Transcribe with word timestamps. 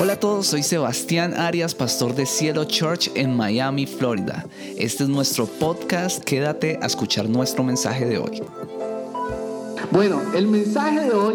Hola 0.00 0.12
a 0.12 0.20
todos, 0.20 0.46
soy 0.46 0.62
Sebastián 0.62 1.34
Arias, 1.34 1.74
pastor 1.74 2.14
de 2.14 2.24
Cielo 2.24 2.62
Church 2.66 3.10
en 3.16 3.36
Miami, 3.36 3.84
Florida. 3.84 4.46
Este 4.76 5.02
es 5.02 5.08
nuestro 5.08 5.46
podcast, 5.46 6.22
quédate 6.22 6.78
a 6.80 6.86
escuchar 6.86 7.28
nuestro 7.28 7.64
mensaje 7.64 8.06
de 8.06 8.18
hoy. 8.18 8.40
Bueno, 9.90 10.20
el 10.36 10.46
mensaje 10.46 11.00
de 11.00 11.10
hoy 11.10 11.34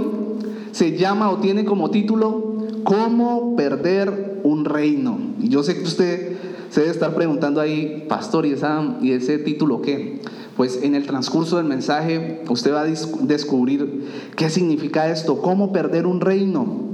se 0.71 0.97
llama 0.97 1.29
o 1.29 1.39
tiene 1.39 1.65
como 1.65 1.91
título 1.91 2.55
¿Cómo 2.85 3.57
perder 3.57 4.39
un 4.43 4.63
reino? 4.63 5.19
Y 5.41 5.49
yo 5.49 5.61
sé 5.61 5.75
que 5.75 5.83
usted 5.83 6.37
se 6.69 6.79
debe 6.79 6.93
estar 6.93 7.13
preguntando 7.15 7.59
ahí, 7.59 8.05
pastor, 8.07 8.45
¿y, 8.45 8.55
¿y 9.01 9.11
ese 9.11 9.39
título 9.39 9.81
qué? 9.81 10.21
Pues 10.55 10.79
en 10.83 10.95
el 10.95 11.05
transcurso 11.05 11.57
del 11.57 11.65
mensaje 11.65 12.41
usted 12.47 12.73
va 12.73 12.83
a 12.83 12.85
descubrir 12.85 14.07
qué 14.37 14.49
significa 14.49 15.09
esto, 15.09 15.41
cómo 15.41 15.73
perder 15.73 16.07
un 16.07 16.21
reino. 16.21 16.92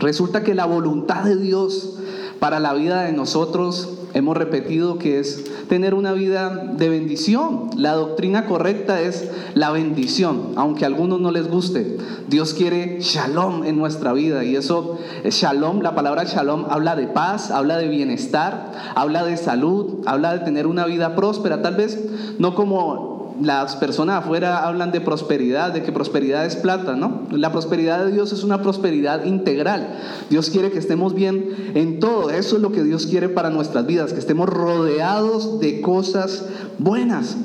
Resulta 0.00 0.42
que 0.42 0.54
la 0.54 0.66
voluntad 0.66 1.24
de 1.24 1.36
Dios 1.36 1.96
para 2.40 2.58
la 2.58 2.72
vida 2.72 3.02
de 3.02 3.12
nosotros, 3.12 3.90
hemos 4.14 4.36
repetido 4.36 4.98
que 4.98 5.20
es 5.20 5.44
tener 5.68 5.94
una 5.94 6.12
vida 6.12 6.48
de 6.76 6.88
bendición. 6.88 7.70
La 7.76 7.92
doctrina 7.92 8.46
correcta 8.46 9.00
es 9.02 9.30
la 9.54 9.70
bendición, 9.70 10.52
aunque 10.56 10.84
a 10.84 10.88
algunos 10.88 11.20
no 11.20 11.30
les 11.30 11.48
guste. 11.48 11.98
Dios 12.28 12.54
quiere 12.54 13.00
shalom 13.00 13.64
en 13.64 13.76
nuestra 13.76 14.12
vida 14.14 14.42
y 14.42 14.56
eso, 14.56 14.98
shalom, 15.24 15.80
la 15.82 15.94
palabra 15.94 16.24
shalom 16.24 16.64
habla 16.70 16.96
de 16.96 17.06
paz, 17.06 17.50
habla 17.50 17.76
de 17.76 17.88
bienestar, 17.88 18.72
habla 18.94 19.22
de 19.22 19.36
salud, 19.36 19.98
habla 20.06 20.32
de 20.32 20.40
tener 20.40 20.66
una 20.66 20.86
vida 20.86 21.14
próspera, 21.14 21.60
tal 21.60 21.76
vez 21.76 22.02
no 22.38 22.54
como 22.54 23.09
las 23.40 23.76
personas 23.76 24.24
afuera 24.24 24.66
hablan 24.66 24.92
de 24.92 25.00
prosperidad, 25.00 25.72
de 25.72 25.82
que 25.82 25.92
prosperidad 25.92 26.44
es 26.44 26.56
plata, 26.56 26.94
¿no? 26.94 27.22
La 27.30 27.52
prosperidad 27.52 28.04
de 28.04 28.12
Dios 28.12 28.32
es 28.32 28.44
una 28.44 28.62
prosperidad 28.62 29.24
integral. 29.24 29.98
Dios 30.28 30.50
quiere 30.50 30.70
que 30.70 30.78
estemos 30.78 31.14
bien 31.14 31.72
en 31.74 32.00
todo. 32.00 32.30
Eso 32.30 32.56
es 32.56 32.62
lo 32.62 32.72
que 32.72 32.82
Dios 32.82 33.06
quiere 33.06 33.28
para 33.28 33.50
nuestras 33.50 33.86
vidas, 33.86 34.12
que 34.12 34.18
estemos 34.18 34.48
rodeados 34.48 35.60
de 35.60 35.80
cosas 35.80 36.46
buenas. 36.78 37.36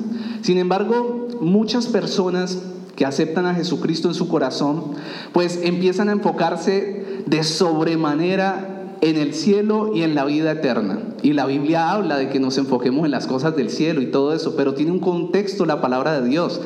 Sin 0.42 0.58
embargo, 0.58 1.28
muchas 1.40 1.86
personas 1.86 2.58
que 2.94 3.04
aceptan 3.04 3.46
a 3.46 3.54
Jesucristo 3.54 4.08
en 4.08 4.14
su 4.14 4.28
corazón, 4.28 4.92
pues 5.32 5.60
empiezan 5.62 6.08
a 6.08 6.12
enfocarse 6.12 7.22
de 7.26 7.42
sobremanera 7.44 8.75
en 9.00 9.16
el 9.16 9.34
cielo 9.34 9.92
y 9.94 10.02
en 10.02 10.14
la 10.14 10.24
vida 10.24 10.52
eterna. 10.52 11.00
Y 11.22 11.32
la 11.32 11.46
Biblia 11.46 11.90
habla 11.90 12.16
de 12.16 12.28
que 12.28 12.40
nos 12.40 12.58
enfoquemos 12.58 13.04
en 13.04 13.10
las 13.10 13.26
cosas 13.26 13.56
del 13.56 13.70
cielo 13.70 14.00
y 14.00 14.10
todo 14.10 14.32
eso, 14.34 14.56
pero 14.56 14.74
tiene 14.74 14.92
un 14.92 15.00
contexto 15.00 15.66
la 15.66 15.80
palabra 15.80 16.20
de 16.20 16.28
Dios. 16.28 16.60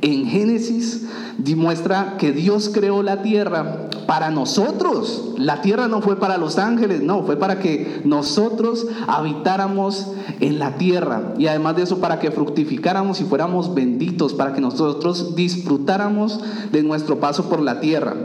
En 0.00 0.26
Génesis 0.26 1.06
demuestra 1.38 2.16
que 2.18 2.32
Dios 2.32 2.70
creó 2.72 3.02
la 3.02 3.22
tierra 3.22 3.88
para 4.06 4.30
nosotros. 4.30 5.34
La 5.36 5.60
tierra 5.60 5.88
no 5.88 6.00
fue 6.00 6.18
para 6.18 6.38
los 6.38 6.58
ángeles, 6.58 7.02
no, 7.02 7.24
fue 7.24 7.36
para 7.36 7.58
que 7.58 8.00
nosotros 8.04 8.86
habitáramos 9.06 10.12
en 10.40 10.58
la 10.58 10.76
tierra. 10.76 11.34
Y 11.38 11.46
además 11.46 11.76
de 11.76 11.82
eso, 11.82 12.00
para 12.00 12.18
que 12.18 12.30
fructificáramos 12.30 13.20
y 13.20 13.24
fuéramos 13.24 13.74
benditos, 13.74 14.34
para 14.34 14.52
que 14.52 14.60
nosotros 14.60 15.36
disfrutáramos 15.36 16.40
de 16.72 16.82
nuestro 16.82 17.20
paso 17.20 17.48
por 17.48 17.60
la 17.60 17.80
tierra. 17.80 18.16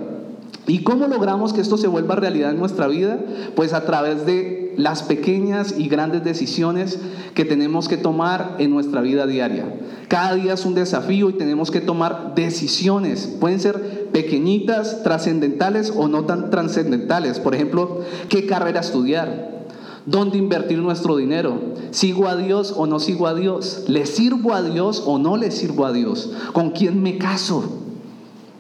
¿Y 0.65 0.83
cómo 0.83 1.07
logramos 1.07 1.51
que 1.51 1.61
esto 1.61 1.77
se 1.77 1.87
vuelva 1.87 2.15
realidad 2.15 2.51
en 2.51 2.59
nuestra 2.59 2.87
vida? 2.87 3.19
Pues 3.55 3.73
a 3.73 3.85
través 3.85 4.25
de 4.25 4.73
las 4.77 5.03
pequeñas 5.03 5.75
y 5.77 5.89
grandes 5.89 6.23
decisiones 6.23 6.99
que 7.35 7.45
tenemos 7.45 7.87
que 7.87 7.97
tomar 7.97 8.55
en 8.59 8.71
nuestra 8.71 9.01
vida 9.01 9.27
diaria. 9.27 9.65
Cada 10.07 10.35
día 10.35 10.53
es 10.53 10.65
un 10.65 10.73
desafío 10.73 11.29
y 11.29 11.33
tenemos 11.33 11.69
que 11.69 11.81
tomar 11.81 12.33
decisiones. 12.35 13.27
Pueden 13.39 13.59
ser 13.59 14.09
pequeñitas, 14.11 15.03
trascendentales 15.03 15.91
o 15.95 16.07
no 16.07 16.25
tan 16.25 16.49
trascendentales. 16.49 17.39
Por 17.39 17.55
ejemplo, 17.55 18.01
qué 18.29 18.45
carrera 18.45 18.79
estudiar, 18.79 19.65
dónde 20.05 20.37
invertir 20.37 20.79
nuestro 20.79 21.17
dinero. 21.17 21.59
¿Sigo 21.91 22.27
a 22.27 22.37
Dios 22.37 22.73
o 22.77 22.87
no 22.87 22.99
sigo 22.99 23.27
a 23.27 23.33
Dios? 23.33 23.83
¿Le 23.87 24.05
sirvo 24.05 24.53
a 24.53 24.61
Dios 24.61 25.03
o 25.05 25.19
no 25.19 25.35
le 25.35 25.51
sirvo 25.51 25.85
a 25.85 25.91
Dios? 25.91 26.31
¿Con 26.53 26.71
quién 26.71 27.03
me 27.03 27.17
caso? 27.17 27.79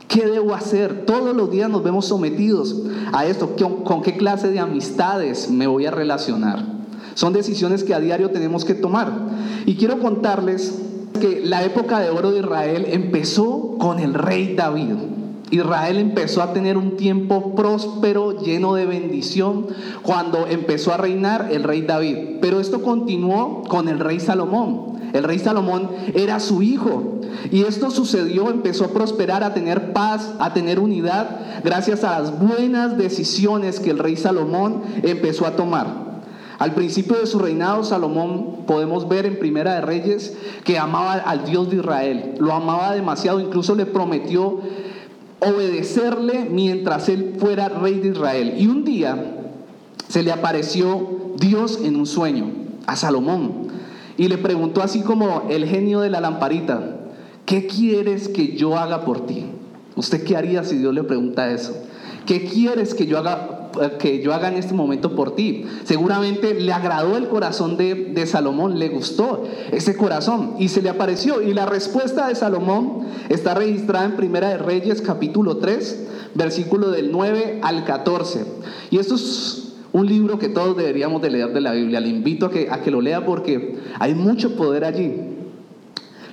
¿Qué 0.07 0.27
debo 0.27 0.53
hacer? 0.53 1.05
Todos 1.05 1.35
los 1.35 1.49
días 1.49 1.69
nos 1.69 1.83
vemos 1.83 2.05
sometidos 2.05 2.75
a 3.11 3.25
esto. 3.25 3.55
¿Con 3.83 4.01
qué 4.01 4.17
clase 4.17 4.49
de 4.49 4.59
amistades 4.59 5.49
me 5.49 5.67
voy 5.67 5.85
a 5.85 5.91
relacionar? 5.91 6.63
Son 7.15 7.33
decisiones 7.33 7.83
que 7.83 7.93
a 7.93 7.99
diario 7.99 8.31
tenemos 8.31 8.65
que 8.65 8.73
tomar. 8.73 9.11
Y 9.65 9.75
quiero 9.75 9.99
contarles 9.99 10.79
que 11.19 11.41
la 11.43 11.63
época 11.63 11.99
de 11.99 12.09
oro 12.09 12.31
de 12.31 12.39
Israel 12.39 12.85
empezó 12.89 13.75
con 13.77 13.99
el 13.99 14.13
rey 14.13 14.55
David. 14.55 14.95
Israel 15.51 15.97
empezó 15.97 16.41
a 16.41 16.51
tener 16.51 16.77
un 16.77 16.97
tiempo 16.97 17.53
próspero, 17.53 18.41
lleno 18.41 18.73
de 18.73 18.87
bendición, 18.87 19.67
cuando 20.01 20.47
empezó 20.47 20.93
a 20.93 20.97
reinar 20.97 21.49
el 21.51 21.63
rey 21.63 21.83
David. 21.83 22.39
Pero 22.41 22.59
esto 22.59 22.81
continuó 22.81 23.63
con 23.67 23.87
el 23.87 23.99
rey 23.99 24.19
Salomón. 24.19 24.99
El 25.13 25.23
rey 25.23 25.37
Salomón 25.37 25.89
era 26.15 26.39
su 26.39 26.63
hijo. 26.63 27.12
Y 27.51 27.63
esto 27.63 27.91
sucedió, 27.91 28.49
empezó 28.49 28.85
a 28.85 28.89
prosperar, 28.89 29.43
a 29.43 29.53
tener 29.53 29.93
paz, 29.93 30.33
a 30.39 30.53
tener 30.53 30.79
unidad, 30.79 31.39
gracias 31.63 32.03
a 32.03 32.19
las 32.19 32.39
buenas 32.39 32.97
decisiones 32.97 33.79
que 33.79 33.91
el 33.91 33.99
rey 33.99 34.15
Salomón 34.15 34.83
empezó 35.03 35.45
a 35.45 35.55
tomar. 35.55 36.03
Al 36.59 36.73
principio 36.73 37.17
de 37.17 37.27
su 37.27 37.39
reinado, 37.39 37.83
Salomón 37.83 38.65
podemos 38.67 39.09
ver 39.09 39.25
en 39.25 39.39
Primera 39.39 39.75
de 39.75 39.81
Reyes 39.81 40.37
que 40.63 40.77
amaba 40.77 41.13
al 41.13 41.45
Dios 41.45 41.69
de 41.69 41.77
Israel, 41.77 42.35
lo 42.39 42.53
amaba 42.53 42.93
demasiado, 42.93 43.39
incluso 43.39 43.75
le 43.75 43.85
prometió 43.85 44.61
obedecerle 45.39 46.47
mientras 46.49 47.09
él 47.09 47.35
fuera 47.37 47.69
rey 47.69 47.99
de 47.99 48.09
Israel. 48.09 48.55
Y 48.57 48.67
un 48.67 48.85
día 48.85 49.41
se 50.07 50.23
le 50.23 50.31
apareció 50.31 51.33
Dios 51.37 51.79
en 51.83 51.95
un 51.95 52.05
sueño 52.05 52.51
a 52.85 52.95
Salomón 52.95 53.67
y 54.17 54.27
le 54.27 54.37
preguntó 54.37 54.81
así 54.81 55.01
como 55.01 55.47
el 55.49 55.65
genio 55.65 56.01
de 56.01 56.09
la 56.09 56.21
lamparita, 56.21 56.92
¿qué 57.45 57.67
quieres 57.67 58.27
que 58.27 58.55
yo 58.55 58.77
haga 58.77 59.05
por 59.05 59.25
ti? 59.25 59.45
¿Usted 59.95 60.23
qué 60.23 60.35
haría 60.35 60.63
si 60.63 60.77
Dios 60.77 60.93
le 60.93 61.03
pregunta 61.03 61.51
eso? 61.51 61.75
¿Qué 62.25 62.45
quieres 62.45 62.93
que 62.93 63.05
yo 63.05 63.17
haga, 63.17 63.69
que 63.99 64.21
yo 64.21 64.33
haga 64.33 64.47
en 64.47 64.55
este 64.55 64.73
momento 64.73 65.15
por 65.15 65.35
ti? 65.35 65.65
Seguramente 65.83 66.53
le 66.53 66.71
agradó 66.71 67.17
el 67.17 67.27
corazón 67.27 67.75
de, 67.75 67.95
de, 67.95 68.25
Salomón, 68.25 68.79
le 68.79 68.89
gustó 68.89 69.43
ese 69.71 69.97
corazón 69.97 70.55
y 70.57 70.69
se 70.69 70.81
le 70.81 70.89
apareció. 70.89 71.41
Y 71.41 71.53
la 71.53 71.65
respuesta 71.65 72.27
de 72.27 72.35
Salomón 72.35 73.07
está 73.29 73.53
registrada 73.53 74.05
en 74.05 74.15
Primera 74.15 74.49
de 74.49 74.57
Reyes 74.57 75.01
capítulo 75.01 75.57
3, 75.57 76.07
versículo 76.33 76.91
del 76.91 77.11
9 77.11 77.59
al 77.61 77.83
14. 77.83 78.45
Y 78.89 78.99
esto 78.99 79.15
es 79.15 79.73
un 79.91 80.07
libro 80.07 80.39
que 80.39 80.49
todos 80.49 80.77
deberíamos 80.77 81.21
de 81.21 81.29
leer 81.29 81.53
de 81.53 81.61
la 81.61 81.73
Biblia. 81.73 81.99
Le 81.99 82.07
invito 82.07 82.45
a 82.45 82.51
que, 82.51 82.69
a 82.71 82.81
que 82.81 82.89
lo 82.89 83.01
lea 83.01 83.25
porque 83.25 83.79
hay 83.99 84.15
mucho 84.15 84.55
poder 84.55 84.85
allí. 84.85 85.13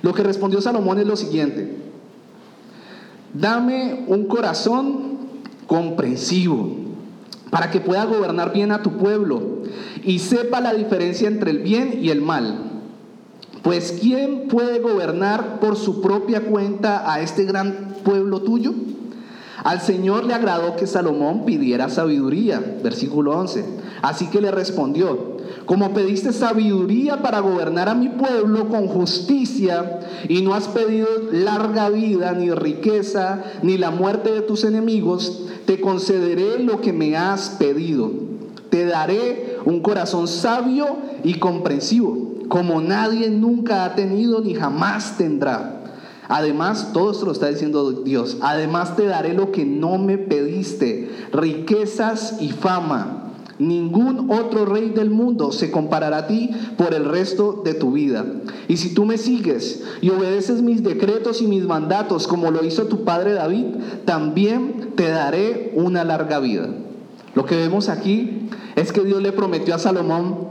Lo 0.01 0.13
que 0.13 0.23
respondió 0.23 0.61
Salomón 0.61 0.99
es 0.99 1.07
lo 1.07 1.15
siguiente. 1.15 1.77
Dame 3.33 4.03
un 4.07 4.25
corazón 4.25 5.17
comprensivo 5.67 6.69
para 7.49 7.69
que 7.69 7.79
pueda 7.79 8.05
gobernar 8.05 8.51
bien 8.51 8.71
a 8.71 8.81
tu 8.81 8.97
pueblo 8.97 9.41
y 10.03 10.19
sepa 10.19 10.59
la 10.61 10.73
diferencia 10.73 11.27
entre 11.27 11.51
el 11.51 11.59
bien 11.59 11.99
y 12.01 12.09
el 12.09 12.21
mal. 12.21 12.71
Pues 13.61 13.97
¿quién 14.01 14.47
puede 14.47 14.79
gobernar 14.79 15.59
por 15.59 15.75
su 15.75 16.01
propia 16.01 16.41
cuenta 16.41 17.11
a 17.13 17.21
este 17.21 17.45
gran 17.45 17.95
pueblo 18.03 18.41
tuyo? 18.41 18.73
Al 19.63 19.79
Señor 19.79 20.25
le 20.25 20.33
agradó 20.33 20.75
que 20.75 20.87
Salomón 20.87 21.45
pidiera 21.45 21.87
sabiduría, 21.89 22.79
versículo 22.83 23.37
11. 23.37 23.63
Así 24.01 24.27
que 24.27 24.41
le 24.41 24.49
respondió, 24.49 25.30
como 25.65 25.93
pediste 25.93 26.33
sabiduría 26.33 27.21
para 27.21 27.39
gobernar 27.39 27.89
a 27.89 27.95
mi 27.95 28.09
pueblo 28.09 28.69
con 28.69 28.87
justicia 28.87 29.99
y 30.27 30.41
no 30.41 30.53
has 30.53 30.67
pedido 30.67 31.07
larga 31.31 31.89
vida, 31.89 32.33
ni 32.33 32.51
riqueza, 32.51 33.43
ni 33.61 33.77
la 33.77 33.91
muerte 33.91 34.31
de 34.31 34.41
tus 34.41 34.63
enemigos, 34.63 35.43
te 35.65 35.79
concederé 35.79 36.59
lo 36.59 36.81
que 36.81 36.93
me 36.93 37.15
has 37.15 37.49
pedido. 37.49 38.11
Te 38.69 38.85
daré 38.85 39.57
un 39.65 39.81
corazón 39.81 40.27
sabio 40.27 40.97
y 41.23 41.35
comprensivo, 41.35 42.35
como 42.47 42.81
nadie 42.81 43.29
nunca 43.29 43.85
ha 43.85 43.95
tenido 43.95 44.41
ni 44.41 44.55
jamás 44.55 45.17
tendrá. 45.17 45.77
Además, 46.27 46.91
todo 46.93 47.11
esto 47.11 47.25
lo 47.25 47.33
está 47.33 47.47
diciendo 47.47 47.91
Dios. 47.91 48.37
Además 48.41 48.95
te 48.95 49.05
daré 49.05 49.33
lo 49.33 49.51
que 49.51 49.65
no 49.65 49.97
me 49.97 50.17
pediste, 50.17 51.09
riquezas 51.33 52.41
y 52.41 52.51
fama 52.51 53.20
Ningún 53.61 54.31
otro 54.31 54.65
rey 54.65 54.89
del 54.89 55.11
mundo 55.11 55.51
se 55.51 55.69
comparará 55.69 56.17
a 56.17 56.27
ti 56.27 56.49
por 56.77 56.95
el 56.95 57.05
resto 57.05 57.61
de 57.63 57.75
tu 57.75 57.91
vida. 57.91 58.25
Y 58.67 58.77
si 58.77 58.95
tú 58.95 59.05
me 59.05 59.19
sigues 59.19 59.83
y 60.01 60.09
obedeces 60.09 60.63
mis 60.63 60.81
decretos 60.81 61.43
y 61.43 61.45
mis 61.45 61.65
mandatos 61.65 62.25
como 62.25 62.49
lo 62.49 62.65
hizo 62.65 62.87
tu 62.87 63.03
padre 63.03 63.33
David, 63.33 63.65
también 64.03 64.93
te 64.95 65.09
daré 65.09 65.73
una 65.75 66.03
larga 66.03 66.39
vida. 66.39 66.69
Lo 67.35 67.45
que 67.45 67.55
vemos 67.55 67.87
aquí 67.87 68.49
es 68.75 68.91
que 68.91 69.03
Dios 69.03 69.21
le 69.21 69.31
prometió 69.31 69.75
a 69.75 69.77
Salomón, 69.77 70.47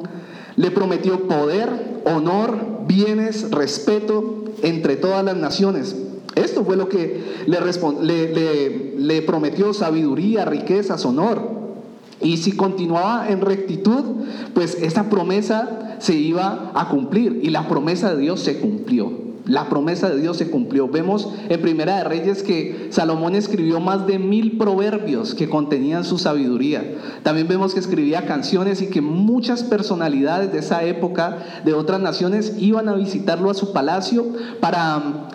le 0.55 0.71
prometió 0.71 1.27
poder, 1.27 2.03
honor, 2.05 2.85
bienes, 2.87 3.51
respeto 3.51 4.45
entre 4.63 4.95
todas 4.95 5.25
las 5.25 5.37
naciones. 5.37 5.97
Esto 6.37 6.65
fue 6.65 6.77
lo 6.77 6.89
que 6.89 7.25
le, 7.49 8.33
le, 8.33 8.95
le 8.99 9.23
prometió 9.23 9.75
sabiduría, 9.75 10.45
riquezas, 10.45 11.05
honor. 11.05 11.60
Y 12.21 12.37
si 12.37 12.53
continuaba 12.53 13.29
en 13.29 13.41
rectitud, 13.41 14.05
pues 14.55 14.77
esa 14.81 15.09
promesa 15.09 15.97
se 15.99 16.15
iba 16.15 16.73
a 16.75 16.89
cumplir. 16.89 17.41
Y 17.43 17.51
la 17.51 17.69
promesa 17.69 18.15
de 18.15 18.21
Dios 18.21 18.41
se 18.41 18.59
cumplió. 18.59 19.31
La 19.47 19.69
promesa 19.69 20.09
de 20.11 20.21
Dios 20.21 20.37
se 20.37 20.51
cumplió. 20.51 20.89
Vemos 20.89 21.29
en 21.49 21.61
Primera 21.61 21.97
de 21.97 22.05
Reyes 22.05 22.43
que 22.43 22.89
Salomón 22.91 23.35
escribió 23.35 23.81
más 23.81 24.07
de 24.07 24.19
mil 24.19 24.59
proverbios 24.59 25.35
que 25.35 25.49
contenían 25.49 26.05
su 26.05 26.19
sabiduría. 26.19 26.85
También 27.23 27.49
vemos 27.49 27.75
que 27.75 27.81
escribía 27.81 28.27
canciones 28.27 28.83
y 28.83 28.89
que 28.89 29.01
muchas 29.01 29.65
personalidades 29.65 30.53
de 30.53 30.59
esa 30.59 30.85
época, 30.85 31.39
de 31.65 31.73
otras 31.73 32.01
naciones, 32.01 32.55
iban 32.59 32.89
a 32.89 32.95
visitarlo 32.95 33.51
a 33.51 33.55
su 33.55 33.73
palacio 33.73 34.27
para 34.61 35.30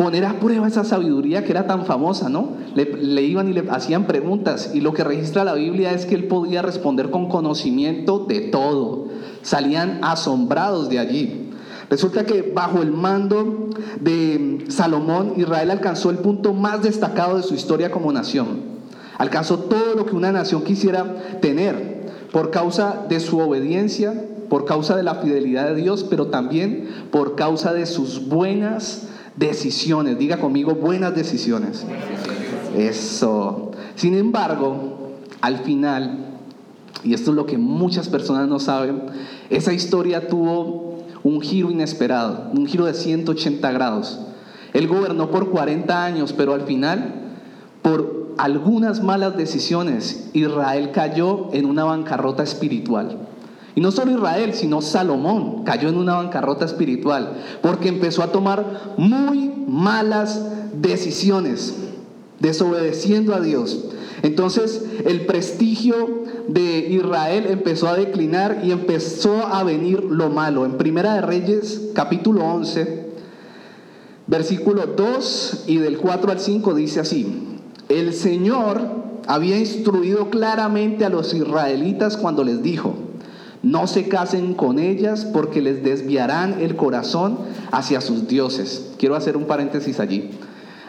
poner 0.00 0.24
a 0.24 0.40
prueba 0.40 0.66
esa 0.66 0.82
sabiduría 0.82 1.44
que 1.44 1.50
era 1.50 1.66
tan 1.66 1.84
famosa, 1.84 2.30
¿no? 2.30 2.52
Le, 2.74 2.86
le, 2.86 3.20
iban 3.20 3.50
y 3.50 3.52
le 3.52 3.68
hacían 3.68 4.06
preguntas 4.06 4.70
y 4.72 4.80
lo 4.80 4.94
que 4.94 5.04
registra 5.04 5.44
la 5.44 5.52
Biblia 5.52 5.92
es 5.92 6.06
que 6.06 6.14
él 6.14 6.24
podía 6.24 6.62
responder 6.62 7.10
con 7.10 7.28
conocimiento 7.28 8.20
de 8.20 8.40
todo. 8.40 9.08
Salían 9.42 9.98
asombrados 10.00 10.88
de 10.88 11.00
allí. 11.00 11.50
Resulta 11.90 12.24
que 12.24 12.40
bajo 12.40 12.80
el 12.80 12.92
mando 12.92 13.68
de 14.00 14.64
Salomón, 14.68 15.34
Israel 15.36 15.70
alcanzó 15.70 16.08
el 16.08 16.16
punto 16.16 16.54
más 16.54 16.82
destacado 16.82 17.36
de 17.36 17.42
su 17.42 17.54
historia 17.54 17.90
como 17.90 18.10
nación. 18.10 18.62
Alcanzó 19.18 19.58
todo 19.58 19.96
lo 19.96 20.06
que 20.06 20.16
una 20.16 20.32
nación 20.32 20.64
quisiera 20.64 21.04
tener 21.42 22.08
por 22.32 22.50
causa 22.50 23.04
de 23.10 23.20
su 23.20 23.38
obediencia, 23.38 24.14
por 24.48 24.64
causa 24.64 24.96
de 24.96 25.02
la 25.02 25.16
fidelidad 25.16 25.66
de 25.66 25.74
Dios, 25.74 26.06
pero 26.08 26.28
también 26.28 26.88
por 27.10 27.36
causa 27.36 27.74
de 27.74 27.84
sus 27.84 28.28
buenas 28.28 29.09
decisiones. 29.40 30.18
Diga 30.18 30.38
conmigo, 30.38 30.74
buenas 30.74 31.14
decisiones. 31.16 31.84
Eso. 32.76 33.72
Sin 33.96 34.14
embargo, 34.14 35.16
al 35.40 35.58
final, 35.58 36.36
y 37.02 37.14
esto 37.14 37.30
es 37.30 37.36
lo 37.36 37.46
que 37.46 37.58
muchas 37.58 38.08
personas 38.08 38.48
no 38.48 38.60
saben, 38.60 39.02
esa 39.48 39.72
historia 39.72 40.28
tuvo 40.28 40.98
un 41.24 41.40
giro 41.40 41.70
inesperado, 41.70 42.50
un 42.52 42.66
giro 42.66 42.84
de 42.84 42.94
180 42.94 43.72
grados. 43.72 44.20
Él 44.72 44.86
gobernó 44.86 45.30
por 45.30 45.50
40 45.50 46.04
años, 46.04 46.32
pero 46.32 46.54
al 46.54 46.62
final, 46.62 47.14
por 47.82 48.34
algunas 48.38 49.02
malas 49.02 49.36
decisiones, 49.36 50.30
Israel 50.34 50.92
cayó 50.92 51.48
en 51.52 51.64
una 51.64 51.84
bancarrota 51.84 52.42
espiritual. 52.42 53.29
Y 53.74 53.80
no 53.80 53.92
solo 53.92 54.10
Israel, 54.12 54.54
sino 54.54 54.82
Salomón 54.82 55.64
cayó 55.64 55.88
en 55.88 55.96
una 55.96 56.16
bancarrota 56.16 56.64
espiritual, 56.64 57.34
porque 57.62 57.88
empezó 57.88 58.22
a 58.22 58.32
tomar 58.32 58.94
muy 58.96 59.52
malas 59.66 60.44
decisiones, 60.74 61.76
desobedeciendo 62.40 63.34
a 63.34 63.40
Dios. 63.40 63.86
Entonces 64.22 64.84
el 65.06 65.26
prestigio 65.26 66.24
de 66.48 66.88
Israel 66.90 67.46
empezó 67.48 67.88
a 67.88 67.96
declinar 67.96 68.60
y 68.64 68.72
empezó 68.72 69.46
a 69.46 69.62
venir 69.62 70.02
lo 70.02 70.30
malo. 70.30 70.64
En 70.64 70.76
Primera 70.76 71.14
de 71.14 71.22
Reyes, 71.22 71.90
capítulo 71.94 72.44
11, 72.44 73.06
versículo 74.26 74.86
2 74.86 75.64
y 75.68 75.76
del 75.76 75.98
4 75.98 76.32
al 76.32 76.40
5 76.40 76.74
dice 76.74 77.00
así, 77.00 77.58
el 77.88 78.14
Señor 78.14 78.80
había 79.26 79.58
instruido 79.58 80.30
claramente 80.30 81.04
a 81.04 81.08
los 81.08 81.32
israelitas 81.34 82.16
cuando 82.16 82.44
les 82.44 82.62
dijo, 82.62 82.94
no 83.62 83.86
se 83.86 84.08
casen 84.08 84.54
con 84.54 84.78
ellas 84.78 85.26
porque 85.26 85.60
les 85.60 85.82
desviarán 85.82 86.60
el 86.60 86.76
corazón 86.76 87.38
hacia 87.70 88.00
sus 88.00 88.26
dioses. 88.26 88.92
Quiero 88.98 89.16
hacer 89.16 89.36
un 89.36 89.44
paréntesis 89.44 90.00
allí. 90.00 90.30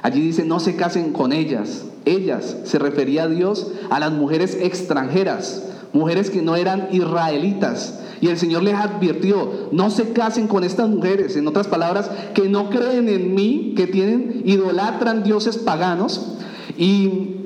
Allí 0.01 0.21
dice, 0.21 0.45
no 0.45 0.59
se 0.59 0.75
casen 0.75 1.11
con 1.11 1.33
ellas. 1.33 1.85
Ellas 2.05 2.57
se 2.63 2.79
refería 2.79 3.23
a 3.23 3.27
Dios 3.27 3.67
a 3.89 3.99
las 3.99 4.11
mujeres 4.11 4.57
extranjeras, 4.59 5.63
mujeres 5.93 6.29
que 6.29 6.41
no 6.41 6.55
eran 6.55 6.87
israelitas. 6.91 7.99
Y 8.21 8.27
el 8.27 8.37
Señor 8.37 8.63
les 8.63 8.75
advirtió, 8.75 9.67
no 9.71 9.89
se 9.89 10.13
casen 10.13 10.47
con 10.47 10.63
estas 10.63 10.87
mujeres, 10.87 11.35
en 11.35 11.47
otras 11.47 11.67
palabras, 11.67 12.09
que 12.33 12.47
no 12.47 12.69
creen 12.69 13.09
en 13.09 13.35
mí, 13.35 13.73
que 13.75 13.87
tienen, 13.87 14.43
idolatran 14.45 15.23
dioses 15.23 15.57
paganos. 15.57 16.35
Y, 16.77 17.37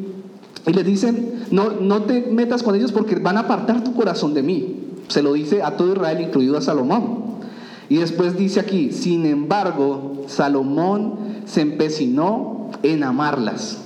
les 0.66 0.86
dicen, 0.86 1.45
no, 1.51 1.72
no 1.72 2.04
te 2.04 2.22
metas 2.31 2.63
con 2.63 2.75
ellos 2.75 2.92
porque 2.92 3.16
van 3.16 3.38
a 3.38 3.42
apartar 3.42 3.83
tu 3.83 3.94
corazón 3.94 4.33
de 4.33 4.44
mí. 4.44 4.84
Se 5.07 5.21
lo 5.21 5.33
dice 5.33 5.63
a 5.63 5.77
todo 5.77 5.93
Israel, 5.93 6.21
incluido 6.21 6.57
a 6.57 6.61
Salomón. 6.61 7.25
Y 7.89 7.97
después 7.97 8.35
dice 8.37 8.59
aquí, 8.59 8.91
sin 8.91 9.25
embargo, 9.25 10.23
Salomón 10.27 11.43
se 11.45 11.61
empecinó 11.61 12.71
en 12.83 13.03
amarlas. 13.03 13.77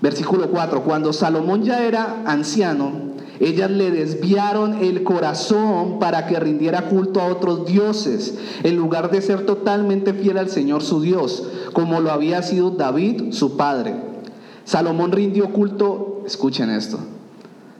Versículo 0.00 0.50
4, 0.50 0.82
cuando 0.82 1.12
Salomón 1.12 1.64
ya 1.64 1.84
era 1.84 2.22
anciano, 2.26 3.14
ellas 3.40 3.70
le 3.70 3.90
desviaron 3.90 4.84
el 4.84 5.02
corazón 5.02 5.98
para 5.98 6.26
que 6.26 6.38
rindiera 6.38 6.88
culto 6.88 7.20
a 7.20 7.26
otros 7.26 7.66
dioses, 7.66 8.38
en 8.62 8.76
lugar 8.76 9.10
de 9.10 9.22
ser 9.22 9.44
totalmente 9.44 10.14
fiel 10.14 10.38
al 10.38 10.50
Señor 10.50 10.82
su 10.82 11.00
Dios, 11.00 11.48
como 11.72 12.00
lo 12.00 12.12
había 12.12 12.42
sido 12.42 12.70
David, 12.70 13.32
su 13.32 13.56
padre. 13.56 13.96
Salomón 14.64 15.10
rindió 15.10 15.52
culto, 15.52 16.22
escuchen 16.26 16.70
esto, 16.70 16.98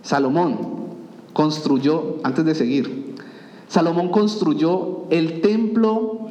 Salomón 0.02 0.83
construyó, 1.34 2.16
antes 2.22 2.46
de 2.46 2.54
seguir, 2.54 3.16
Salomón 3.69 4.10
construyó 4.10 5.02
el 5.10 5.42
templo 5.42 6.28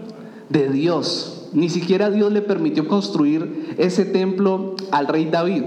de 0.49 0.69
Dios. 0.69 1.49
Ni 1.53 1.69
siquiera 1.69 2.09
Dios 2.09 2.31
le 2.31 2.41
permitió 2.41 2.87
construir 2.87 3.75
ese 3.77 4.05
templo 4.05 4.75
al 4.91 5.07
rey 5.07 5.25
David, 5.25 5.63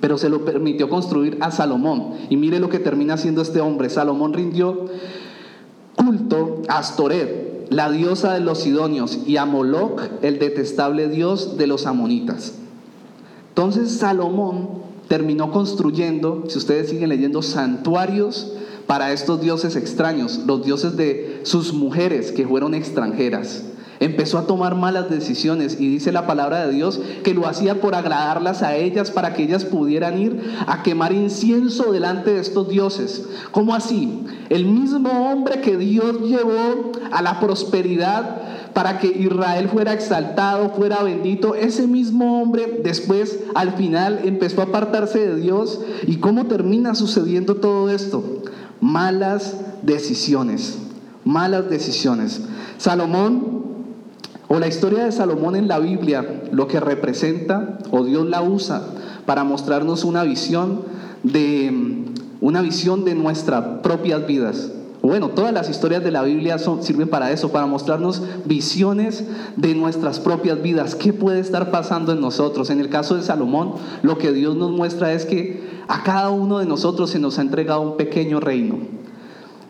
pero 0.00 0.18
se 0.18 0.28
lo 0.28 0.44
permitió 0.44 0.90
construir 0.90 1.38
a 1.40 1.50
Salomón. 1.50 2.14
Y 2.28 2.36
mire 2.36 2.58
lo 2.58 2.68
que 2.68 2.78
termina 2.78 3.14
haciendo 3.14 3.40
este 3.40 3.60
hombre. 3.60 3.88
Salomón 3.88 4.34
rindió 4.34 4.86
culto 5.96 6.62
a 6.68 6.78
Astoret, 6.78 7.68
la 7.70 7.90
diosa 7.90 8.34
de 8.34 8.40
los 8.40 8.58
sidonios, 8.58 9.20
y 9.26 9.36
a 9.36 9.46
Moloch, 9.46 10.00
el 10.20 10.38
detestable 10.38 11.08
dios 11.08 11.56
de 11.56 11.66
los 11.66 11.86
amonitas. 11.86 12.54
Entonces 13.50 13.92
Salomón 13.92 14.82
terminó 15.08 15.50
construyendo, 15.50 16.44
si 16.48 16.58
ustedes 16.58 16.90
siguen 16.90 17.08
leyendo, 17.08 17.42
santuarios 17.42 18.52
para 18.86 19.12
estos 19.12 19.40
dioses 19.40 19.76
extraños, 19.76 20.40
los 20.46 20.64
dioses 20.64 20.96
de 20.96 21.40
sus 21.44 21.72
mujeres 21.72 22.32
que 22.32 22.46
fueron 22.46 22.74
extranjeras. 22.74 23.64
Empezó 24.02 24.36
a 24.36 24.48
tomar 24.48 24.74
malas 24.74 25.08
decisiones 25.08 25.76
y 25.78 25.88
dice 25.88 26.10
la 26.10 26.26
palabra 26.26 26.66
de 26.66 26.72
Dios 26.72 27.00
que 27.22 27.34
lo 27.34 27.46
hacía 27.46 27.80
por 27.80 27.94
agradarlas 27.94 28.64
a 28.64 28.74
ellas 28.74 29.12
para 29.12 29.32
que 29.32 29.44
ellas 29.44 29.64
pudieran 29.64 30.18
ir 30.18 30.42
a 30.66 30.82
quemar 30.82 31.12
incienso 31.12 31.92
delante 31.92 32.32
de 32.32 32.40
estos 32.40 32.68
dioses. 32.68 33.24
¿Cómo 33.52 33.76
así? 33.76 34.24
El 34.48 34.66
mismo 34.66 35.30
hombre 35.30 35.60
que 35.60 35.76
Dios 35.76 36.20
llevó 36.22 36.90
a 37.12 37.22
la 37.22 37.38
prosperidad 37.38 38.42
para 38.74 38.98
que 38.98 39.06
Israel 39.06 39.68
fuera 39.68 39.92
exaltado, 39.92 40.70
fuera 40.70 41.04
bendito, 41.04 41.54
ese 41.54 41.86
mismo 41.86 42.42
hombre 42.42 42.80
después 42.82 43.38
al 43.54 43.74
final 43.74 44.22
empezó 44.24 44.62
a 44.62 44.64
apartarse 44.64 45.28
de 45.28 45.36
Dios. 45.36 45.80
¿Y 46.08 46.16
cómo 46.16 46.46
termina 46.46 46.96
sucediendo 46.96 47.54
todo 47.54 47.88
esto? 47.88 48.42
Malas 48.80 49.58
decisiones, 49.82 50.76
malas 51.24 51.70
decisiones. 51.70 52.40
Salomón 52.78 53.61
o 54.52 54.58
la 54.58 54.68
historia 54.68 55.06
de 55.06 55.12
Salomón 55.12 55.56
en 55.56 55.66
la 55.66 55.78
Biblia 55.78 56.42
lo 56.50 56.68
que 56.68 56.78
representa, 56.78 57.78
o 57.90 58.04
Dios 58.04 58.28
la 58.28 58.42
usa 58.42 58.82
para 59.24 59.44
mostrarnos 59.44 60.04
una 60.04 60.24
visión 60.24 60.82
de 61.22 62.04
una 62.42 62.60
visión 62.60 63.06
de 63.06 63.14
nuestras 63.14 63.64
propias 63.82 64.26
vidas. 64.26 64.70
Bueno, 65.00 65.30
todas 65.30 65.54
las 65.54 65.70
historias 65.70 66.04
de 66.04 66.10
la 66.10 66.22
Biblia 66.22 66.58
sirven 66.58 67.08
para 67.08 67.30
eso, 67.30 67.50
para 67.50 67.64
mostrarnos 67.64 68.20
visiones 68.44 69.24
de 69.56 69.74
nuestras 69.74 70.20
propias 70.20 70.60
vidas. 70.60 70.96
¿Qué 70.96 71.14
puede 71.14 71.40
estar 71.40 71.70
pasando 71.70 72.12
en 72.12 72.20
nosotros? 72.20 72.68
En 72.68 72.78
el 72.78 72.90
caso 72.90 73.14
de 73.14 73.22
Salomón, 73.22 73.76
lo 74.02 74.18
que 74.18 74.32
Dios 74.32 74.54
nos 74.54 74.70
muestra 74.70 75.14
es 75.14 75.24
que 75.24 75.62
a 75.88 76.02
cada 76.02 76.28
uno 76.28 76.58
de 76.58 76.66
nosotros 76.66 77.08
se 77.08 77.18
nos 77.18 77.38
ha 77.38 77.42
entregado 77.42 77.80
un 77.80 77.96
pequeño 77.96 78.38
reino. 78.38 79.01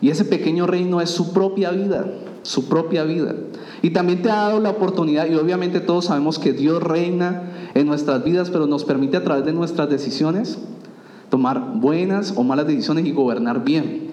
Y 0.03 0.09
ese 0.09 0.25
pequeño 0.25 0.67
reino 0.67 0.99
es 0.99 1.11
su 1.11 1.31
propia 1.31 1.71
vida, 1.71 2.05
su 2.41 2.67
propia 2.67 3.05
vida. 3.05 3.35
Y 3.81 3.91
también 3.91 4.21
te 4.21 4.29
ha 4.29 4.35
dado 4.35 4.59
la 4.59 4.71
oportunidad, 4.71 5.27
y 5.29 5.35
obviamente 5.35 5.79
todos 5.79 6.05
sabemos 6.05 6.39
que 6.39 6.51
Dios 6.51 6.83
reina 6.83 7.71
en 7.73 7.87
nuestras 7.87 8.21
vidas, 8.21 8.49
pero 8.49 8.67
nos 8.67 8.83
permite 8.83 9.15
a 9.15 9.23
través 9.23 9.45
de 9.45 9.53
nuestras 9.53 9.89
decisiones 9.89 10.57
tomar 11.29 11.75
buenas 11.75 12.33
o 12.35 12.43
malas 12.43 12.67
decisiones 12.67 13.05
y 13.05 13.13
gobernar 13.13 13.63
bien. 13.63 14.09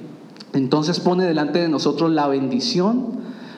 Entonces 0.52 1.00
pone 1.00 1.24
delante 1.24 1.58
de 1.58 1.68
nosotros 1.68 2.12
la 2.12 2.28
bendición, 2.28 3.06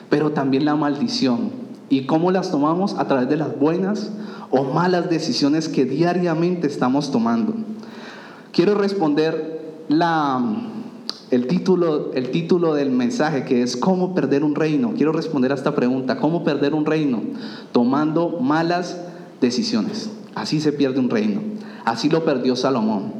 pero 0.09 0.31
también 0.31 0.65
la 0.65 0.75
maldición. 0.75 1.51
¿Y 1.89 2.07
cómo 2.07 2.31
las 2.31 2.49
tomamos? 2.49 2.95
A 2.95 3.07
través 3.07 3.29
de 3.29 3.37
las 3.37 3.59
buenas 3.59 4.11
o 4.49 4.63
malas 4.63 5.07
decisiones 5.07 5.69
que 5.69 5.85
diariamente 5.85 6.65
estamos 6.65 7.11
tomando. 7.11 7.53
Quiero 8.51 8.73
responder 8.73 9.75
la, 9.87 10.41
el 11.33 11.47
título, 11.47 12.11
el 12.13 12.29
título 12.29 12.75
del 12.75 12.91
mensaje 12.91 13.43
que 13.43 13.63
es 13.63 13.75
¿Cómo 13.75 14.13
perder 14.13 14.43
un 14.43 14.53
reino? 14.53 14.93
Quiero 14.95 15.11
responder 15.11 15.51
a 15.51 15.55
esta 15.55 15.73
pregunta. 15.73 16.17
¿Cómo 16.17 16.43
perder 16.43 16.75
un 16.75 16.85
reino? 16.85 17.23
Tomando 17.71 18.39
malas 18.39 18.99
decisiones. 19.41 20.11
Así 20.35 20.61
se 20.61 20.71
pierde 20.71 20.99
un 20.99 21.09
reino. 21.09 21.41
Así 21.85 22.07
lo 22.07 22.23
perdió 22.23 22.55
Salomón. 22.55 23.13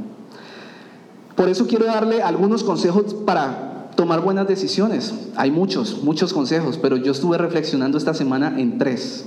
Por 1.35 1.49
eso 1.49 1.65
quiero 1.65 1.85
darle 1.85 2.21
algunos 2.21 2.63
consejos 2.63 3.15
para 3.25 3.89
tomar 3.95 4.21
buenas 4.21 4.47
decisiones. 4.47 5.11
Hay 5.35 5.49
muchos, 5.49 6.03
muchos 6.03 6.33
consejos, 6.33 6.77
pero 6.79 6.97
yo 6.97 7.13
estuve 7.13 7.39
reflexionando 7.39 7.97
esta 7.97 8.13
semana 8.13 8.53
en 8.59 8.77
tres. 8.77 9.25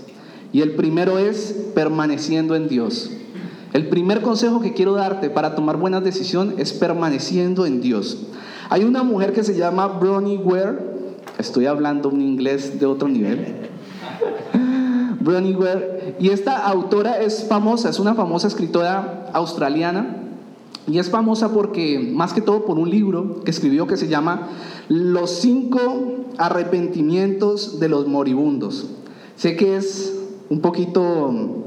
Y 0.53 0.61
el 0.61 0.77
primero 0.77 1.19
es 1.19 1.57
permaneciendo 1.75 2.55
en 2.55 2.69
Dios. 2.69 3.11
El 3.73 3.89
primer 3.89 4.23
consejo 4.23 4.61
que 4.61 4.75
quiero 4.75 4.95
darte 4.95 5.29
para 5.29 5.57
tomar 5.57 5.77
buenas 5.77 6.05
decisiones 6.05 6.55
es 6.59 6.73
permaneciendo 6.73 7.67
en 7.67 7.81
Dios. 7.81 8.19
Hay 8.69 8.85
una 8.85 9.03
mujer 9.03 9.33
que 9.33 9.45
se 9.45 9.57
llama 9.57 9.87
Bronnie 9.87 10.39
Ware, 10.39 10.79
estoy 11.39 11.67
hablando 11.67 12.09
un 12.09 12.21
inglés 12.21 12.81
de 12.81 12.87
otro 12.87 13.09
nivel. 13.09 13.69
Bronnie 15.21 15.55
Ware, 15.55 16.17
y 16.19 16.31
esta 16.31 16.67
autora 16.67 17.21
es 17.21 17.45
famosa, 17.45 17.91
es 17.91 18.01
una 18.01 18.15
famosa 18.15 18.49
escritora 18.49 19.31
australiana, 19.33 20.23
y 20.89 20.99
es 20.99 21.11
famosa 21.11 21.53
porque, 21.53 21.99
más 22.13 22.33
que 22.33 22.41
todo, 22.41 22.65
por 22.65 22.79
un 22.79 22.91
libro 22.91 23.41
que 23.45 23.51
escribió 23.51 23.87
que 23.87 23.97
se 23.97 24.09
llama 24.09 24.49
Los 24.89 25.31
cinco 25.31 26.25
arrepentimientos 26.39 27.81
de 27.81 27.89
los 27.89 28.07
moribundos. 28.07 28.87
Sé 29.37 29.57
que 29.57 29.77
es 29.77 30.17
un 30.49 30.61
poquito 30.61 31.65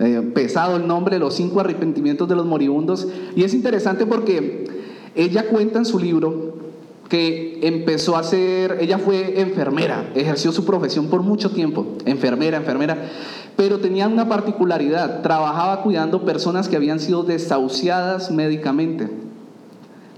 eh, 0.00 0.32
pesado 0.34 0.76
el 0.76 0.86
nombre, 0.86 1.18
Los 1.20 1.34
cinco 1.34 1.60
arrepentimientos 1.60 2.28
de 2.28 2.34
los 2.34 2.44
moribundos. 2.44 3.06
Y 3.36 3.44
es 3.44 3.54
interesante 3.54 4.04
porque 4.04 4.75
ella 5.16 5.48
cuenta 5.48 5.78
en 5.78 5.84
su 5.84 5.98
libro 5.98 6.54
que 7.08 7.60
empezó 7.62 8.16
a 8.16 8.22
ser, 8.22 8.78
ella 8.80 8.98
fue 8.98 9.40
enfermera, 9.40 10.10
ejerció 10.14 10.52
su 10.52 10.64
profesión 10.64 11.06
por 11.06 11.22
mucho 11.22 11.50
tiempo, 11.50 11.86
enfermera, 12.04 12.56
enfermera, 12.56 12.96
pero 13.56 13.78
tenía 13.78 14.08
una 14.08 14.28
particularidad, 14.28 15.22
trabajaba 15.22 15.82
cuidando 15.82 16.24
personas 16.24 16.68
que 16.68 16.76
habían 16.76 17.00
sido 17.00 17.22
desahuciadas 17.22 18.30
médicamente. 18.30 19.08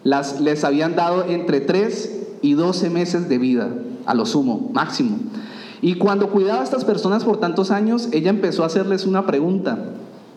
Las, 0.02 0.40
les 0.40 0.64
habían 0.64 0.96
dado 0.96 1.24
entre 1.28 1.60
3 1.60 2.26
y 2.42 2.54
12 2.54 2.90
meses 2.90 3.28
de 3.28 3.38
vida, 3.38 3.68
a 4.06 4.14
lo 4.14 4.26
sumo, 4.26 4.70
máximo. 4.72 5.18
Y 5.80 5.94
cuando 5.94 6.30
cuidaba 6.30 6.62
a 6.62 6.64
estas 6.64 6.84
personas 6.84 7.24
por 7.24 7.38
tantos 7.38 7.70
años, 7.70 8.08
ella 8.12 8.30
empezó 8.30 8.62
a 8.62 8.66
hacerles 8.66 9.06
una 9.06 9.26
pregunta, 9.26 9.78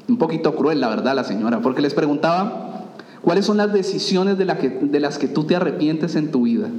un 0.08 0.18
poquito 0.18 0.56
cruel, 0.56 0.82
la 0.82 0.90
verdad, 0.90 1.16
la 1.16 1.24
señora, 1.24 1.62
porque 1.62 1.82
les 1.82 1.94
preguntaba, 1.94 2.71
¿cuáles 3.22 3.46
son 3.46 3.58
las 3.58 3.74
decisiones 3.74 4.38
de, 4.38 4.46
de 4.46 5.00
las 5.00 5.18
que 5.18 5.28
tú 5.28 5.44
te 5.44 5.56
arrepientes 5.56 6.16
en 6.16 6.32
tu 6.32 6.44
vida? 6.44 6.70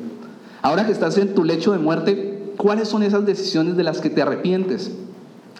Ahora 0.62 0.86
que 0.86 0.92
estás 0.92 1.18
en 1.18 1.34
tu 1.34 1.44
lecho 1.44 1.72
de 1.72 1.78
muerte, 1.78 2.52
¿cuáles 2.56 2.88
son 2.88 3.02
esas 3.02 3.26
decisiones 3.26 3.76
de 3.76 3.82
las 3.82 4.00
que 4.00 4.10
te 4.10 4.22
arrepientes? 4.22 4.92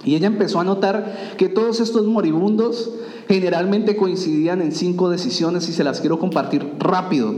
Y 0.05 0.15
ella 0.15 0.27
empezó 0.27 0.61
a 0.61 0.65
notar 0.65 1.35
que 1.37 1.49
todos 1.49 1.81
estos 1.81 2.07
moribundos 2.07 2.91
generalmente 3.29 3.97
coincidían 3.97 4.61
en 4.63 4.73
cinco 4.73 5.11
decisiones 5.11 5.69
y 5.69 5.73
se 5.73 5.85
las 5.85 6.01
quiero 6.01 6.19
compartir 6.19 6.73
rápido. 6.79 7.35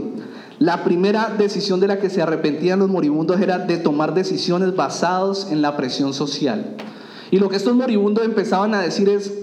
La 0.57 0.83
primera 0.83 1.33
decisión 1.37 1.79
de 1.79 1.87
la 1.87 1.99
que 1.99 2.09
se 2.09 2.21
arrepentían 2.21 2.79
los 2.79 2.89
moribundos 2.89 3.41
era 3.41 3.59
de 3.59 3.77
tomar 3.77 4.13
decisiones 4.13 4.75
basadas 4.75 5.51
en 5.51 5.61
la 5.61 5.75
presión 5.75 6.13
social. 6.13 6.75
Y 7.29 7.39
lo 7.39 7.49
que 7.49 7.57
estos 7.57 7.75
moribundos 7.75 8.23
empezaban 8.23 8.73
a 8.73 8.81
decir 8.81 9.09
es 9.09 9.29
que 9.29 9.35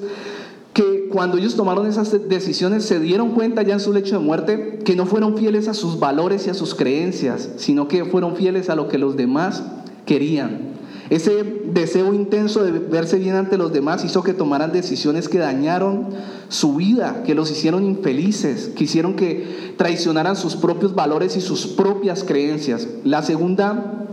cuando 1.12 1.38
ellos 1.38 1.54
tomaron 1.54 1.86
esas 1.86 2.28
decisiones 2.28 2.84
se 2.84 2.98
dieron 2.98 3.30
cuenta 3.30 3.62
ya 3.62 3.74
en 3.74 3.80
su 3.80 3.92
lecho 3.92 4.18
de 4.18 4.24
muerte 4.24 4.80
que 4.84 4.96
no 4.96 5.06
fueron 5.06 5.36
fieles 5.36 5.68
a 5.68 5.74
sus 5.74 6.00
valores 6.00 6.46
y 6.46 6.50
a 6.50 6.54
sus 6.54 6.74
creencias, 6.74 7.50
sino 7.56 7.86
que 7.86 8.04
fueron 8.04 8.34
fieles 8.34 8.68
a 8.68 8.74
lo 8.74 8.88
que 8.88 8.98
los 8.98 9.16
demás 9.16 9.62
querían. 10.06 10.72
Ese 11.10 11.44
deseo 11.72 12.14
intenso 12.14 12.64
de 12.64 12.72
verse 12.72 13.18
bien 13.18 13.36
ante 13.36 13.58
los 13.58 13.72
demás 13.72 14.04
hizo 14.04 14.22
que 14.22 14.32
tomaran 14.32 14.72
decisiones 14.72 15.28
que 15.28 15.38
dañaron 15.38 16.08
su 16.48 16.76
vida, 16.76 17.22
que 17.24 17.34
los 17.34 17.50
hicieron 17.50 17.84
infelices, 17.84 18.70
que 18.74 18.84
hicieron 18.84 19.14
que 19.14 19.74
traicionaran 19.76 20.36
sus 20.36 20.56
propios 20.56 20.94
valores 20.94 21.36
y 21.36 21.42
sus 21.42 21.66
propias 21.66 22.24
creencias. 22.24 22.88
La 23.04 23.22
segunda 23.22 24.06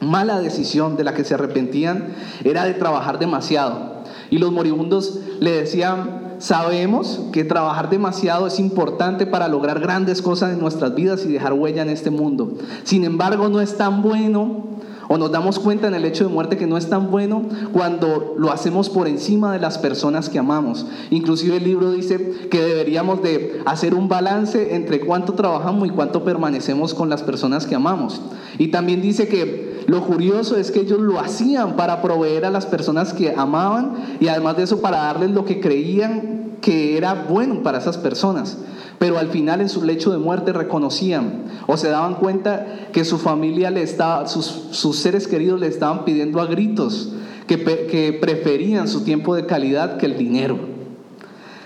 mala 0.00 0.38
decisión 0.38 0.96
de 0.96 1.04
la 1.04 1.14
que 1.14 1.24
se 1.24 1.34
arrepentían 1.34 2.14
era 2.44 2.64
de 2.64 2.74
trabajar 2.74 3.18
demasiado. 3.18 4.04
Y 4.30 4.38
los 4.38 4.52
moribundos 4.52 5.20
le 5.40 5.50
decían, 5.50 6.23
sabemos 6.38 7.20
que 7.32 7.44
trabajar 7.44 7.90
demasiado 7.90 8.46
es 8.46 8.58
importante 8.58 9.26
para 9.26 9.48
lograr 9.48 9.80
grandes 9.80 10.22
cosas 10.22 10.52
en 10.52 10.60
nuestras 10.60 10.94
vidas 10.94 11.24
y 11.24 11.32
dejar 11.32 11.52
huella 11.52 11.82
en 11.82 11.90
este 11.90 12.10
mundo. 12.10 12.54
Sin 12.84 13.04
embargo, 13.04 13.48
no 13.48 13.60
es 13.60 13.76
tan 13.76 14.02
bueno 14.02 14.74
o 15.08 15.18
nos 15.18 15.30
damos 15.30 15.58
cuenta 15.58 15.88
en 15.88 15.94
el 15.94 16.04
hecho 16.04 16.24
de 16.24 16.32
muerte 16.32 16.56
que 16.56 16.66
no 16.66 16.76
es 16.76 16.88
tan 16.88 17.10
bueno 17.10 17.42
cuando 17.72 18.34
lo 18.38 18.50
hacemos 18.50 18.88
por 18.88 19.06
encima 19.08 19.52
de 19.52 19.60
las 19.60 19.78
personas 19.78 20.28
que 20.28 20.38
amamos. 20.38 20.86
Inclusive 21.10 21.58
el 21.58 21.64
libro 21.64 21.90
dice 21.92 22.48
que 22.50 22.62
deberíamos 22.62 23.22
de 23.22 23.60
hacer 23.66 23.94
un 23.94 24.08
balance 24.08 24.74
entre 24.74 25.00
cuánto 25.00 25.34
trabajamos 25.34 25.88
y 25.88 25.90
cuánto 25.90 26.24
permanecemos 26.24 26.94
con 26.94 27.08
las 27.10 27.22
personas 27.22 27.66
que 27.66 27.74
amamos. 27.74 28.20
Y 28.58 28.68
también 28.68 29.02
dice 29.02 29.28
que 29.28 29.73
lo 29.86 30.02
curioso 30.06 30.56
es 30.56 30.70
que 30.70 30.80
ellos 30.80 31.00
lo 31.00 31.20
hacían 31.20 31.76
para 31.76 32.02
proveer 32.02 32.44
a 32.44 32.50
las 32.50 32.66
personas 32.66 33.12
que 33.12 33.34
amaban 33.36 34.16
y 34.20 34.28
además 34.28 34.56
de 34.56 34.64
eso 34.64 34.80
para 34.80 34.98
darles 34.98 35.30
lo 35.30 35.44
que 35.44 35.60
creían 35.60 36.58
que 36.60 36.96
era 36.96 37.26
bueno 37.28 37.62
para 37.62 37.78
esas 37.78 37.98
personas 37.98 38.58
pero 38.98 39.18
al 39.18 39.28
final 39.28 39.60
en 39.60 39.68
su 39.68 39.82
lecho 39.82 40.10
de 40.12 40.18
muerte 40.18 40.52
reconocían 40.52 41.44
o 41.66 41.76
se 41.76 41.88
daban 41.88 42.14
cuenta 42.14 42.88
que 42.92 43.04
su 43.04 43.18
familia 43.18 43.70
le 43.70 43.82
estaba, 43.82 44.26
sus, 44.26 44.96
seres 44.96 45.26
queridos 45.26 45.60
le 45.60 45.66
estaban 45.66 46.04
pidiendo 46.04 46.40
a 46.40 46.46
gritos 46.46 47.12
que, 47.46 47.62
que 47.62 48.16
preferían 48.20 48.88
su 48.88 49.04
tiempo 49.04 49.34
de 49.34 49.46
calidad 49.46 49.96
que 49.98 50.06
el 50.06 50.16
dinero. 50.16 50.58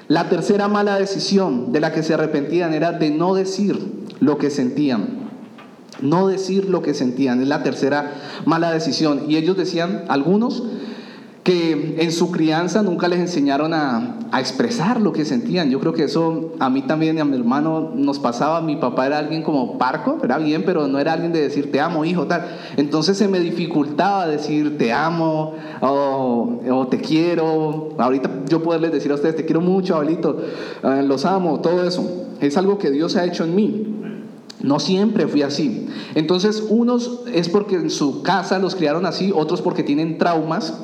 La 0.09 0.29
tercera 0.29 0.69
mala 0.69 0.97
decisión 0.97 1.71
de 1.71 1.81
la 1.81 1.93
que 1.93 2.03
se 2.03 2.15
arrepentían 2.15 2.73
era 2.73 2.93
de 2.93 3.11
no 3.11 3.35
decir 3.35 3.79
lo 4.21 4.39
que 4.39 4.51
sentían. 4.51 5.28
No 6.01 6.29
decir 6.29 6.69
lo 6.69 6.83
que 6.83 6.95
sentían 6.95 7.41
es 7.41 7.49
la 7.49 7.63
tercera 7.63 8.13
mala 8.45 8.71
decisión. 8.71 9.23
Y 9.29 9.37
ellos 9.37 9.57
decían, 9.57 10.05
algunos, 10.09 10.63
que 11.49 11.97
en 12.01 12.13
su 12.13 12.31
crianza 12.31 12.83
nunca 12.83 13.09
les 13.09 13.21
enseñaron 13.21 13.73
a, 13.73 14.17
expresar 14.39 15.01
lo 15.01 15.15
que 15.15 15.25
sentían. 15.25 15.71
Yo 15.71 15.81
creo 15.81 15.95
que 15.95 16.05
eso 16.05 16.53
a 16.59 16.69
mí 16.69 16.83
también 16.83 17.17
y 17.17 17.21
a 17.21 17.25
mi 17.25 17.35
hermano 17.39 17.93
nos 17.95 18.19
pasaba. 18.19 18.61
Mi 18.61 18.77
papá 18.77 19.07
era 19.07 19.17
alguien 19.17 19.43
como 19.43 19.79
parco, 19.79 20.19
era 20.23 20.37
bien, 20.37 20.65
pero 20.67 20.87
no 20.87 20.99
era 20.99 21.15
alguien 21.15 21.33
de 21.33 21.41
decir 21.41 21.73
te 21.73 21.81
amo, 21.81 22.05
hijo, 22.05 22.27
tal. 22.27 22.45
Entonces 22.77 23.17
se 23.17 23.27
me 23.27 23.41
dificultaba 23.41 24.27
decir 24.27 24.77
te 24.77 24.93
amo 24.93 25.55
o, 25.81 26.87
te 26.91 27.01
quiero. 27.01 27.95
Ahorita 27.97 28.31
yo 28.51 28.63
poderles 28.63 28.93
decir 28.93 29.11
a 29.11 29.15
ustedes 29.15 29.37
te 29.37 29.47
quiero 29.47 29.63
mucho, 29.63 29.95
abuelito, 29.95 30.39
eh, 30.85 31.03
los 31.03 31.25
amo, 31.25 31.61
todo 31.61 31.83
eso. 31.83 32.27
Es 32.43 32.59
algo 32.59 32.77
que 32.77 32.91
Dios 32.91 33.17
ha 33.17 33.25
hecho 33.25 33.45
en 33.45 33.55
mí. 33.55 33.99
No 34.61 34.81
siempre 34.81 35.29
fui 35.29 35.43
así. 35.43 35.89
Entonces, 36.15 36.65
unos 36.69 37.21
es 37.33 37.49
porque 37.49 37.77
en 37.77 37.91
su 37.91 38.23
casa 38.23 38.59
los 38.59 38.75
criaron 38.75 39.07
así, 39.07 39.31
otros 39.35 39.63
porque 39.63 39.83
tienen 39.83 40.19
traumas. 40.19 40.75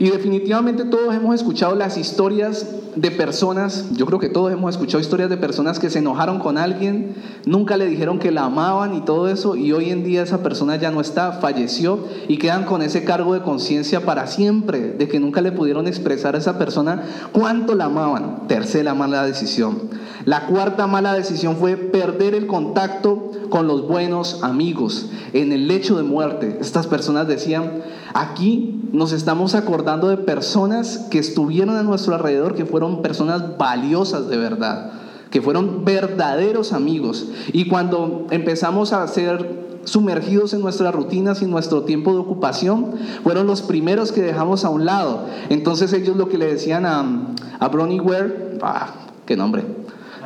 Y 0.00 0.08
definitivamente 0.08 0.86
todos 0.86 1.14
hemos 1.14 1.34
escuchado 1.34 1.74
las 1.74 1.98
historias 1.98 2.66
de 2.96 3.10
personas, 3.10 3.84
yo 3.92 4.06
creo 4.06 4.18
que 4.18 4.30
todos 4.30 4.50
hemos 4.50 4.70
escuchado 4.70 4.98
historias 4.98 5.28
de 5.28 5.36
personas 5.36 5.78
que 5.78 5.90
se 5.90 5.98
enojaron 5.98 6.38
con 6.38 6.56
alguien, 6.56 7.14
nunca 7.44 7.76
le 7.76 7.84
dijeron 7.84 8.18
que 8.18 8.30
la 8.30 8.44
amaban 8.44 8.94
y 8.94 9.02
todo 9.02 9.28
eso, 9.28 9.56
y 9.56 9.72
hoy 9.72 9.90
en 9.90 10.02
día 10.02 10.22
esa 10.22 10.42
persona 10.42 10.76
ya 10.76 10.90
no 10.90 11.02
está, 11.02 11.32
falleció 11.32 11.98
y 12.28 12.38
quedan 12.38 12.64
con 12.64 12.80
ese 12.80 13.04
cargo 13.04 13.34
de 13.34 13.42
conciencia 13.42 14.06
para 14.06 14.26
siempre, 14.26 14.92
de 14.92 15.06
que 15.06 15.20
nunca 15.20 15.42
le 15.42 15.52
pudieron 15.52 15.86
expresar 15.86 16.34
a 16.34 16.38
esa 16.38 16.56
persona 16.56 17.02
cuánto 17.32 17.74
la 17.74 17.84
amaban. 17.84 18.48
Tercera 18.48 18.94
mala 18.94 19.26
decisión. 19.26 19.90
La 20.24 20.46
cuarta 20.46 20.86
mala 20.86 21.12
decisión 21.12 21.56
fue 21.56 21.76
perder 21.76 22.34
el 22.34 22.46
contacto 22.46 23.32
con 23.50 23.66
los 23.66 23.86
buenos 23.86 24.42
amigos. 24.42 25.10
En 25.34 25.52
el 25.52 25.68
lecho 25.68 25.98
de 25.98 26.04
muerte, 26.04 26.56
estas 26.58 26.86
personas 26.86 27.28
decían, 27.28 27.82
aquí 28.14 28.80
nos 28.92 29.12
estamos 29.12 29.54
acordando 29.54 30.08
de 30.08 30.16
personas 30.16 31.06
que 31.10 31.18
estuvieron 31.18 31.76
a 31.76 31.82
nuestro 31.82 32.14
alrededor, 32.14 32.54
que 32.54 32.66
fueron 32.66 33.02
personas 33.02 33.58
valiosas 33.58 34.28
de 34.28 34.36
verdad, 34.36 34.92
que 35.30 35.40
fueron 35.40 35.84
verdaderos 35.84 36.72
amigos. 36.72 37.28
Y 37.52 37.68
cuando 37.68 38.26
empezamos 38.30 38.92
a 38.92 39.06
ser 39.08 39.60
sumergidos 39.84 40.52
en 40.52 40.60
nuestras 40.60 40.94
rutinas 40.94 41.42
y 41.42 41.46
nuestro 41.46 41.82
tiempo 41.82 42.12
de 42.12 42.18
ocupación, 42.18 42.94
fueron 43.22 43.46
los 43.46 43.62
primeros 43.62 44.12
que 44.12 44.22
dejamos 44.22 44.64
a 44.64 44.70
un 44.70 44.84
lado. 44.84 45.26
Entonces 45.48 45.92
ellos 45.92 46.16
lo 46.16 46.28
que 46.28 46.38
le 46.38 46.46
decían 46.46 46.86
a, 46.86 47.04
a 47.58 47.68
Bronnie 47.68 48.00
Ware, 48.00 48.58
ah, 48.62 48.94
qué 49.26 49.36
nombre, 49.36 49.64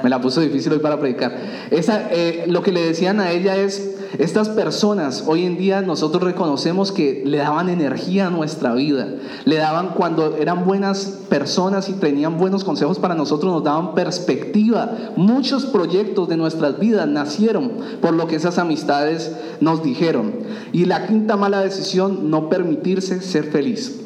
me 0.02 0.10
la 0.10 0.20
puso 0.20 0.40
difícil 0.40 0.72
hoy 0.72 0.80
para 0.80 0.98
predicar. 0.98 1.34
Esa, 1.70 2.10
eh, 2.10 2.44
lo 2.48 2.62
que 2.62 2.72
le 2.72 2.82
decían 2.82 3.20
a 3.20 3.30
ella 3.30 3.56
es, 3.56 3.93
estas 4.18 4.48
personas 4.48 5.24
hoy 5.26 5.44
en 5.44 5.56
día 5.56 5.80
nosotros 5.82 6.22
reconocemos 6.22 6.92
que 6.92 7.22
le 7.24 7.38
daban 7.38 7.68
energía 7.68 8.28
a 8.28 8.30
nuestra 8.30 8.72
vida, 8.74 9.08
le 9.44 9.56
daban 9.56 9.88
cuando 9.94 10.36
eran 10.36 10.64
buenas 10.64 11.20
personas 11.28 11.88
y 11.88 11.94
tenían 11.94 12.38
buenos 12.38 12.62
consejos 12.62 12.98
para 12.98 13.14
nosotros, 13.14 13.52
nos 13.52 13.64
daban 13.64 13.94
perspectiva. 13.94 14.96
Muchos 15.16 15.66
proyectos 15.66 16.28
de 16.28 16.36
nuestras 16.36 16.78
vidas 16.78 17.08
nacieron 17.08 17.72
por 18.00 18.14
lo 18.14 18.26
que 18.26 18.36
esas 18.36 18.58
amistades 18.58 19.36
nos 19.60 19.82
dijeron. 19.82 20.32
Y 20.72 20.84
la 20.84 21.06
quinta 21.06 21.36
mala 21.36 21.60
decisión, 21.60 22.30
no 22.30 22.48
permitirse 22.48 23.20
ser 23.20 23.44
feliz. 23.44 24.00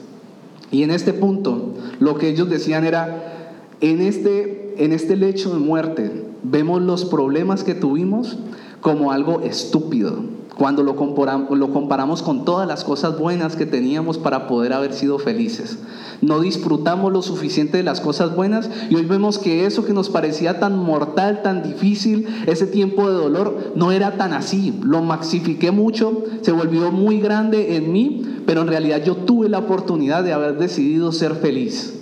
Y 0.70 0.82
en 0.82 0.90
este 0.90 1.12
punto, 1.12 1.74
lo 1.98 2.16
que 2.16 2.28
ellos 2.28 2.48
decían 2.48 2.84
era, 2.84 3.34
en 3.80 4.00
este, 4.00 4.74
en 4.78 4.92
este 4.92 5.16
lecho 5.16 5.52
de 5.52 5.58
muerte, 5.58 6.24
vemos 6.42 6.82
los 6.82 7.04
problemas 7.04 7.64
que 7.64 7.74
tuvimos 7.74 8.38
como 8.80 9.12
algo 9.12 9.40
estúpido 9.40 10.38
cuando 10.58 10.82
lo 10.82 10.96
comparamos, 10.96 12.22
con 12.22 12.44
todas 12.44 12.66
las 12.66 12.82
cosas 12.82 13.16
buenas 13.16 13.54
que 13.54 13.64
teníamos 13.64 14.18
para 14.18 14.48
poder 14.48 14.72
haber 14.72 14.92
sido 14.92 15.20
felices. 15.20 15.78
No 16.20 16.40
disfrutamos 16.40 17.12
lo 17.12 17.22
suficiente 17.22 17.76
de 17.76 17.84
las 17.84 18.00
cosas 18.00 18.34
buenas 18.34 18.68
y 18.90 18.96
hoy 18.96 19.04
vemos 19.04 19.38
que 19.38 19.66
eso 19.66 19.84
que 19.84 19.92
nos 19.92 20.10
parecía 20.10 20.58
tan 20.58 20.76
mortal, 20.76 21.42
tan 21.42 21.62
difícil, 21.62 22.26
ese 22.46 22.66
tiempo 22.66 23.08
de 23.08 23.14
dolor, 23.14 23.72
no 23.76 23.92
era 23.92 24.16
tan 24.16 24.32
así. 24.32 24.76
Lo 24.82 25.00
maxifiqué 25.00 25.70
mucho, 25.70 26.24
se 26.42 26.50
volvió 26.50 26.90
muy 26.90 27.20
grande 27.20 27.76
en 27.76 27.92
mí, 27.92 28.26
pero 28.44 28.62
en 28.62 28.66
realidad 28.66 29.04
yo 29.04 29.14
tuve 29.14 29.48
la 29.48 29.60
oportunidad 29.60 30.24
de 30.24 30.32
haber 30.32 30.58
decidido 30.58 31.12
ser 31.12 31.36
feliz. 31.36 32.00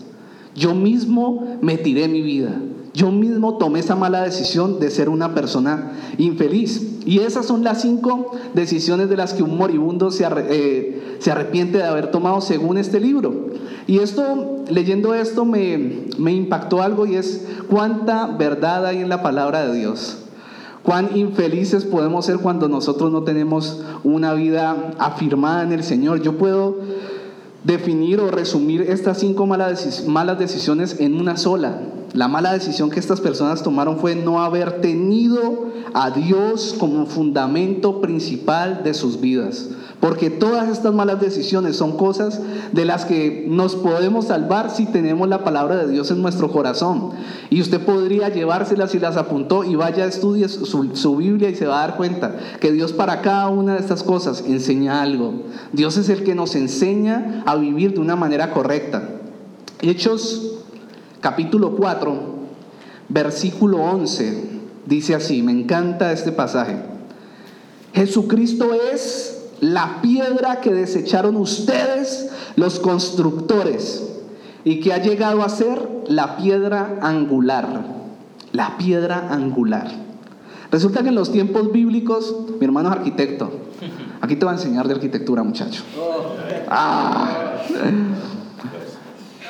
Yo 0.54 0.74
mismo 0.74 1.58
me 1.60 1.76
tiré 1.76 2.08
mi 2.08 2.22
vida. 2.22 2.58
Yo 2.96 3.12
mismo 3.12 3.58
tomé 3.58 3.80
esa 3.80 3.94
mala 3.94 4.22
decisión 4.22 4.80
de 4.80 4.88
ser 4.88 5.10
una 5.10 5.34
persona 5.34 5.92
infeliz. 6.16 7.02
Y 7.04 7.18
esas 7.18 7.44
son 7.44 7.62
las 7.62 7.82
cinco 7.82 8.32
decisiones 8.54 9.10
de 9.10 9.18
las 9.18 9.34
que 9.34 9.42
un 9.42 9.58
moribundo 9.58 10.10
se, 10.10 10.26
eh, 10.26 11.18
se 11.18 11.30
arrepiente 11.30 11.76
de 11.76 11.84
haber 11.84 12.10
tomado 12.10 12.40
según 12.40 12.78
este 12.78 12.98
libro. 12.98 13.48
Y 13.86 13.98
esto, 13.98 14.64
leyendo 14.70 15.12
esto, 15.12 15.44
me, 15.44 16.06
me 16.16 16.32
impactó 16.32 16.80
algo 16.80 17.04
y 17.04 17.16
es 17.16 17.46
cuánta 17.68 18.28
verdad 18.28 18.86
hay 18.86 19.02
en 19.02 19.10
la 19.10 19.22
palabra 19.22 19.66
de 19.66 19.76
Dios. 19.78 20.16
Cuán 20.82 21.14
infelices 21.18 21.84
podemos 21.84 22.24
ser 22.24 22.38
cuando 22.38 22.66
nosotros 22.66 23.12
no 23.12 23.24
tenemos 23.24 23.82
una 24.04 24.32
vida 24.32 24.94
afirmada 24.98 25.64
en 25.64 25.72
el 25.72 25.84
Señor. 25.84 26.22
Yo 26.22 26.38
puedo 26.38 26.78
definir 27.62 28.20
o 28.20 28.30
resumir 28.30 28.80
estas 28.80 29.18
cinco 29.18 29.44
malas 29.44 30.38
decisiones 30.38 30.96
en 30.98 31.20
una 31.20 31.36
sola. 31.36 31.78
La 32.16 32.28
mala 32.28 32.54
decisión 32.54 32.88
que 32.88 32.98
estas 32.98 33.20
personas 33.20 33.62
tomaron 33.62 33.98
fue 33.98 34.14
no 34.14 34.42
haber 34.42 34.80
tenido 34.80 35.66
a 35.92 36.10
Dios 36.10 36.74
como 36.78 37.04
fundamento 37.04 38.00
principal 38.00 38.82
de 38.82 38.94
sus 38.94 39.20
vidas. 39.20 39.68
Porque 40.00 40.30
todas 40.30 40.70
estas 40.70 40.94
malas 40.94 41.20
decisiones 41.20 41.76
son 41.76 41.98
cosas 41.98 42.40
de 42.72 42.86
las 42.86 43.04
que 43.04 43.44
nos 43.50 43.76
podemos 43.76 44.28
salvar 44.28 44.70
si 44.70 44.86
tenemos 44.86 45.28
la 45.28 45.44
palabra 45.44 45.76
de 45.76 45.92
Dios 45.92 46.10
en 46.10 46.22
nuestro 46.22 46.50
corazón. 46.50 47.10
Y 47.50 47.60
usted 47.60 47.84
podría 47.84 48.30
llevárselas 48.30 48.94
y 48.94 48.98
las 48.98 49.18
apuntó 49.18 49.62
y 49.64 49.74
vaya 49.74 50.04
a 50.04 50.08
estudiar 50.08 50.48
su, 50.48 50.64
su, 50.94 51.16
Biblia 51.16 51.50
y 51.50 51.54
se 51.54 51.66
va 51.66 51.84
a 51.84 51.86
dar 51.86 51.98
cuenta 51.98 52.34
que 52.60 52.72
Dios 52.72 52.94
para 52.94 53.20
cada 53.20 53.48
una 53.48 53.74
de 53.74 53.80
estas 53.80 54.02
cosas 54.02 54.42
enseña 54.46 55.02
algo. 55.02 55.34
Dios 55.74 55.98
es 55.98 56.08
el 56.08 56.24
que 56.24 56.34
nos 56.34 56.54
enseña 56.54 57.42
a 57.44 57.56
vivir 57.56 57.92
de 57.92 58.00
una 58.00 58.16
manera 58.16 58.52
correcta. 58.54 59.06
Hechos 59.82 60.56
capítulo 61.26 61.72
4, 61.72 62.14
versículo 63.08 63.78
11, 63.78 64.44
dice 64.86 65.12
así, 65.12 65.42
me 65.42 65.50
encanta 65.50 66.12
este 66.12 66.30
pasaje. 66.30 66.76
Jesucristo 67.92 68.72
es 68.92 69.48
la 69.60 70.00
piedra 70.02 70.60
que 70.60 70.72
desecharon 70.72 71.36
ustedes, 71.36 72.30
los 72.54 72.78
constructores, 72.78 74.08
y 74.62 74.78
que 74.78 74.92
ha 74.92 74.98
llegado 74.98 75.42
a 75.42 75.48
ser 75.48 76.04
la 76.06 76.36
piedra 76.36 77.00
angular. 77.02 77.66
La 78.52 78.76
piedra 78.78 79.26
angular. 79.28 79.90
Resulta 80.70 81.02
que 81.02 81.08
en 81.08 81.16
los 81.16 81.32
tiempos 81.32 81.72
bíblicos, 81.72 82.36
mi 82.60 82.66
hermano 82.66 82.88
es 82.90 82.98
arquitecto. 82.98 83.50
Aquí 84.20 84.36
te 84.36 84.46
va 84.46 84.52
a 84.52 84.54
enseñar 84.54 84.86
de 84.86 84.94
arquitectura, 84.94 85.42
muchacho. 85.42 85.82
Ah. 86.68 87.56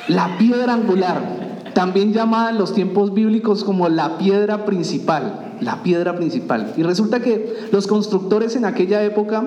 La 0.07 0.37
piedra 0.39 0.73
angular 0.73 1.46
también 1.77 2.11
llamada 2.11 2.49
en 2.49 2.57
los 2.57 2.73
tiempos 2.73 3.13
bíblicos 3.13 3.63
como 3.63 3.87
la 3.87 4.17
piedra 4.17 4.65
principal, 4.65 5.57
la 5.61 5.83
piedra 5.83 6.15
principal. 6.15 6.73
Y 6.75 6.81
resulta 6.81 7.19
que 7.19 7.53
los 7.71 7.85
constructores 7.85 8.55
en 8.55 8.65
aquella 8.65 9.03
época 9.03 9.45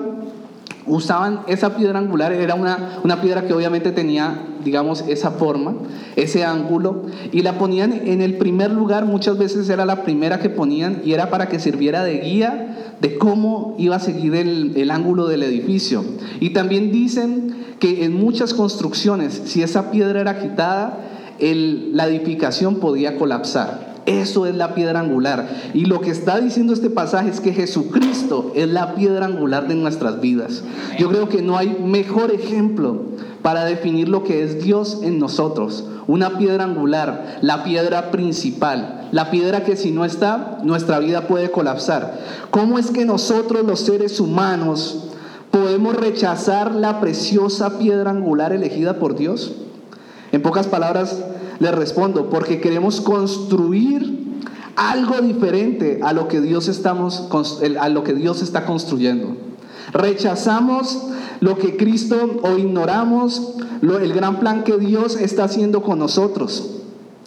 usaban 0.87 1.41
esa 1.47 1.75
piedra 1.75 1.99
angular, 1.99 2.31
era 2.31 2.55
una, 2.55 3.01
una 3.03 3.19
piedra 3.19 3.45
que 3.45 3.53
obviamente 3.53 3.91
tenía, 3.91 4.47
digamos, 4.63 5.03
esa 5.09 5.31
forma, 5.31 5.73
ese 6.15 6.45
ángulo, 6.45 7.01
y 7.33 7.41
la 7.41 7.57
ponían 7.57 7.91
en 7.91 8.21
el 8.21 8.37
primer 8.37 8.71
lugar, 8.71 9.03
muchas 9.03 9.37
veces 9.37 9.67
era 9.67 9.85
la 9.85 10.03
primera 10.03 10.39
que 10.39 10.49
ponían, 10.49 11.01
y 11.03 11.11
era 11.11 11.29
para 11.29 11.49
que 11.49 11.59
sirviera 11.59 12.05
de 12.05 12.19
guía 12.19 12.93
de 13.01 13.17
cómo 13.17 13.75
iba 13.77 13.97
a 13.97 13.99
seguir 13.99 14.35
el, 14.35 14.71
el 14.77 14.91
ángulo 14.91 15.27
del 15.27 15.43
edificio. 15.43 16.05
Y 16.39 16.51
también 16.51 16.93
dicen 16.93 17.75
que 17.81 18.05
en 18.05 18.17
muchas 18.17 18.53
construcciones, 18.53 19.41
si 19.43 19.61
esa 19.63 19.91
piedra 19.91 20.21
era 20.21 20.39
quitada, 20.39 21.09
la 21.41 22.07
edificación 22.07 22.75
podía 22.75 23.17
colapsar. 23.17 23.91
Eso 24.05 24.47
es 24.47 24.55
la 24.55 24.73
piedra 24.73 24.99
angular. 24.99 25.47
Y 25.73 25.85
lo 25.85 26.01
que 26.01 26.09
está 26.09 26.39
diciendo 26.39 26.73
este 26.73 26.89
pasaje 26.89 27.29
es 27.29 27.39
que 27.39 27.53
Jesucristo 27.53 28.51
es 28.55 28.67
la 28.67 28.95
piedra 28.95 29.27
angular 29.27 29.67
de 29.67 29.75
nuestras 29.75 30.21
vidas. 30.21 30.63
Yo 30.97 31.09
creo 31.09 31.29
que 31.29 31.41
no 31.41 31.57
hay 31.57 31.77
mejor 31.83 32.31
ejemplo 32.31 33.03
para 33.43 33.63
definir 33.65 34.09
lo 34.09 34.23
que 34.23 34.43
es 34.43 34.63
Dios 34.63 35.01
en 35.03 35.19
nosotros. 35.19 35.85
Una 36.07 36.37
piedra 36.39 36.63
angular, 36.63 37.37
la 37.41 37.63
piedra 37.63 38.09
principal, 38.09 39.07
la 39.11 39.29
piedra 39.29 39.63
que 39.63 39.75
si 39.75 39.91
no 39.91 40.03
está, 40.03 40.57
nuestra 40.63 40.99
vida 40.99 41.27
puede 41.27 41.51
colapsar. 41.51 42.19
¿Cómo 42.49 42.79
es 42.79 42.89
que 42.89 43.05
nosotros 43.05 43.65
los 43.65 43.81
seres 43.81 44.19
humanos 44.19 45.09
podemos 45.51 45.95
rechazar 45.95 46.73
la 46.73 46.99
preciosa 46.99 47.77
piedra 47.77 48.09
angular 48.09 48.51
elegida 48.51 48.97
por 48.97 49.15
Dios? 49.15 49.53
En 50.31 50.41
pocas 50.41 50.67
palabras 50.67 51.23
le 51.61 51.71
respondo, 51.71 52.29
porque 52.31 52.59
queremos 52.59 53.01
construir 53.01 54.41
algo 54.75 55.21
diferente 55.21 55.99
a 56.01 56.11
lo 56.11 56.27
que 56.27 56.41
Dios, 56.41 56.67
está 56.67 56.95
construyendo. 58.65 59.37
Rechazamos 59.93 61.03
lo 61.39 61.59
que 61.59 61.77
Cristo 61.77 62.39
o 62.41 62.57
ignoramos 62.57 63.53
el 63.83 64.13
gran 64.13 64.39
plan 64.39 64.63
que 64.63 64.77
Dios 64.77 65.15
está 65.15 65.43
haciendo 65.43 65.83
con 65.83 65.99
nosotros 65.99 66.77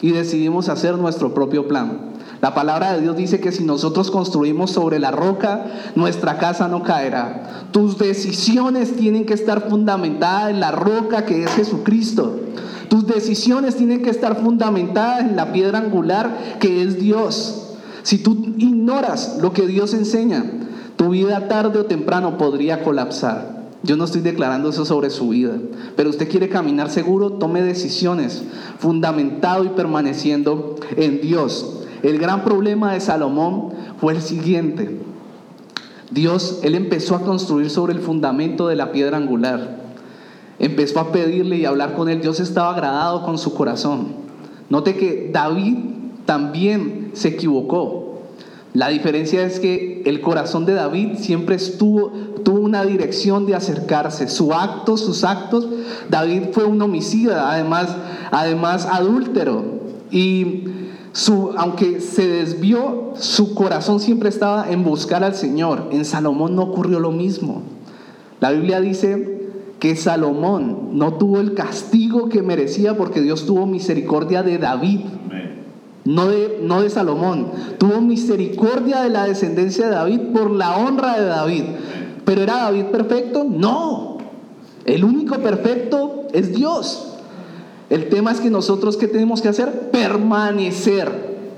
y 0.01 0.11
decidimos 0.11 0.67
hacer 0.67 0.97
nuestro 0.97 1.33
propio 1.33 1.69
plan. 1.69 2.13
La 2.41 2.53
palabra 2.53 2.91
de 2.91 3.01
Dios 3.01 3.15
dice 3.15 3.39
que 3.39 3.53
si 3.53 3.63
nosotros 3.63 4.11
construimos 4.11 4.71
sobre 4.71 4.99
la 4.99 5.11
roca, 5.11 5.65
nuestra 5.95 6.37
casa 6.37 6.67
no 6.67 6.83
caerá. 6.83 7.67
Tus 7.71 7.97
decisiones 7.97 8.97
tienen 8.97 9.25
que 9.25 9.33
estar 9.33 9.69
fundamentadas 9.69 10.49
en 10.51 10.59
la 10.59 10.71
roca 10.71 11.25
que 11.25 11.45
es 11.45 11.51
Jesucristo. 11.51 12.41
Tus 12.89 13.07
decisiones 13.07 13.75
tienen 13.75 14.01
que 14.01 14.09
estar 14.09 14.41
fundamentadas 14.41 15.21
en 15.21 15.35
la 15.35 15.51
piedra 15.51 15.79
angular 15.79 16.57
que 16.59 16.81
es 16.81 16.99
Dios. 16.99 17.75
Si 18.03 18.19
tú 18.19 18.53
ignoras 18.57 19.39
lo 19.41 19.53
que 19.53 19.65
Dios 19.65 19.93
enseña, 19.93 20.43
tu 20.95 21.09
vida 21.09 21.47
tarde 21.47 21.79
o 21.79 21.85
temprano 21.85 22.37
podría 22.37 22.83
colapsar. 22.83 23.55
Yo 23.83 23.97
no 23.97 24.05
estoy 24.05 24.21
declarando 24.21 24.69
eso 24.69 24.85
sobre 24.85 25.09
su 25.09 25.29
vida, 25.29 25.53
pero 25.95 26.09
usted 26.09 26.29
quiere 26.29 26.49
caminar 26.49 26.89
seguro, 26.89 27.33
tome 27.33 27.61
decisiones 27.61 28.43
fundamentado 28.79 29.63
y 29.63 29.69
permaneciendo 29.69 30.75
en 30.95 31.21
Dios. 31.21 31.83
El 32.01 32.17
gran 32.17 32.43
problema 32.43 32.93
de 32.93 32.99
Salomón 32.99 33.69
fue 33.99 34.13
el 34.13 34.21
siguiente. 34.21 34.99
Dios, 36.11 36.59
él 36.63 36.75
empezó 36.75 37.15
a 37.15 37.21
construir 37.21 37.69
sobre 37.69 37.93
el 37.93 37.99
fundamento 37.99 38.67
de 38.67 38.75
la 38.75 38.91
piedra 38.91 39.17
angular 39.17 39.84
empezó 40.59 40.99
a 40.99 41.11
pedirle 41.11 41.57
y 41.57 41.65
hablar 41.65 41.95
con 41.95 42.09
él, 42.09 42.21
Dios 42.21 42.39
estaba 42.39 42.71
agradado 42.71 43.23
con 43.23 43.37
su 43.37 43.53
corazón. 43.53 44.07
Note 44.69 44.95
que 44.95 45.29
David 45.31 45.77
también 46.25 47.11
se 47.13 47.29
equivocó. 47.29 48.05
La 48.73 48.89
diferencia 48.89 49.45
es 49.45 49.59
que 49.59 50.01
el 50.05 50.19
corazón 50.19 50.65
de 50.65 50.73
David 50.73 51.17
siempre 51.19 51.55
estuvo, 51.55 52.11
tuvo 52.43 52.59
una 52.59 52.83
dirección 52.83 53.45
de 53.45 53.55
acercarse. 53.55 54.27
Su 54.27 54.53
acto, 54.53 54.97
sus 54.97 55.23
actos, 55.23 55.67
David 56.09 56.47
fue 56.51 56.65
un 56.65 56.81
homicida, 56.81 57.49
además, 57.51 57.95
además 58.31 58.85
adúltero. 58.91 59.63
Y 60.11 60.65
su, 61.13 61.53
aunque 61.57 62.01
se 62.01 62.27
desvió, 62.27 63.13
su 63.15 63.55
corazón 63.55 64.01
siempre 64.01 64.27
estaba 64.27 64.69
en 64.69 64.83
buscar 64.83 65.23
al 65.23 65.35
Señor. 65.35 65.87
En 65.91 66.03
Salomón 66.03 66.57
no 66.57 66.63
ocurrió 66.63 66.99
lo 66.99 67.11
mismo. 67.11 67.61
La 68.41 68.51
Biblia 68.51 68.81
dice 68.81 69.34
que 69.85 69.95
Salomón 69.95 70.97
no 70.97 71.13
tuvo 71.13 71.39
el 71.39 71.53
castigo 71.53 72.27
que 72.27 72.41
merecía 72.41 72.97
porque 72.97 73.21
Dios 73.21 73.45
tuvo 73.45 73.67
misericordia 73.67 74.41
de 74.41 74.57
David, 74.57 75.01
no 76.05 76.27
de, 76.27 76.57
no 76.63 76.81
de 76.81 76.89
Salomón. 76.89 77.51
Tuvo 77.77 78.01
misericordia 78.01 79.01
de 79.01 79.11
la 79.11 79.25
descendencia 79.25 79.85
de 79.85 79.91
David 79.91 80.19
por 80.33 80.49
la 80.49 80.75
honra 80.77 81.19
de 81.19 81.27
David. 81.27 81.63
¿Pero 82.25 82.41
era 82.41 82.63
David 82.63 82.85
perfecto? 82.85 83.43
No. 83.43 84.17
El 84.85 85.05
único 85.05 85.35
perfecto 85.37 86.29
es 86.33 86.55
Dios. 86.55 87.17
El 87.91 88.09
tema 88.09 88.31
es 88.31 88.41
que 88.41 88.49
nosotros, 88.49 88.97
¿qué 88.97 89.07
tenemos 89.07 89.43
que 89.43 89.49
hacer? 89.49 89.91
Permanecer, 89.91 91.11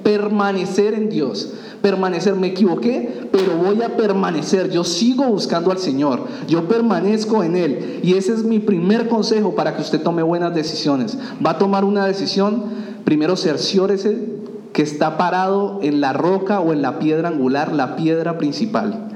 permanecer 0.03 0.95
en 0.95 1.09
Dios 1.09 1.53
permanecer. 1.81 2.35
Me 2.35 2.47
equivoqué, 2.47 3.29
pero 3.31 3.55
voy 3.57 3.81
a 3.81 3.95
permanecer. 3.95 4.69
Yo 4.69 4.83
sigo 4.83 5.25
buscando 5.25 5.71
al 5.71 5.77
Señor. 5.77 6.21
Yo 6.47 6.67
permanezco 6.67 7.43
en 7.43 7.55
Él. 7.55 7.99
Y 8.03 8.13
ese 8.13 8.33
es 8.33 8.43
mi 8.43 8.59
primer 8.59 9.07
consejo 9.07 9.55
para 9.55 9.75
que 9.75 9.81
usted 9.81 10.01
tome 10.01 10.23
buenas 10.23 10.53
decisiones. 10.53 11.17
Va 11.45 11.51
a 11.51 11.57
tomar 11.57 11.85
una 11.85 12.05
decisión, 12.05 12.63
primero 13.03 13.35
cerciórese 13.35 14.37
que 14.73 14.83
está 14.83 15.17
parado 15.17 15.79
en 15.81 16.01
la 16.01 16.13
roca 16.13 16.59
o 16.59 16.71
en 16.71 16.81
la 16.81 16.99
piedra 16.99 17.29
angular, 17.29 17.73
la 17.73 17.95
piedra 17.95 18.37
principal. 18.37 19.07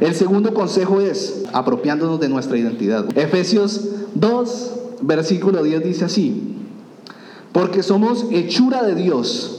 El 0.00 0.14
segundo 0.14 0.54
consejo 0.54 1.00
es 1.00 1.44
apropiándonos 1.52 2.20
de 2.20 2.28
nuestra 2.28 2.56
identidad. 2.56 3.06
Efesios 3.16 3.88
2, 4.14 4.72
versículo 5.02 5.62
10 5.62 5.84
dice 5.84 6.04
así, 6.04 6.56
porque 7.52 7.82
somos 7.82 8.26
hechura 8.30 8.82
de 8.82 8.94
Dios, 8.94 9.57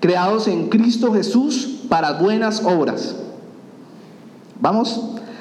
creados 0.00 0.48
en 0.48 0.68
Cristo 0.68 1.12
Jesús 1.12 1.80
para 1.88 2.14
buenas 2.14 2.62
obras. 2.64 3.16
Vamos, 4.60 5.00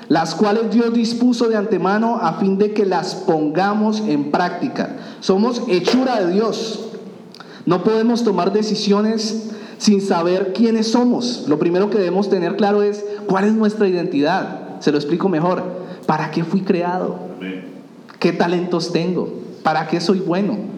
las 0.09 0.35
cuales 0.35 0.71
Dios 0.71 0.93
dispuso 0.93 1.49
de 1.49 1.57
antemano 1.57 2.19
a 2.21 2.33
fin 2.33 2.57
de 2.57 2.73
que 2.73 2.85
las 2.85 3.15
pongamos 3.15 4.01
en 4.01 4.31
práctica. 4.31 4.95
Somos 5.19 5.63
hechura 5.67 6.21
de 6.21 6.33
Dios. 6.33 6.89
No 7.65 7.83
podemos 7.83 8.23
tomar 8.23 8.53
decisiones 8.53 9.51
sin 9.77 10.01
saber 10.01 10.53
quiénes 10.53 10.91
somos. 10.91 11.45
Lo 11.47 11.59
primero 11.59 11.89
que 11.89 11.97
debemos 11.97 12.29
tener 12.29 12.55
claro 12.55 12.83
es 12.83 13.03
cuál 13.27 13.45
es 13.45 13.53
nuestra 13.53 13.87
identidad. 13.87 14.79
Se 14.79 14.91
lo 14.91 14.97
explico 14.97 15.29
mejor. 15.29 15.63
¿Para 16.05 16.31
qué 16.31 16.43
fui 16.43 16.61
creado? 16.61 17.19
¿Qué 18.19 18.31
talentos 18.31 18.93
tengo? 18.93 19.29
¿Para 19.63 19.87
qué 19.87 19.99
soy 19.99 20.19
bueno? 20.19 20.76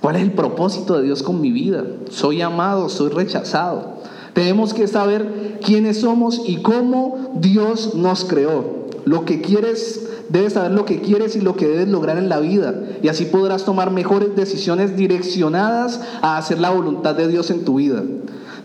¿Cuál 0.00 0.16
es 0.16 0.22
el 0.22 0.32
propósito 0.32 0.96
de 0.96 1.04
Dios 1.04 1.22
con 1.22 1.40
mi 1.40 1.50
vida? 1.50 1.84
¿Soy 2.10 2.40
amado? 2.40 2.88
¿Soy 2.88 3.10
rechazado? 3.10 3.98
Tenemos 4.32 4.74
que 4.74 4.86
saber 4.86 5.58
quiénes 5.64 6.00
somos 6.00 6.40
y 6.46 6.62
cómo 6.62 7.32
Dios 7.34 7.94
nos 7.94 8.24
creó. 8.24 8.86
Lo 9.04 9.24
que 9.24 9.40
quieres 9.40 10.08
Debes 10.28 10.52
saber 10.54 10.72
lo 10.72 10.84
que 10.84 11.00
quieres 11.00 11.36
y 11.36 11.40
lo 11.40 11.56
que 11.56 11.66
debes 11.66 11.88
lograr 11.88 12.18
en 12.18 12.28
la 12.28 12.38
vida. 12.38 12.74
Y 13.02 13.08
así 13.08 13.24
podrás 13.24 13.64
tomar 13.64 13.90
mejores 13.90 14.36
decisiones 14.36 14.96
direccionadas 14.96 16.00
a 16.20 16.36
hacer 16.36 16.60
la 16.60 16.70
voluntad 16.70 17.14
de 17.14 17.28
Dios 17.28 17.50
en 17.50 17.64
tu 17.64 17.76
vida. 17.76 18.02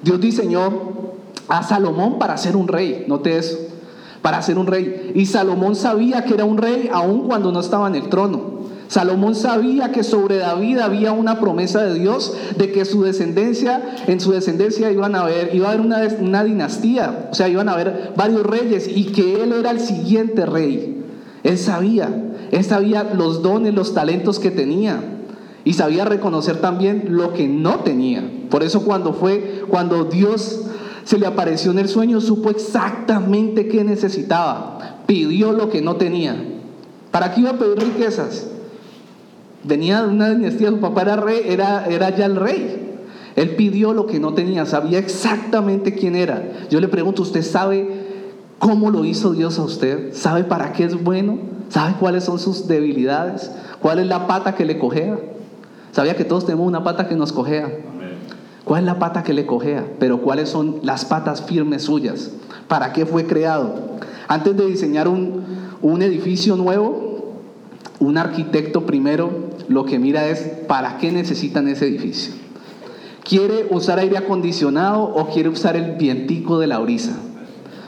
Dios 0.02 0.20
diseñó 0.20 0.62
a 1.48 1.64
Salomón 1.64 2.20
para 2.20 2.36
ser 2.38 2.58
un 2.58 2.68
rey, 2.68 3.06
note 3.08 3.38
eso, 3.38 3.58
para 4.22 4.42
ser 4.42 4.58
un 4.58 4.68
rey. 4.68 5.14
Y 5.16 5.26
Salomón 5.26 5.78
sabía 5.78 6.26
que 6.26 6.34
era 6.34 6.44
un 6.44 6.58
rey 6.58 6.90
aun 6.92 7.28
cuando 7.28 7.54
no 7.54 7.62
estaba 7.62 7.88
en 7.88 7.96
el 7.96 8.10
trono. 8.10 8.63
Salomón 8.88 9.36
sabía 9.36 9.92
que 9.92 10.04
sobre 10.04 10.38
David 10.38 10.80
había 10.80 11.14
una 11.14 11.40
promesa 11.40 11.84
de 11.84 12.00
Dios 12.00 12.34
de 12.58 12.72
que 12.72 12.86
su 12.86 13.04
descendencia, 13.04 13.96
en 14.08 14.20
su 14.20 14.32
descendencia 14.32 14.92
iban 14.92 15.16
a 15.16 15.22
haber, 15.22 15.56
iba 15.56 15.68
a 15.68 15.72
haber 15.72 15.86
una, 15.86 16.02
una 16.20 16.44
dinastía, 16.44 17.30
o 17.32 17.34
sea, 17.34 17.50
iban 17.50 17.70
a 17.70 17.74
haber 17.74 18.14
varios 18.16 18.46
reyes 18.46 18.88
y 18.88 19.06
que 19.06 19.44
él 19.44 19.54
era 19.54 19.72
el 19.72 19.80
siguiente 19.80 20.46
rey. 20.46 21.02
Él 21.44 21.58
sabía, 21.58 22.10
él 22.52 22.64
sabía 22.64 23.04
los 23.04 23.42
dones, 23.42 23.74
los 23.74 23.94
talentos 23.94 24.40
que 24.40 24.52
tenía 24.52 25.02
y 25.66 25.74
sabía 25.74 26.06
reconocer 26.06 26.58
también 26.58 27.06
lo 27.10 27.34
que 27.34 27.48
no 27.48 27.80
tenía. 27.80 28.24
Por 28.50 28.64
eso 28.64 28.84
cuando 28.84 29.14
fue, 29.14 29.64
cuando 29.70 30.06
Dios 30.06 30.62
se 31.04 31.18
le 31.18 31.26
apareció 31.26 31.72
en 31.72 31.80
el 31.80 31.90
sueño, 31.90 32.22
supo 32.22 32.50
exactamente 32.50 33.68
qué 33.68 33.84
necesitaba. 33.84 35.00
Pidió 35.06 35.52
lo 35.52 35.70
que 35.70 35.82
no 35.82 35.96
tenía. 35.96 36.36
¿Para 37.12 37.34
qué 37.34 37.42
iba 37.42 37.52
a 37.52 37.58
pedir 37.58 37.80
riquezas? 37.80 38.48
Venía 39.64 40.02
de 40.02 40.10
una 40.10 40.30
dinastía, 40.30 40.70
su 40.70 40.80
papá 40.80 41.04
era 41.04 41.16
rey, 41.16 41.42
era, 41.46 41.86
era 41.88 42.10
ya 42.16 42.26
el 42.26 42.36
rey. 42.36 42.80
Él 43.36 43.56
pidió 43.56 43.94
lo 43.94 44.06
que 44.06 44.20
no 44.20 44.34
tenía, 44.34 44.66
sabía 44.66 45.00
exactamente 45.00 45.94
quién 45.94 46.16
era. 46.16 46.44
Yo 46.70 46.80
le 46.80 46.88
pregunto, 46.88 47.22
¿usted 47.22 47.42
sabe 47.42 48.04
cómo 48.64 48.92
lo 48.92 49.04
hizo 49.04 49.34
Dios 49.34 49.60
a 49.60 49.64
usted, 49.64 50.14
sabe 50.14 50.46
para 50.46 50.72
qué 50.72 50.86
es 50.86 51.04
bueno, 51.04 51.38
sabe 51.68 51.96
cuáles 52.00 52.24
son 52.24 52.40
sus 52.40 52.66
debilidades, 52.66 53.52
cuál 53.82 54.00
es 54.00 54.08
la 54.08 54.26
pata 54.26 54.56
que 54.56 54.64
le 54.64 54.80
cojea. 54.80 55.20
Sabía 55.92 56.16
que 56.16 56.24
todos 56.24 56.46
tenemos 56.46 56.66
una 56.66 56.82
pata 56.82 57.10
que 57.10 57.16
nos 57.16 57.34
cojea. 57.34 57.70
¿Cuál 58.64 58.80
es 58.80 58.86
la 58.86 59.00
pata 59.00 59.22
que 59.22 59.34
le 59.34 59.46
cojea? 59.46 59.86
Pero 60.00 60.22
cuáles 60.22 60.48
son 60.48 60.80
las 60.82 61.04
patas 61.04 61.42
firmes 61.42 61.84
suyas. 61.84 62.32
¿Para 62.70 62.94
qué 62.94 63.06
fue 63.06 63.28
creado? 63.28 63.76
Antes 64.30 64.56
de 64.56 64.66
diseñar 64.66 65.10
un, 65.10 65.44
un 65.82 66.02
edificio 66.02 66.56
nuevo, 66.56 67.34
un 68.00 68.18
arquitecto 68.18 68.86
primero 68.86 69.43
lo 69.68 69.86
que 69.86 70.00
mira 70.00 70.28
es 70.28 70.40
para 70.68 70.98
qué 70.98 71.12
necesitan 71.12 71.68
ese 71.68 71.88
edificio. 71.88 72.34
¿Quiere 73.24 73.68
usar 73.70 74.00
aire 74.00 74.18
acondicionado 74.18 75.04
o 75.04 75.30
quiere 75.30 75.50
usar 75.50 75.78
el 75.78 75.94
vientico 75.94 76.60
de 76.60 76.68
la 76.68 76.80
brisa? 76.80 77.14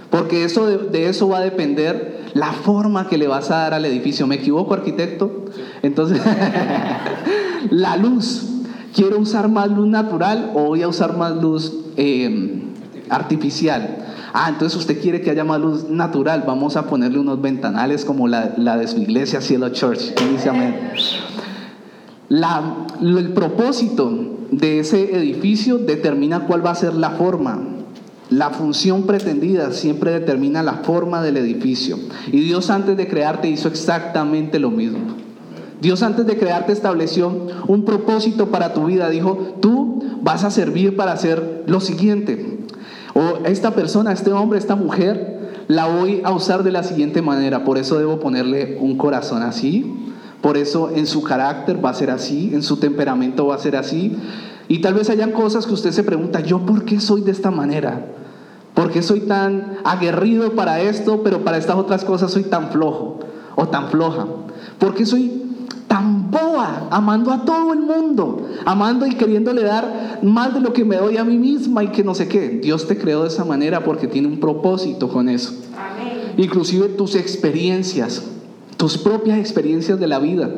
Porque 0.10 0.46
eso 0.46 0.66
de, 0.68 1.10
eso 1.10 1.28
va 1.28 1.40
a 1.40 1.42
depender 1.42 2.24
la 2.34 2.54
forma 2.54 3.08
que 3.08 3.18
le 3.18 3.28
vas 3.28 3.52
a 3.52 3.58
dar 3.58 3.74
al 3.74 3.86
edificio. 3.86 4.28
¿Me 4.28 4.36
equivoco, 4.36 4.74
arquitecto? 4.74 5.46
Entonces, 5.82 6.22
la 7.70 7.98
luz. 7.98 8.50
¿Quiero 8.94 9.20
usar 9.20 9.50
más 9.50 9.70
luz 9.70 9.88
natural 9.88 10.52
o 10.56 10.68
voy 10.68 10.82
a 10.82 10.88
usar 10.88 11.18
más 11.18 11.36
luz 11.36 11.74
eh, 11.98 12.64
artificial? 13.10 14.06
Ah, 14.34 14.50
entonces 14.50 14.78
usted 14.80 15.02
quiere 15.02 15.22
que 15.22 15.32
haya 15.32 15.44
más 15.44 15.60
luz 15.60 15.90
natural. 15.90 16.44
Vamos 16.48 16.78
a 16.78 16.88
ponerle 16.88 17.20
unos 17.20 17.42
ventanales 17.42 18.06
como 18.06 18.28
la, 18.28 18.78
de 18.78 18.88
su 18.88 19.00
iglesia, 19.00 19.42
Cielo 19.42 19.70
Church. 19.70 20.14
La, 22.30 22.88
el 23.02 23.34
propósito 23.34 24.12
de 24.52 24.80
ese 24.80 25.16
edificio 25.16 25.78
determina 25.78 26.46
cuál 26.48 26.66
va 26.66 26.72
a 26.72 26.76
ser 26.76 26.94
la 26.94 27.12
forma. 27.12 27.60
La 28.30 28.50
función 28.50 29.04
pretendida 29.04 29.72
siempre 29.72 30.12
determina 30.12 30.64
la 30.64 30.76
forma 30.76 31.22
del 31.22 31.38
edificio. 31.38 31.98
Y 32.28 32.40
Dios 32.42 32.70
antes 32.70 32.98
de 32.98 33.08
crearte 33.08 33.50
hizo 33.50 33.68
exactamente 33.68 34.60
lo 34.60 34.72
mismo. 34.72 35.00
Dios 35.82 36.02
antes 36.02 36.26
de 36.26 36.38
crearte 36.38 36.72
estableció 36.72 37.48
un 37.68 37.86
propósito 37.86 38.48
para 38.48 38.74
tu 38.74 38.86
vida. 38.86 39.10
Dijo, 39.10 39.56
tú 39.60 40.04
vas 40.22 40.44
a 40.44 40.50
servir 40.50 40.96
para 40.96 41.12
hacer 41.12 41.64
lo 41.68 41.80
siguiente. 41.80 42.60
O 43.14 43.46
esta 43.46 43.72
persona, 43.72 44.12
este 44.12 44.32
hombre, 44.32 44.58
esta 44.58 44.76
mujer, 44.76 45.36
la 45.68 45.88
voy 45.88 46.22
a 46.24 46.32
usar 46.32 46.64
de 46.64 46.72
la 46.72 46.82
siguiente 46.82 47.22
manera. 47.22 47.64
Por 47.64 47.78
eso 47.78 48.00
debo 48.00 48.20
ponerle 48.20 48.78
un 48.82 48.98
corazón 48.98 49.44
así. 49.44 49.94
Por 50.46 50.58
eso 50.58 50.92
en 50.94 51.08
su 51.08 51.24
carácter 51.24 51.84
va 51.84 51.90
a 51.90 51.96
ser 51.96 52.12
así. 52.12 52.52
En 52.54 52.62
su 52.62 52.78
temperamento 52.78 53.48
va 53.48 53.56
a 53.56 53.58
ser 53.58 53.76
así. 53.76 54.16
Y 54.68 54.78
tal 54.78 54.94
vez 54.94 55.10
hayan 55.10 55.32
cosas 55.32 55.66
que 55.66 55.74
usted 55.74 55.92
se 55.92 56.04
pregunta, 56.04 56.40
¿yo 56.40 56.60
por 56.68 56.86
qué 56.86 57.00
soy 57.00 57.22
de 57.22 57.32
esta 57.32 57.50
manera? 57.50 58.06
¿Por 58.76 58.92
qué 58.92 59.02
soy 59.02 59.22
tan 59.22 59.80
aguerrido 59.84 60.52
para 60.52 60.82
esto, 60.82 61.24
pero 61.24 61.44
para 61.44 61.58
estas 61.58 61.78
otras 61.78 62.06
cosas 62.06 62.30
soy 62.30 62.44
tan 62.44 62.70
flojo 62.70 63.22
o 63.56 63.70
tan 63.70 63.88
floja? 63.90 64.28
¿Por 64.78 64.94
qué 64.94 65.08
soy 65.08 65.32
tan 65.88 66.30
boa, 66.30 66.90
amando 66.92 67.32
a 67.32 67.44
todo 67.44 67.74
el 67.74 67.80
mundo, 67.80 68.48
amando 68.66 69.08
y 69.08 69.16
queriéndole 69.16 69.64
dar 69.64 70.20
más 70.22 70.54
de 70.54 70.60
lo 70.60 70.74
que 70.74 70.86
me 70.86 70.98
doy 70.98 71.18
a 71.18 71.24
mí 71.24 71.40
misma 71.40 71.84
y 71.84 71.88
que 71.88 72.04
no 72.04 72.14
sé 72.14 72.28
qué? 72.28 72.50
Dios 72.62 72.88
te 72.88 73.00
creó 73.00 73.24
de 73.24 73.30
esa 73.30 73.46
manera 73.46 73.84
porque 73.84 74.06
tiene 74.06 74.28
un 74.28 74.40
propósito 74.40 75.10
con 75.10 75.28
eso. 75.28 75.56
Inclusive 76.38 76.90
tus 76.90 77.16
experiencias, 77.16 78.22
tus 78.78 78.98
propias 78.98 79.40
experiencias 79.40 80.00
de 80.00 80.08
la 80.08 80.20
vida 80.20 80.50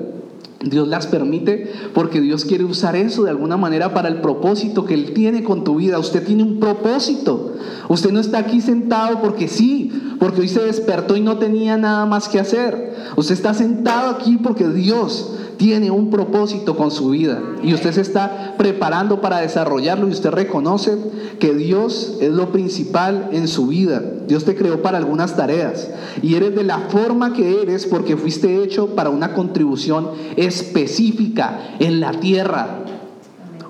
Dios 0.62 0.88
las 0.88 1.06
permite 1.06 1.72
porque 1.94 2.20
Dios 2.20 2.44
quiere 2.44 2.64
usar 2.64 2.96
eso 2.96 3.24
de 3.24 3.30
alguna 3.30 3.58
manera 3.58 3.94
para 3.94 4.08
el 4.08 4.22
propósito 4.22 4.86
que 4.86 4.96
Él 4.96 5.14
tiene 5.14 5.44
con 5.44 5.64
tu 5.64 5.76
vida. 5.76 6.00
Usted 6.00 6.26
tiene 6.26 6.44
un 6.44 6.60
propósito. 6.60 7.54
Usted 7.90 8.12
no 8.12 8.20
está 8.20 8.40
aquí 8.40 8.62
sentado 8.62 9.22
porque 9.22 9.48
sí, 9.48 9.92
porque 10.20 10.42
hoy 10.42 10.48
se 10.48 10.62
despertó 10.62 11.16
y 11.16 11.22
no 11.22 11.38
tenía 11.38 11.78
nada 11.78 12.06
más 12.06 12.28
que 12.28 12.40
hacer. 12.40 12.96
Usted 13.16 13.34
está 13.34 13.54
sentado 13.54 14.10
aquí 14.10 14.38
porque 14.38 14.68
Dios 14.68 15.34
tiene 15.58 15.92
un 15.92 16.10
propósito 16.10 16.78
con 16.78 16.92
su 16.92 17.10
vida 17.10 17.42
y 17.64 17.74
usted 17.74 17.92
se 17.92 18.02
está 18.02 18.56
preparando 18.58 19.22
para 19.22 19.40
desarrollarlo 19.40 20.08
y 20.08 20.12
usted 20.12 20.30
reconoce 20.30 20.98
que 21.40 21.54
Dios 21.54 22.18
es 22.22 22.32
lo 22.32 22.52
principal 22.52 23.30
en 23.32 23.48
su 23.48 23.68
vida. 23.68 24.02
Dios 24.28 24.46
te 24.46 24.56
creó 24.56 24.82
para 24.82 24.98
algunas 24.98 25.36
tareas 25.36 25.90
y 26.22 26.36
eres 26.36 26.56
de 26.56 26.64
la 26.64 26.80
forma 26.90 27.34
que 27.34 27.62
eres 27.62 27.86
porque 27.86 28.18
fuiste 28.18 28.64
hecho 28.64 28.96
para 28.96 29.10
una 29.10 29.34
contribución 29.34 30.10
específica 30.36 31.60
en 31.80 32.00
la 32.00 32.12
tierra. 32.12 32.84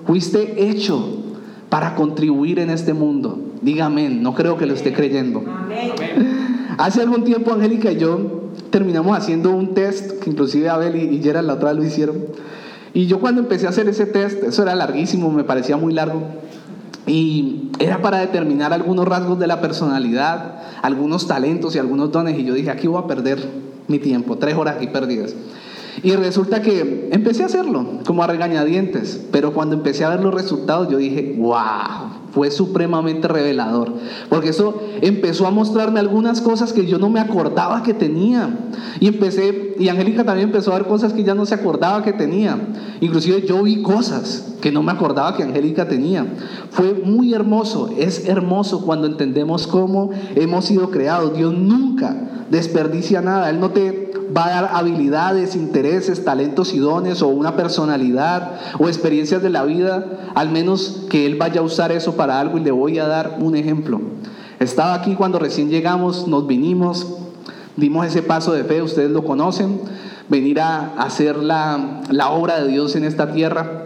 Fuiste 0.06 0.70
hecho 0.70 1.04
para 1.68 1.94
contribuir 1.94 2.58
en 2.58 2.70
este 2.70 2.94
mundo. 2.94 3.47
Dígame, 3.62 4.08
no 4.08 4.34
creo 4.34 4.56
que 4.56 4.66
lo 4.66 4.74
esté 4.74 4.92
creyendo. 4.92 5.42
Hace 6.78 7.02
algún 7.02 7.24
tiempo 7.24 7.52
Angélica 7.52 7.90
y 7.90 7.98
yo 7.98 8.50
terminamos 8.70 9.16
haciendo 9.16 9.50
un 9.50 9.74
test, 9.74 10.20
que 10.20 10.30
inclusive 10.30 10.68
Abel 10.68 10.96
y 10.96 11.22
Gerald 11.22 11.46
la 11.46 11.54
otra 11.54 11.70
vez 11.70 11.78
lo 11.78 11.84
hicieron. 11.84 12.16
Y 12.94 13.06
yo 13.06 13.20
cuando 13.20 13.40
empecé 13.40 13.66
a 13.66 13.70
hacer 13.70 13.88
ese 13.88 14.06
test, 14.06 14.42
eso 14.42 14.62
era 14.62 14.74
larguísimo, 14.74 15.30
me 15.30 15.44
parecía 15.44 15.76
muy 15.76 15.92
largo, 15.92 16.22
y 17.06 17.70
era 17.78 18.00
para 18.02 18.18
determinar 18.18 18.72
algunos 18.72 19.06
rasgos 19.06 19.38
de 19.38 19.46
la 19.46 19.60
personalidad, 19.60 20.62
algunos 20.82 21.26
talentos 21.26 21.74
y 21.74 21.78
algunos 21.78 22.12
dones, 22.12 22.38
y 22.38 22.44
yo 22.44 22.54
dije, 22.54 22.70
aquí 22.70 22.86
voy 22.86 23.02
a 23.02 23.06
perder 23.06 23.38
mi 23.88 23.98
tiempo, 23.98 24.36
tres 24.36 24.56
horas 24.56 24.76
aquí 24.76 24.88
perdidas. 24.88 25.34
Y 26.02 26.12
resulta 26.12 26.62
que 26.62 27.08
empecé 27.12 27.42
a 27.42 27.46
hacerlo, 27.46 28.00
como 28.06 28.22
a 28.22 28.26
regañadientes, 28.26 29.20
pero 29.32 29.52
cuando 29.52 29.74
empecé 29.74 30.04
a 30.04 30.10
ver 30.10 30.20
los 30.20 30.32
resultados, 30.34 30.88
yo 30.88 30.98
dije, 30.98 31.34
wow, 31.38 32.17
fue 32.38 32.52
supremamente 32.52 33.26
revelador, 33.26 33.94
porque 34.28 34.50
eso 34.50 34.80
empezó 35.00 35.48
a 35.48 35.50
mostrarme 35.50 35.98
algunas 35.98 36.40
cosas 36.40 36.72
que 36.72 36.86
yo 36.86 36.96
no 37.00 37.10
me 37.10 37.18
acordaba 37.18 37.82
que 37.82 37.94
tenía. 37.94 38.56
Y 39.00 39.08
empecé, 39.08 39.74
y 39.76 39.88
Angélica 39.88 40.22
también 40.22 40.50
empezó 40.50 40.70
a 40.70 40.78
ver 40.78 40.86
cosas 40.86 41.12
que 41.12 41.24
ya 41.24 41.34
no 41.34 41.46
se 41.46 41.56
acordaba 41.56 42.04
que 42.04 42.12
tenía. 42.12 42.56
Inclusive 43.00 43.44
yo 43.44 43.64
vi 43.64 43.82
cosas 43.82 44.54
que 44.60 44.70
no 44.70 44.84
me 44.84 44.92
acordaba 44.92 45.36
que 45.36 45.42
Angélica 45.42 45.88
tenía. 45.88 46.26
Fue 46.70 46.94
muy 46.94 47.34
hermoso, 47.34 47.90
es 47.98 48.28
hermoso 48.28 48.82
cuando 48.86 49.08
entendemos 49.08 49.66
cómo 49.66 50.10
hemos 50.36 50.64
sido 50.64 50.92
creados. 50.92 51.36
Dios 51.36 51.52
nunca 51.52 52.37
desperdicia 52.50 53.20
nada, 53.20 53.50
Él 53.50 53.60
no 53.60 53.70
te 53.70 54.12
va 54.36 54.46
a 54.46 54.50
dar 54.50 54.70
habilidades, 54.74 55.56
intereses, 55.56 56.24
talentos 56.24 56.74
y 56.74 56.78
dones 56.78 57.22
o 57.22 57.28
una 57.28 57.56
personalidad 57.56 58.52
o 58.78 58.88
experiencias 58.88 59.42
de 59.42 59.50
la 59.50 59.64
vida, 59.64 60.04
al 60.34 60.50
menos 60.50 61.06
que 61.08 61.26
Él 61.26 61.36
vaya 61.36 61.60
a 61.60 61.64
usar 61.64 61.92
eso 61.92 62.16
para 62.16 62.38
algo 62.38 62.58
y 62.58 62.62
le 62.62 62.70
voy 62.70 62.98
a 62.98 63.06
dar 63.06 63.38
un 63.40 63.56
ejemplo. 63.56 64.00
Estaba 64.60 64.94
aquí 64.94 65.14
cuando 65.14 65.38
recién 65.38 65.70
llegamos, 65.70 66.26
nos 66.26 66.46
vinimos, 66.46 67.06
dimos 67.76 68.06
ese 68.06 68.22
paso 68.22 68.52
de 68.52 68.64
fe, 68.64 68.82
ustedes 68.82 69.10
lo 69.10 69.24
conocen, 69.24 69.80
venir 70.28 70.60
a 70.60 70.94
hacer 70.98 71.36
la, 71.36 72.02
la 72.10 72.30
obra 72.30 72.60
de 72.60 72.68
Dios 72.68 72.96
en 72.96 73.04
esta 73.04 73.32
tierra, 73.32 73.84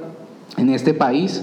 en 0.56 0.70
este 0.70 0.94
país. 0.94 1.42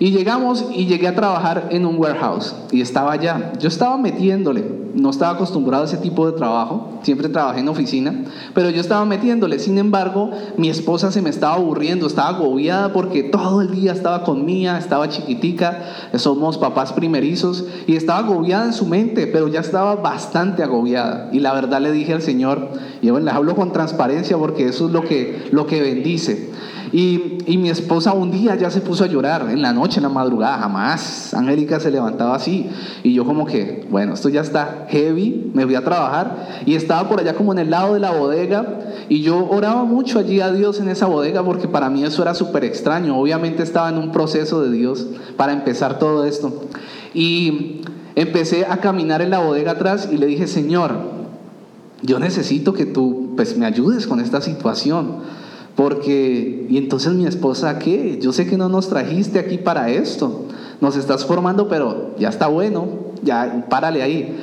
Y 0.00 0.12
llegamos 0.12 0.64
y 0.72 0.86
llegué 0.86 1.08
a 1.08 1.14
trabajar 1.14 1.68
en 1.70 1.84
un 1.84 1.98
warehouse 1.98 2.54
y 2.70 2.80
estaba 2.80 3.12
allá. 3.12 3.52
Yo 3.58 3.66
estaba 3.66 3.96
metiéndole, 3.96 4.64
no 4.94 5.10
estaba 5.10 5.32
acostumbrado 5.32 5.82
a 5.82 5.86
ese 5.86 5.96
tipo 5.96 6.30
de 6.30 6.38
trabajo, 6.38 7.00
siempre 7.02 7.28
trabajé 7.28 7.60
en 7.60 7.68
oficina, 7.68 8.24
pero 8.54 8.70
yo 8.70 8.80
estaba 8.80 9.04
metiéndole. 9.04 9.58
Sin 9.58 9.76
embargo, 9.76 10.30
mi 10.56 10.68
esposa 10.68 11.10
se 11.10 11.20
me 11.20 11.30
estaba 11.30 11.54
aburriendo, 11.54 12.06
estaba 12.06 12.28
agobiada 12.28 12.92
porque 12.92 13.24
todo 13.24 13.60
el 13.60 13.72
día 13.72 13.92
estaba 13.92 14.22
con 14.22 14.44
mía, 14.44 14.78
estaba 14.78 15.08
chiquitica, 15.08 15.82
somos 16.14 16.58
papás 16.58 16.92
primerizos 16.92 17.64
y 17.88 17.96
estaba 17.96 18.20
agobiada 18.20 18.66
en 18.66 18.72
su 18.74 18.86
mente, 18.86 19.26
pero 19.26 19.48
ya 19.48 19.60
estaba 19.60 19.96
bastante 19.96 20.62
agobiada. 20.62 21.28
Y 21.32 21.40
la 21.40 21.52
verdad 21.54 21.80
le 21.80 21.90
dije 21.90 22.12
al 22.12 22.22
Señor, 22.22 22.68
y 23.00 23.10
bueno, 23.10 23.26
les 23.26 23.34
hablo 23.34 23.54
con 23.54 23.72
transparencia 23.72 24.36
porque 24.36 24.66
eso 24.66 24.86
es 24.86 24.92
lo 24.92 25.02
que, 25.02 25.48
lo 25.52 25.66
que 25.66 25.80
bendice. 25.80 26.50
Y, 26.90 27.38
y, 27.46 27.58
mi 27.58 27.68
esposa 27.68 28.14
un 28.14 28.30
día 28.30 28.54
ya 28.54 28.70
se 28.70 28.80
puso 28.80 29.04
a 29.04 29.06
llorar, 29.06 29.50
en 29.50 29.60
la 29.60 29.74
noche, 29.74 29.98
en 29.98 30.04
la 30.04 30.08
madrugada, 30.08 30.58
jamás. 30.58 31.34
Angélica 31.34 31.78
se 31.80 31.90
levantaba 31.90 32.34
así. 32.34 32.70
Y 33.02 33.12
yo 33.12 33.26
como 33.26 33.44
que, 33.44 33.86
bueno, 33.90 34.14
esto 34.14 34.30
ya 34.30 34.40
está 34.40 34.86
heavy, 34.88 35.50
me 35.52 35.66
voy 35.66 35.74
a 35.74 35.84
trabajar. 35.84 36.62
Y 36.64 36.74
estaba 36.76 37.06
por 37.06 37.20
allá 37.20 37.34
como 37.34 37.52
en 37.52 37.58
el 37.58 37.70
lado 37.70 37.92
de 37.92 38.00
la 38.00 38.12
bodega. 38.12 38.78
Y 39.10 39.20
yo 39.20 39.48
oraba 39.50 39.84
mucho 39.84 40.18
allí 40.18 40.40
a 40.40 40.50
Dios 40.50 40.80
en 40.80 40.88
esa 40.88 41.06
bodega 41.06 41.42
porque 41.42 41.68
para 41.68 41.90
mí 41.90 42.04
eso 42.04 42.22
era 42.22 42.34
súper 42.34 42.64
extraño. 42.64 43.18
Obviamente 43.18 43.62
estaba 43.62 43.90
en 43.90 43.98
un 43.98 44.10
proceso 44.10 44.62
de 44.62 44.70
Dios 44.70 45.06
para 45.36 45.52
empezar 45.52 45.98
todo 45.98 46.24
esto. 46.24 46.68
Y 47.12 47.82
empecé 48.14 48.64
a 48.64 48.78
caminar 48.78 49.20
en 49.20 49.30
la 49.30 49.40
bodega 49.40 49.72
atrás 49.72 50.08
y 50.10 50.16
le 50.16 50.26
dije, 50.26 50.46
Señor, 50.46 51.17
yo 52.02 52.18
necesito 52.18 52.72
que 52.72 52.86
tú 52.86 53.30
pues 53.36 53.56
me 53.56 53.66
ayudes 53.66 54.06
con 54.06 54.20
esta 54.20 54.40
situación. 54.40 55.16
Porque, 55.76 56.66
y 56.68 56.76
entonces 56.76 57.12
mi 57.12 57.26
esposa, 57.26 57.78
¿qué? 57.78 58.18
Yo 58.20 58.32
sé 58.32 58.46
que 58.46 58.56
no 58.56 58.68
nos 58.68 58.88
trajiste 58.88 59.38
aquí 59.38 59.58
para 59.58 59.90
esto. 59.90 60.46
Nos 60.80 60.96
estás 60.96 61.24
formando, 61.24 61.68
pero 61.68 62.16
ya 62.18 62.28
está 62.30 62.48
bueno, 62.48 62.88
ya 63.22 63.66
párale 63.68 64.02
ahí. 64.02 64.36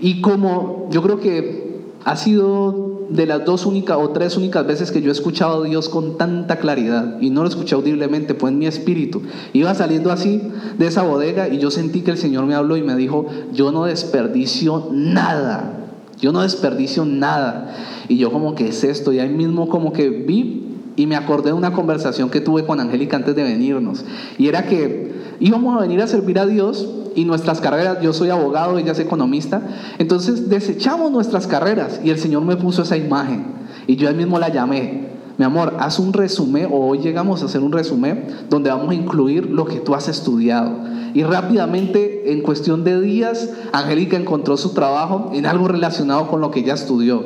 Y 0.00 0.20
como 0.20 0.88
yo 0.90 1.02
creo 1.02 1.20
que 1.20 1.80
ha 2.04 2.16
sido 2.16 2.90
de 3.10 3.26
las 3.26 3.44
dos 3.44 3.66
únicas 3.66 3.98
o 4.00 4.10
tres 4.10 4.36
únicas 4.36 4.66
veces 4.66 4.92
que 4.92 5.02
yo 5.02 5.10
he 5.10 5.12
escuchado 5.12 5.62
a 5.62 5.66
Dios 5.66 5.88
con 5.88 6.16
tanta 6.16 6.56
claridad 6.56 7.20
y 7.20 7.30
no 7.30 7.42
lo 7.42 7.48
escuché 7.48 7.74
audiblemente, 7.74 8.34
fue 8.34 8.50
en 8.50 8.58
mi 8.58 8.66
espíritu. 8.66 9.22
Iba 9.52 9.74
saliendo 9.74 10.12
así 10.12 10.40
de 10.78 10.86
esa 10.86 11.02
bodega 11.02 11.48
y 11.48 11.58
yo 11.58 11.70
sentí 11.70 12.02
que 12.02 12.12
el 12.12 12.18
Señor 12.18 12.46
me 12.46 12.54
habló 12.54 12.76
y 12.76 12.82
me 12.82 12.94
dijo, 12.94 13.26
yo 13.52 13.72
no 13.72 13.84
desperdicio 13.84 14.88
nada, 14.92 15.79
yo 16.20 16.32
no 16.32 16.42
desperdicio 16.42 17.04
nada. 17.04 17.74
Y 18.08 18.16
yo 18.16 18.32
como 18.32 18.54
que 18.54 18.68
es 18.68 18.84
esto, 18.84 19.12
y 19.12 19.18
ahí 19.18 19.28
mismo 19.28 19.68
como 19.68 19.92
que 19.92 20.10
vi 20.10 20.66
y 20.96 21.06
me 21.06 21.16
acordé 21.16 21.50
de 21.50 21.54
una 21.54 21.72
conversación 21.72 22.30
que 22.30 22.40
tuve 22.40 22.64
con 22.64 22.80
Angélica 22.80 23.16
antes 23.16 23.34
de 23.34 23.42
venirnos. 23.42 24.04
Y 24.38 24.48
era 24.48 24.66
que 24.66 25.12
íbamos 25.40 25.76
a 25.76 25.80
venir 25.80 26.00
a 26.02 26.06
servir 26.06 26.38
a 26.38 26.46
Dios 26.46 26.88
y 27.16 27.24
nuestras 27.24 27.60
carreras, 27.60 28.02
yo 28.02 28.12
soy 28.12 28.30
abogado, 28.30 28.78
ella 28.78 28.92
es 28.92 28.98
economista, 28.98 29.62
entonces 29.98 30.48
desechamos 30.48 31.10
nuestras 31.10 31.46
carreras 31.46 32.00
y 32.04 32.10
el 32.10 32.18
Señor 32.18 32.44
me 32.44 32.56
puso 32.56 32.82
esa 32.82 32.96
imagen 32.96 33.46
y 33.86 33.96
yo 33.96 34.08
él 34.08 34.16
mismo 34.16 34.38
la 34.38 34.48
llamé. 34.48 35.09
Mi 35.40 35.46
amor, 35.46 35.76
haz 35.78 35.98
un 35.98 36.12
resumen 36.12 36.68
o 36.70 36.86
hoy 36.86 36.98
llegamos 36.98 37.40
a 37.40 37.46
hacer 37.46 37.62
un 37.62 37.72
resumen 37.72 38.26
donde 38.50 38.68
vamos 38.68 38.90
a 38.90 38.94
incluir 38.94 39.46
lo 39.46 39.64
que 39.64 39.80
tú 39.80 39.94
has 39.94 40.06
estudiado. 40.06 40.70
Y 41.14 41.22
rápidamente, 41.22 42.34
en 42.34 42.42
cuestión 42.42 42.84
de 42.84 43.00
días, 43.00 43.48
Angélica 43.72 44.18
encontró 44.18 44.58
su 44.58 44.74
trabajo 44.74 45.30
en 45.32 45.46
algo 45.46 45.66
relacionado 45.66 46.28
con 46.28 46.42
lo 46.42 46.50
que 46.50 46.60
ella 46.60 46.74
estudió. 46.74 47.24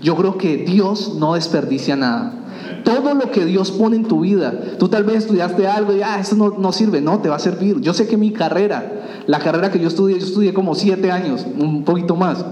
Yo 0.00 0.14
creo 0.14 0.38
que 0.38 0.58
Dios 0.58 1.16
no 1.18 1.34
desperdicia 1.34 1.96
nada 1.96 2.46
todo 2.84 3.14
lo 3.14 3.32
que 3.32 3.44
Dios 3.44 3.72
pone 3.72 3.96
en 3.96 4.04
tu 4.04 4.20
vida. 4.20 4.54
Tú 4.78 4.88
tal 4.88 5.02
vez 5.02 5.16
estudiaste 5.16 5.66
algo 5.66 5.92
y, 5.92 6.02
ah, 6.02 6.20
eso 6.20 6.36
no, 6.36 6.54
no, 6.56 6.72
sirve. 6.72 7.00
No, 7.00 7.18
te 7.18 7.28
va 7.28 7.34
a 7.34 7.40
servir. 7.40 7.80
Yo 7.80 7.92
sé 7.94 8.06
que 8.06 8.16
mi 8.16 8.30
carrera, 8.32 8.92
la 9.26 9.40
carrera 9.40 9.72
que 9.72 9.80
yo 9.80 9.88
estudié, 9.88 10.20
yo 10.20 10.24
estudié 10.24 10.54
como 10.54 10.76
siete 10.76 11.10
años, 11.10 11.44
un 11.58 11.84
poquito 11.84 12.14
más. 12.14 12.44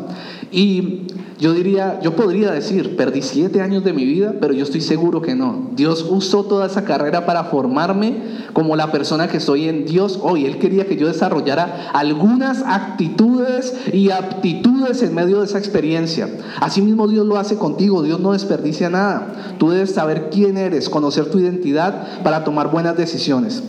Y 0.54 1.08
yo 1.40 1.52
diría, 1.52 1.98
yo 2.00 2.14
podría 2.14 2.52
decir, 2.52 2.94
perdí 2.94 3.22
siete 3.22 3.60
años 3.60 3.82
de 3.82 3.92
mi 3.92 4.04
vida, 4.04 4.34
pero 4.40 4.54
yo 4.54 4.62
estoy 4.62 4.80
seguro 4.80 5.20
que 5.20 5.34
no. 5.34 5.70
Dios 5.74 6.06
usó 6.08 6.44
toda 6.44 6.66
esa 6.66 6.84
carrera 6.84 7.26
para 7.26 7.42
formarme 7.42 8.22
como 8.52 8.76
la 8.76 8.92
persona 8.92 9.26
que 9.26 9.40
soy 9.40 9.68
en 9.68 9.84
Dios 9.84 10.20
hoy. 10.22 10.46
Él 10.46 10.58
quería 10.60 10.86
que 10.86 10.96
yo 10.96 11.08
desarrollara 11.08 11.90
algunas 11.92 12.62
actitudes 12.64 13.74
y 13.92 14.10
aptitudes 14.10 15.02
en 15.02 15.12
medio 15.12 15.40
de 15.40 15.46
esa 15.46 15.58
experiencia. 15.58 16.28
Asimismo 16.60 17.08
Dios 17.08 17.26
lo 17.26 17.36
hace 17.36 17.56
contigo, 17.56 18.04
Dios 18.04 18.20
no 18.20 18.30
desperdicia 18.30 18.88
nada. 18.88 19.56
Tú 19.58 19.70
debes 19.70 19.92
saber 19.92 20.28
quién 20.30 20.56
eres, 20.56 20.88
conocer 20.88 21.32
tu 21.32 21.40
identidad 21.40 22.22
para 22.22 22.44
tomar 22.44 22.70
buenas 22.70 22.96
decisiones. 22.96 23.64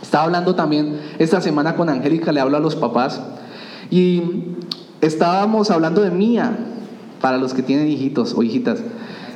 Estaba 0.00 0.24
hablando 0.24 0.54
también 0.54 0.96
esta 1.18 1.42
semana 1.42 1.76
con 1.76 1.90
Angélica, 1.90 2.32
le 2.32 2.40
hablo 2.40 2.56
a 2.56 2.60
los 2.60 2.76
papás, 2.76 3.20
y 3.90 4.22
estábamos 5.06 5.70
hablando 5.70 6.02
de 6.02 6.10
Mía 6.10 6.56
para 7.20 7.38
los 7.38 7.54
que 7.54 7.62
tienen 7.62 7.88
hijitos 7.88 8.34
o 8.34 8.42
hijitas. 8.42 8.80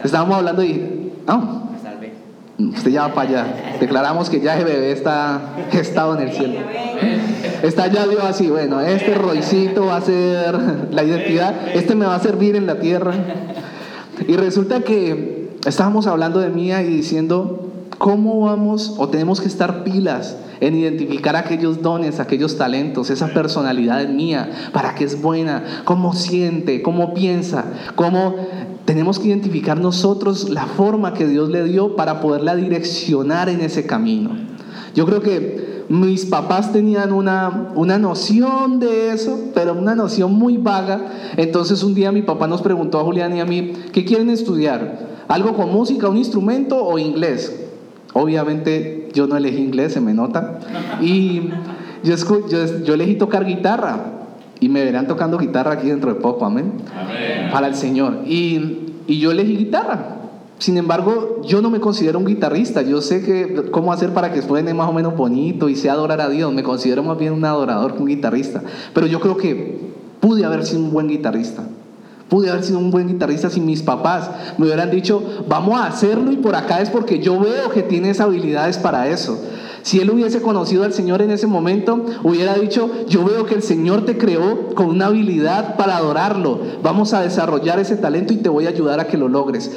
Estábamos 0.02 0.36
hablando 0.36 0.62
de... 0.62 1.12
Oh, 1.28 1.68
usted 2.74 2.90
ya 2.90 3.08
va 3.08 3.14
para 3.14 3.28
allá. 3.28 3.46
Declaramos 3.80 4.30
que 4.30 4.40
ya 4.40 4.56
ese 4.56 4.64
bebé 4.64 4.92
está 4.92 5.40
gestado 5.70 6.16
en 6.16 6.28
el 6.28 6.34
cielo. 6.34 6.60
Está 7.62 7.86
ya 7.88 8.06
Dios 8.06 8.22
así, 8.24 8.48
bueno, 8.48 8.80
este 8.80 9.14
roicito 9.14 9.86
va 9.86 9.96
a 9.96 10.00
ser 10.00 10.58
la 10.92 11.02
identidad, 11.02 11.54
este 11.74 11.94
me 11.94 12.06
va 12.06 12.14
a 12.14 12.20
servir 12.20 12.56
en 12.56 12.66
la 12.66 12.78
tierra. 12.78 13.14
Y 14.26 14.36
resulta 14.36 14.80
que 14.80 15.50
estábamos 15.66 16.06
hablando 16.06 16.40
de 16.40 16.48
Mía 16.50 16.82
y 16.82 16.88
diciendo, 16.88 17.70
¿cómo 17.98 18.40
vamos 18.40 18.94
o 18.98 19.08
tenemos 19.08 19.40
que 19.40 19.48
estar 19.48 19.84
pilas 19.84 20.36
en 20.60 20.76
identificar 20.76 21.36
aquellos 21.36 21.82
dones, 21.82 22.20
aquellos 22.20 22.56
talentos, 22.56 23.10
esa 23.10 23.28
personalidad 23.28 24.08
mía, 24.08 24.70
para 24.72 24.94
qué 24.94 25.04
es 25.04 25.20
buena, 25.20 25.82
cómo 25.84 26.12
siente, 26.14 26.82
cómo 26.82 27.14
piensa, 27.14 27.64
cómo 27.94 28.34
tenemos 28.84 29.18
que 29.18 29.28
identificar 29.28 29.78
nosotros 29.78 30.48
la 30.48 30.66
forma 30.66 31.12
que 31.12 31.26
Dios 31.26 31.50
le 31.50 31.64
dio 31.64 31.94
para 31.94 32.20
poderla 32.20 32.56
direccionar 32.56 33.48
en 33.48 33.60
ese 33.60 33.86
camino. 33.86 34.30
Yo 34.94 35.04
creo 35.04 35.20
que 35.20 35.84
mis 35.88 36.26
papás 36.26 36.72
tenían 36.72 37.12
una, 37.12 37.72
una 37.74 37.98
noción 37.98 38.80
de 38.80 39.10
eso, 39.12 39.50
pero 39.54 39.74
una 39.74 39.94
noción 39.94 40.32
muy 40.32 40.56
vaga. 40.56 41.12
Entonces 41.36 41.82
un 41.82 41.94
día 41.94 42.12
mi 42.12 42.22
papá 42.22 42.46
nos 42.46 42.62
preguntó 42.62 42.98
a 42.98 43.04
Julián 43.04 43.36
y 43.36 43.40
a 43.40 43.44
mí, 43.44 43.72
¿qué 43.92 44.04
quieren 44.04 44.30
estudiar? 44.30 45.06
¿Algo 45.28 45.54
con 45.54 45.70
música, 45.70 46.08
un 46.08 46.16
instrumento 46.16 46.82
o 46.82 46.98
inglés? 46.98 47.67
Obviamente 48.14 49.08
yo 49.12 49.26
no 49.26 49.36
elegí 49.36 49.58
inglés, 49.58 49.92
se 49.92 50.00
me 50.00 50.14
nota. 50.14 50.58
Y 51.00 51.50
yo, 52.02 52.16
yo, 52.84 52.94
elegí 52.94 53.14
tocar 53.14 53.44
guitarra. 53.44 54.14
Y 54.60 54.68
me 54.68 54.84
verán 54.84 55.06
tocando 55.06 55.38
guitarra 55.38 55.74
aquí 55.74 55.88
dentro 55.88 56.12
de 56.12 56.20
poco, 56.20 56.44
amén. 56.44 56.72
Para 57.52 57.68
el 57.68 57.74
Señor. 57.74 58.22
Y, 58.26 58.94
y 59.06 59.20
yo 59.20 59.30
elegí 59.30 59.56
guitarra. 59.56 60.16
Sin 60.58 60.76
embargo, 60.76 61.40
yo 61.44 61.62
no 61.62 61.70
me 61.70 61.78
considero 61.78 62.18
un 62.18 62.26
guitarrista. 62.26 62.82
Yo 62.82 63.00
sé 63.00 63.22
que, 63.22 63.70
cómo 63.70 63.92
hacer 63.92 64.10
para 64.10 64.32
que 64.32 64.42
suene 64.42 64.74
más 64.74 64.88
o 64.88 64.92
menos 64.92 65.16
bonito 65.16 65.68
y 65.68 65.76
sea 65.76 65.92
adorar 65.92 66.20
a 66.20 66.28
Dios. 66.28 66.52
Me 66.52 66.64
considero 66.64 67.04
más 67.04 67.16
bien 67.16 67.32
un 67.32 67.44
adorador 67.44 67.94
que 67.94 68.02
un 68.02 68.08
guitarrista. 68.08 68.62
Pero 68.92 69.06
yo 69.06 69.20
creo 69.20 69.36
que 69.36 69.78
pude 70.18 70.44
haber 70.44 70.66
sido 70.66 70.82
un 70.82 70.90
buen 70.90 71.06
guitarrista. 71.06 71.62
Pude 72.28 72.50
haber 72.50 72.62
sido 72.62 72.78
un 72.78 72.90
buen 72.90 73.08
guitarrista 73.08 73.48
si 73.48 73.60
mis 73.60 73.82
papás 73.82 74.30
me 74.58 74.66
hubieran 74.66 74.90
dicho, 74.90 75.22
vamos 75.48 75.80
a 75.80 75.86
hacerlo 75.86 76.30
y 76.30 76.36
por 76.36 76.54
acá 76.54 76.82
es 76.82 76.90
porque 76.90 77.20
yo 77.20 77.40
veo 77.40 77.70
que 77.70 77.82
tienes 77.82 78.20
habilidades 78.20 78.76
para 78.76 79.08
eso. 79.08 79.38
Si 79.82 80.00
él 80.00 80.10
hubiese 80.10 80.42
conocido 80.42 80.84
al 80.84 80.92
Señor 80.92 81.22
en 81.22 81.30
ese 81.30 81.46
momento, 81.46 82.04
hubiera 82.22 82.54
dicho, 82.54 82.90
yo 83.08 83.24
veo 83.24 83.46
que 83.46 83.54
el 83.54 83.62
Señor 83.62 84.04
te 84.04 84.18
creó 84.18 84.74
con 84.74 84.88
una 84.88 85.06
habilidad 85.06 85.76
para 85.76 85.96
adorarlo. 85.96 86.60
Vamos 86.82 87.14
a 87.14 87.22
desarrollar 87.22 87.78
ese 87.78 87.96
talento 87.96 88.34
y 88.34 88.36
te 88.36 88.50
voy 88.50 88.66
a 88.66 88.70
ayudar 88.70 89.00
a 89.00 89.06
que 89.06 89.16
lo 89.16 89.28
logres. 89.28 89.70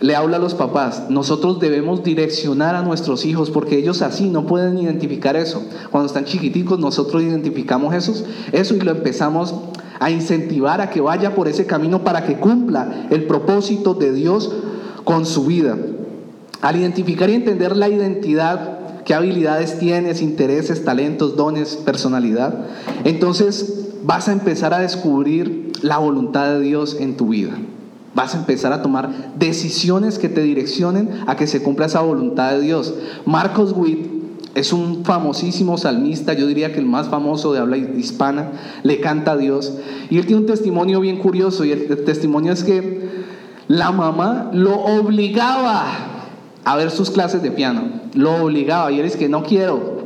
le 0.00 0.16
habla 0.16 0.38
a 0.38 0.40
los 0.40 0.54
papás, 0.54 1.04
nosotros 1.08 1.60
debemos 1.60 2.02
direccionar 2.02 2.74
a 2.74 2.82
nuestros 2.82 3.24
hijos 3.24 3.50
porque 3.50 3.78
ellos 3.78 4.02
así 4.02 4.28
no 4.28 4.44
pueden 4.44 4.76
identificar 4.76 5.36
eso. 5.36 5.62
Cuando 5.92 6.08
están 6.08 6.24
chiquiticos 6.24 6.80
nosotros 6.80 7.22
identificamos 7.22 7.94
eso, 7.94 8.12
eso 8.50 8.74
y 8.74 8.80
lo 8.80 8.90
empezamos 8.90 9.54
a 10.04 10.10
incentivar 10.10 10.82
a 10.82 10.90
que 10.90 11.00
vaya 11.00 11.34
por 11.34 11.48
ese 11.48 11.64
camino 11.64 12.04
para 12.04 12.26
que 12.26 12.36
cumpla 12.36 13.06
el 13.08 13.24
propósito 13.24 13.94
de 13.94 14.12
Dios 14.12 14.52
con 15.02 15.24
su 15.24 15.46
vida. 15.46 15.78
Al 16.60 16.76
identificar 16.76 17.30
y 17.30 17.34
entender 17.34 17.74
la 17.74 17.88
identidad, 17.88 19.02
qué 19.06 19.14
habilidades 19.14 19.78
tienes, 19.78 20.20
intereses, 20.20 20.84
talentos, 20.84 21.36
dones, 21.36 21.76
personalidad, 21.76 22.66
entonces 23.04 23.92
vas 24.02 24.28
a 24.28 24.32
empezar 24.32 24.74
a 24.74 24.80
descubrir 24.80 25.72
la 25.80 25.96
voluntad 25.96 26.50
de 26.50 26.60
Dios 26.60 26.98
en 27.00 27.16
tu 27.16 27.28
vida. 27.28 27.52
Vas 28.14 28.34
a 28.34 28.40
empezar 28.40 28.74
a 28.74 28.82
tomar 28.82 29.32
decisiones 29.38 30.18
que 30.18 30.28
te 30.28 30.42
direccionen 30.42 31.22
a 31.26 31.34
que 31.36 31.46
se 31.46 31.62
cumpla 31.62 31.86
esa 31.86 32.02
voluntad 32.02 32.52
de 32.52 32.60
Dios. 32.60 32.92
Marcos 33.24 33.72
Witt 33.74 34.13
es 34.54 34.72
un 34.72 35.04
famosísimo 35.04 35.78
salmista, 35.78 36.32
yo 36.32 36.46
diría 36.46 36.72
que 36.72 36.78
el 36.78 36.86
más 36.86 37.08
famoso 37.08 37.52
de 37.52 37.58
habla 37.58 37.76
hispana, 37.76 38.52
le 38.82 39.00
canta 39.00 39.32
a 39.32 39.36
Dios. 39.36 39.74
Y 40.10 40.18
él 40.18 40.26
tiene 40.26 40.42
un 40.42 40.46
testimonio 40.46 41.00
bien 41.00 41.18
curioso 41.18 41.64
y 41.64 41.72
el 41.72 42.04
testimonio 42.04 42.52
es 42.52 42.62
que 42.62 43.24
la 43.66 43.90
mamá 43.90 44.50
lo 44.52 44.76
obligaba 44.76 45.86
a 46.64 46.76
ver 46.76 46.90
sus 46.90 47.10
clases 47.10 47.42
de 47.42 47.50
piano, 47.50 47.82
lo 48.14 48.44
obligaba 48.44 48.92
y 48.92 49.00
él 49.00 49.06
es 49.06 49.16
que 49.16 49.28
no 49.28 49.42
quiero, 49.42 50.04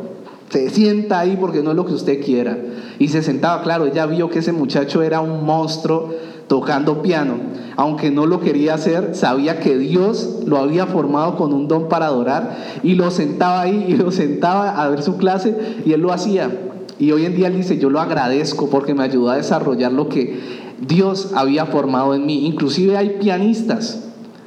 se 0.51 0.71
sienta 0.71 1.21
ahí 1.21 1.37
porque 1.39 1.63
no 1.63 1.71
es 1.71 1.77
lo 1.77 1.85
que 1.85 1.93
usted 1.93 2.25
quiera. 2.25 2.57
Y 2.99 3.09
se 3.09 3.23
sentaba, 3.23 3.63
claro, 3.63 3.87
ella 3.87 4.07
vio 4.07 4.31
que 4.31 4.41
ese 4.41 4.53
muchacho 4.53 5.03
era 5.03 5.21
un 5.21 5.45
monstruo 5.45 6.11
tocando 6.49 7.03
piano. 7.03 7.35
Aunque 7.77 8.11
no 8.11 8.27
lo 8.27 8.41
quería 8.41 8.75
hacer, 8.75 9.15
sabía 9.15 9.61
que 9.61 9.79
Dios 9.79 10.41
lo 10.47 10.59
había 10.59 10.87
formado 10.87 11.37
con 11.37 11.53
un 11.53 11.69
don 11.69 11.89
para 11.89 12.07
adorar 12.07 12.57
y 12.83 12.95
lo 12.95 13.11
sentaba 13.13 13.61
ahí 13.61 13.87
y 13.89 13.97
lo 13.97 14.11
sentaba 14.11 14.83
a 14.83 14.89
ver 14.89 15.03
su 15.03 15.17
clase 15.17 15.57
y 15.85 15.93
él 15.93 16.01
lo 16.01 16.13
hacía. 16.13 16.51
Y 16.99 17.13
hoy 17.13 17.27
en 17.27 17.37
día 17.37 17.47
él 17.47 17.57
dice, 17.57 17.79
yo 17.79 17.91
lo 17.91 18.01
agradezco 18.01 18.69
porque 18.69 18.95
me 18.95 19.05
ayudó 19.05 19.31
a 19.31 19.37
desarrollar 19.37 19.93
lo 19.93 20.09
que 20.09 20.41
Dios 20.81 21.31
había 21.35 21.67
formado 21.67 22.15
en 22.15 22.27
mí. 22.27 22.47
Inclusive 22.47 22.97
hay 22.97 23.19
pianistas. 23.21 24.05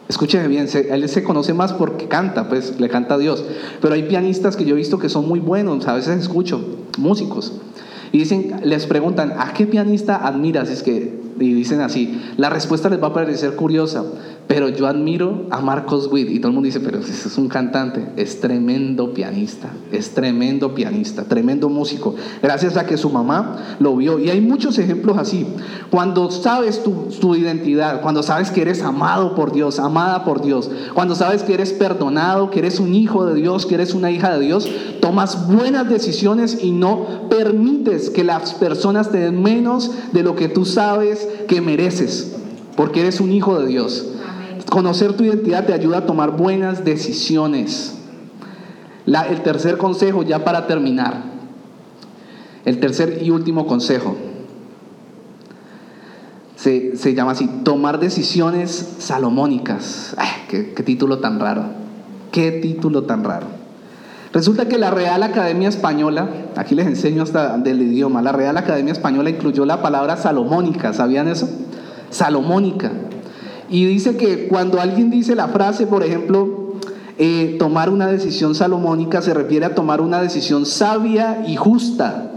Escúcheme 0.10 0.50
bien, 0.50 0.68
él 0.74 1.08
se 1.08 1.24
conoce 1.24 1.54
más 1.54 1.72
porque 1.72 2.10
canta, 2.10 2.50
pues 2.50 2.82
le 2.82 2.90
canta 2.90 3.14
a 3.14 3.18
Dios. 3.18 3.46
Pero 3.82 3.94
hay 3.94 4.04
pianistas 4.04 4.58
que 4.58 4.66
yo 4.66 4.76
he 4.76 4.78
visto 4.78 5.00
que 5.00 5.08
son 5.08 5.26
muy 5.26 5.40
buenos, 5.40 5.88
a 5.88 5.94
veces 5.94 6.20
escucho, 6.20 6.60
músicos. 6.98 7.54
Y 8.12 8.18
dicen, 8.18 8.60
les 8.66 8.88
preguntan, 8.88 9.34
¿a 9.38 9.54
qué 9.54 9.66
pianista 9.66 10.18
admiras? 10.18 10.70
Es 10.70 10.84
que 10.84 11.21
y 11.42 11.54
dicen 11.54 11.82
así, 11.82 12.22
la 12.38 12.50
respuesta 12.50 12.90
les 12.90 13.02
va 13.02 13.08
a 13.08 13.14
parecer 13.14 13.56
curiosa, 13.56 14.04
pero 14.54 14.68
yo 14.68 14.86
admiro 14.86 15.46
a 15.50 15.62
Marcos 15.62 16.10
Witt 16.12 16.30
y 16.30 16.40
todo 16.40 16.50
el 16.50 16.56
mundo 16.56 16.66
dice, 16.66 16.82
pero 16.82 17.00
ese 17.00 17.30
es 17.30 17.38
un 17.38 17.48
cantante, 17.48 18.12
es 18.18 18.42
tremendo 18.42 19.14
pianista, 19.14 19.70
es 19.94 20.14
tremendo 20.14 20.76
pianista, 20.76 21.24
tremendo 21.24 21.70
músico, 21.70 22.16
gracias 22.44 22.76
a 22.76 22.86
que 22.86 22.98
su 22.98 23.10
mamá 23.10 23.78
lo 23.80 23.96
vio. 23.96 24.20
Y 24.20 24.30
hay 24.30 24.42
muchos 24.42 24.78
ejemplos 24.78 25.18
así. 25.18 25.48
Cuando 25.90 26.30
sabes 26.32 26.84
tu, 26.84 27.08
tu 27.22 27.34
identidad, 27.34 28.02
cuando 28.02 28.24
sabes 28.24 28.52
que 28.52 28.62
eres 28.62 28.82
amado 28.82 29.36
por 29.36 29.54
Dios, 29.54 29.80
amada 29.80 30.26
por 30.26 30.42
Dios, 30.42 30.70
cuando 30.94 31.16
sabes 31.16 31.44
que 31.44 31.54
eres 31.54 31.72
perdonado, 31.72 32.52
que 32.52 32.60
eres 32.60 32.82
un 32.82 32.94
hijo 32.94 33.26
de 33.26 33.36
Dios, 33.36 33.66
que 33.66 33.76
eres 33.76 33.94
una 33.94 34.12
hija 34.12 34.38
de 34.38 34.46
Dios, 34.46 34.70
tomas 35.00 35.48
buenas 35.48 35.88
decisiones 35.88 36.62
y 36.62 36.72
no 36.72 37.30
permites 37.30 38.10
que 38.10 38.26
las 38.26 38.54
personas 38.56 39.12
te 39.12 39.20
den 39.20 39.42
menos 39.42 39.92
de 40.12 40.24
lo 40.24 40.36
que 40.36 40.50
tú 40.50 40.66
sabes 40.66 41.26
que 41.48 41.62
mereces, 41.62 42.36
porque 42.76 43.00
eres 43.00 43.22
un 43.22 43.32
hijo 43.32 43.58
de 43.58 43.68
Dios. 43.68 44.08
Conocer 44.72 45.18
tu 45.18 45.26
identidad 45.26 45.66
te 45.66 45.74
ayuda 45.74 45.98
a 45.98 46.06
tomar 46.06 46.32
buenas 46.32 46.86
decisiones. 46.86 47.94
el 49.06 49.44
tercer 49.44 49.78
consejo, 49.78 50.24
ya 50.24 50.46
para 50.46 50.66
terminar, 50.66 51.24
el 52.64 52.80
tercer 52.80 53.20
y 53.22 53.32
último 53.32 53.68
consejo, 53.68 54.16
se, 56.56 57.14
llama 57.14 57.32
así, 57.34 57.50
tomar 57.66 58.00
decisiones 58.00 58.96
salomónicas. 59.00 60.16
qué, 60.48 60.64
título 60.86 61.20
tan 61.20 61.42
raro! 61.42 61.66
¡Qué 62.32 62.54
título 62.54 63.04
tan 63.04 63.26
raro! 63.26 63.48
Resulta 64.32 64.70
que 64.70 64.78
la 64.78 64.90
Real 64.90 65.22
Academia 65.24 65.68
Española, 65.68 66.30
aquí 66.56 66.76
les 66.76 66.88
enseño 66.88 67.24
hasta 67.24 67.58
del 67.58 67.82
idioma, 67.82 68.22
la 68.22 68.32
Real 68.32 68.56
Academia 68.56 68.94
Española 68.94 69.32
incluyó 69.32 69.66
la 69.66 69.82
palabra 69.82 70.16
salomónica, 70.16 70.94
¿sabían 70.94 71.28
eso? 71.28 71.50
Salomónica. 72.10 72.94
Y 73.72 73.86
dice 73.86 74.18
que 74.18 74.50
cuando 74.50 74.82
alguien 74.82 75.10
dice 75.10 75.34
la 75.34 75.48
frase, 75.48 75.88
por 75.88 76.04
ejemplo, 76.04 76.74
eh, 77.18 77.56
tomar 77.58 77.90
una 77.90 78.08
decisión 78.08 78.54
salomónica 78.54 79.22
se 79.22 79.34
refiere 79.34 79.66
a 79.66 79.74
tomar 79.74 80.02
una 80.02 80.22
decisión 80.22 80.66
sabia 80.66 81.46
y 81.48 81.56
justa. 81.56 82.32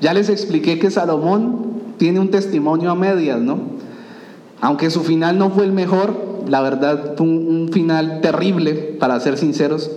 Ya 0.00 0.12
les 0.12 0.28
expliqué 0.28 0.80
que 0.80 0.90
Salomón 0.90 1.66
tiene 1.98 2.18
un 2.18 2.32
testimonio 2.32 2.90
a 2.90 2.96
medias, 2.96 3.40
¿no? 3.40 3.60
Aunque 4.60 4.90
su 4.90 5.02
final 5.02 5.38
no 5.38 5.50
fue 5.50 5.66
el 5.66 5.72
mejor, 5.72 6.16
la 6.48 6.60
verdad 6.60 7.14
fue 7.16 7.28
un 7.28 7.70
final 7.72 8.20
terrible, 8.20 8.74
para 8.98 9.20
ser 9.20 9.38
sinceros, 9.38 9.88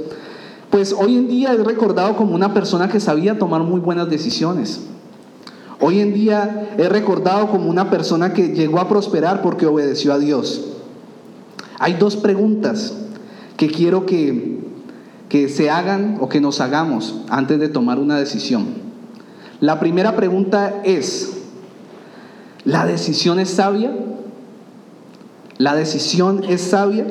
pues 0.70 0.94
hoy 0.94 1.16
en 1.16 1.28
día 1.28 1.54
es 1.54 1.64
recordado 1.64 2.16
como 2.16 2.36
una 2.36 2.54
persona 2.54 2.90
que 2.90 3.00
sabía 3.00 3.40
tomar 3.40 3.62
muy 3.64 3.80
buenas 3.80 4.08
decisiones. 4.08 4.82
Hoy 5.80 6.00
en 6.00 6.14
día 6.14 6.70
es 6.78 6.90
recordado 6.90 7.48
como 7.48 7.72
una 7.72 7.90
persona 7.90 8.34
que 8.34 8.50
llegó 8.50 8.80
a 8.80 8.88
prosperar 8.88 9.42
porque 9.42 9.66
obedeció 9.66 10.14
a 10.14 10.20
Dios. 10.20 10.75
Hay 11.80 11.94
dos 11.94 12.16
preguntas 12.16 12.94
que 13.58 13.70
quiero 13.70 14.06
que, 14.06 14.60
que 15.30 15.50
se 15.50 15.70
hagan 15.70 16.18
o 16.20 16.30
que 16.30 16.42
nos 16.42 16.62
hagamos 16.62 17.16
antes 17.30 17.60
de 17.60 17.70
tomar 17.70 18.00
una 18.00 18.18
decisión. 18.18 18.66
La 19.60 19.80
primera 19.80 20.16
pregunta 20.16 20.82
es, 20.84 21.38
¿la 22.64 22.86
decisión 22.86 23.40
es 23.40 23.50
sabia? 23.50 23.94
¿La 25.58 25.76
decisión 25.76 26.44
es 26.44 26.62
sabia? 26.62 27.06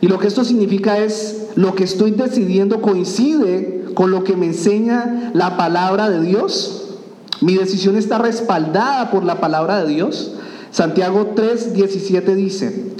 Y 0.00 0.08
lo 0.08 0.18
que 0.18 0.28
esto 0.28 0.44
significa 0.44 0.98
es, 0.98 1.48
lo 1.56 1.74
que 1.74 1.84
estoy 1.84 2.12
decidiendo 2.12 2.80
coincide 2.80 3.86
con 3.94 4.10
lo 4.10 4.22
que 4.22 4.36
me 4.36 4.46
enseña 4.46 5.32
la 5.34 5.56
palabra 5.56 6.08
de 6.08 6.20
Dios. 6.20 6.98
Mi 7.40 7.56
decisión 7.56 7.96
está 7.96 8.18
respaldada 8.18 9.10
por 9.10 9.24
la 9.24 9.40
palabra 9.40 9.82
de 9.82 9.92
Dios. 9.92 10.34
Santiago 10.70 11.32
3, 11.34 11.72
17 11.72 12.34
dice, 12.34 12.92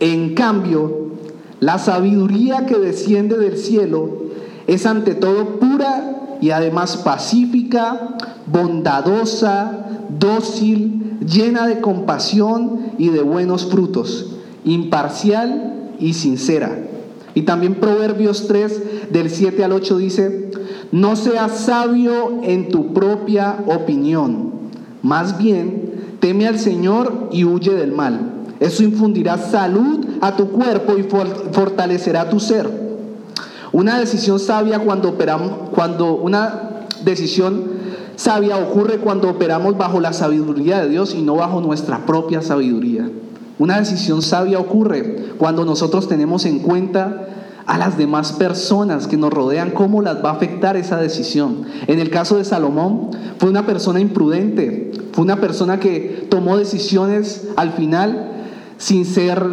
en 0.00 0.34
cambio, 0.34 1.06
la 1.60 1.78
sabiduría 1.78 2.66
que 2.66 2.76
desciende 2.76 3.38
del 3.38 3.56
cielo 3.56 4.26
es 4.66 4.84
ante 4.84 5.14
todo 5.14 5.58
pura 5.58 6.36
y 6.40 6.50
además 6.50 6.98
pacífica, 6.98 8.16
bondadosa, 8.46 9.86
dócil, 10.18 11.18
llena 11.26 11.66
de 11.66 11.80
compasión 11.80 12.92
y 12.98 13.08
de 13.08 13.22
buenos 13.22 13.66
frutos, 13.70 14.36
imparcial 14.64 15.92
y 15.98 16.12
sincera. 16.12 16.78
Y 17.34 17.42
también 17.42 17.76
Proverbios 17.76 18.46
3 18.48 19.12
del 19.12 19.30
7 19.30 19.64
al 19.64 19.72
8 19.72 19.98
dice, 19.98 20.50
no 20.92 21.16
seas 21.16 21.52
sabio 21.52 22.40
en 22.42 22.68
tu 22.68 22.92
propia 22.92 23.56
opinión, 23.66 24.52
más 25.02 25.38
bien 25.38 26.16
teme 26.20 26.46
al 26.46 26.58
Señor 26.58 27.28
y 27.32 27.44
huye 27.44 27.74
del 27.74 27.92
mal. 27.92 28.35
Eso 28.60 28.82
infundirá 28.82 29.36
salud 29.38 30.06
a 30.20 30.36
tu 30.36 30.50
cuerpo 30.50 30.96
y 30.96 31.02
fortalecerá 31.52 32.28
tu 32.30 32.40
ser. 32.40 32.68
Una 33.72 33.98
decisión 33.98 34.38
sabia 34.38 34.78
cuando 34.78 35.10
operamos, 35.10 35.70
cuando 35.74 36.14
una 36.14 36.86
decisión 37.04 37.76
sabia 38.16 38.56
ocurre 38.56 38.98
cuando 38.98 39.28
operamos 39.28 39.76
bajo 39.76 40.00
la 40.00 40.12
sabiduría 40.12 40.80
de 40.80 40.88
Dios 40.88 41.14
y 41.14 41.22
no 41.22 41.36
bajo 41.36 41.60
nuestra 41.60 42.06
propia 42.06 42.40
sabiduría. 42.40 43.10
Una 43.58 43.78
decisión 43.78 44.22
sabia 44.22 44.58
ocurre 44.58 45.34
cuando 45.38 45.64
nosotros 45.64 46.08
tenemos 46.08 46.46
en 46.46 46.60
cuenta 46.60 47.26
a 47.66 47.78
las 47.78 47.98
demás 47.98 48.32
personas 48.32 49.06
que 49.08 49.16
nos 49.16 49.32
rodean, 49.32 49.72
cómo 49.72 50.00
las 50.00 50.24
va 50.24 50.30
a 50.30 50.34
afectar 50.34 50.76
esa 50.76 50.98
decisión. 50.98 51.64
En 51.86 51.98
el 51.98 52.10
caso 52.10 52.36
de 52.36 52.44
Salomón, 52.44 53.10
fue 53.38 53.50
una 53.50 53.66
persona 53.66 54.00
imprudente, 54.00 54.92
fue 55.12 55.24
una 55.24 55.40
persona 55.40 55.80
que 55.80 56.26
tomó 56.30 56.56
decisiones 56.56 57.48
al 57.56 57.72
final 57.72 58.35
sin 58.78 59.04
ser, 59.04 59.44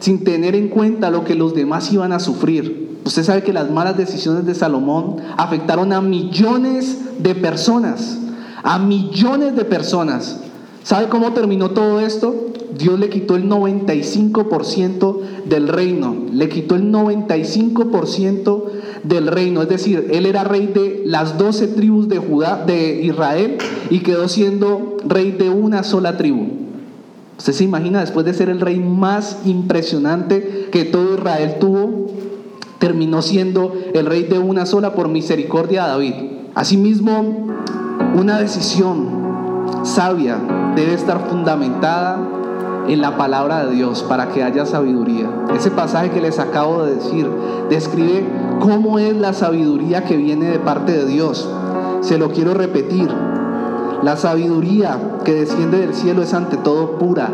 sin 0.00 0.24
tener 0.24 0.54
en 0.54 0.68
cuenta 0.68 1.10
lo 1.10 1.24
que 1.24 1.34
los 1.34 1.54
demás 1.54 1.92
iban 1.92 2.12
a 2.12 2.20
sufrir. 2.20 2.98
Usted 3.04 3.22
sabe 3.22 3.42
que 3.42 3.52
las 3.52 3.70
malas 3.70 3.96
decisiones 3.96 4.46
de 4.46 4.54
Salomón 4.54 5.16
afectaron 5.36 5.92
a 5.92 6.00
millones 6.00 6.98
de 7.18 7.34
personas, 7.34 8.18
a 8.62 8.78
millones 8.78 9.54
de 9.54 9.64
personas. 9.64 10.40
¿Sabe 10.82 11.08
cómo 11.08 11.32
terminó 11.32 11.70
todo 11.70 12.00
esto? 12.00 12.46
Dios 12.76 12.98
le 12.98 13.08
quitó 13.08 13.36
el 13.36 13.48
95% 13.48 15.20
del 15.46 15.68
reino, 15.68 16.16
le 16.32 16.48
quitó 16.48 16.74
el 16.74 16.92
95% 16.92 18.64
del 19.02 19.28
reino, 19.28 19.62
es 19.62 19.68
decir, 19.68 20.08
él 20.10 20.26
era 20.26 20.44
rey 20.44 20.66
de 20.66 21.02
las 21.06 21.38
12 21.38 21.68
tribus 21.68 22.08
de 22.08 22.18
Judá, 22.18 22.64
de 22.66 23.02
Israel, 23.02 23.58
y 23.88 24.00
quedó 24.00 24.28
siendo 24.28 24.96
rey 25.06 25.30
de 25.32 25.48
una 25.48 25.84
sola 25.84 26.16
tribu. 26.16 26.65
¿Usted 27.38 27.52
se 27.52 27.64
imagina 27.64 28.00
después 28.00 28.24
de 28.24 28.34
ser 28.34 28.48
el 28.48 28.60
rey 28.60 28.80
más 28.80 29.40
impresionante 29.44 30.68
que 30.72 30.84
todo 30.84 31.14
Israel 31.14 31.56
tuvo? 31.60 32.06
Terminó 32.78 33.22
siendo 33.22 33.72
el 33.94 34.06
rey 34.06 34.24
de 34.24 34.38
una 34.38 34.66
sola 34.66 34.94
por 34.94 35.08
misericordia 35.08 35.84
a 35.84 35.88
David. 35.88 36.14
Asimismo, 36.54 37.54
una 38.14 38.38
decisión 38.38 39.26
sabia 39.82 40.38
debe 40.74 40.94
estar 40.94 41.28
fundamentada 41.28 42.18
en 42.88 43.00
la 43.00 43.16
palabra 43.16 43.66
de 43.66 43.74
Dios 43.74 44.02
para 44.02 44.28
que 44.28 44.42
haya 44.42 44.64
sabiduría. 44.64 45.28
Ese 45.54 45.70
pasaje 45.70 46.10
que 46.10 46.20
les 46.20 46.38
acabo 46.38 46.84
de 46.84 46.94
decir 46.94 47.28
describe 47.68 48.24
cómo 48.60 48.98
es 48.98 49.14
la 49.16 49.32
sabiduría 49.32 50.04
que 50.04 50.16
viene 50.16 50.50
de 50.50 50.58
parte 50.58 50.92
de 50.92 51.06
Dios. 51.06 51.48
Se 52.00 52.18
lo 52.18 52.30
quiero 52.30 52.54
repetir. 52.54 53.08
La 54.02 54.16
sabiduría 54.16 54.98
que 55.24 55.34
desciende 55.34 55.78
del 55.78 55.94
cielo 55.94 56.22
es 56.22 56.34
ante 56.34 56.56
todo 56.56 56.98
pura. 56.98 57.30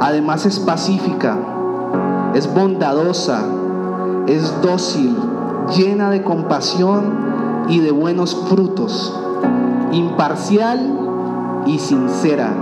Además 0.00 0.46
es 0.46 0.58
pacífica, 0.60 1.36
es 2.34 2.52
bondadosa, 2.52 3.42
es 4.26 4.60
dócil, 4.62 5.16
llena 5.76 6.10
de 6.10 6.22
compasión 6.22 7.66
y 7.68 7.80
de 7.80 7.90
buenos 7.90 8.34
frutos, 8.48 9.18
imparcial 9.92 11.62
y 11.66 11.78
sincera. 11.78 12.52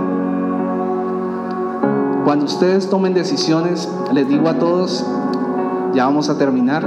Cuando 2.25 2.45
ustedes 2.45 2.89
tomen 2.89 3.13
decisiones, 3.13 3.89
les 4.13 4.27
digo 4.27 4.49
a 4.49 4.59
todos, 4.59 5.05
ya 5.93 6.05
vamos 6.05 6.29
a 6.29 6.37
terminar, 6.37 6.85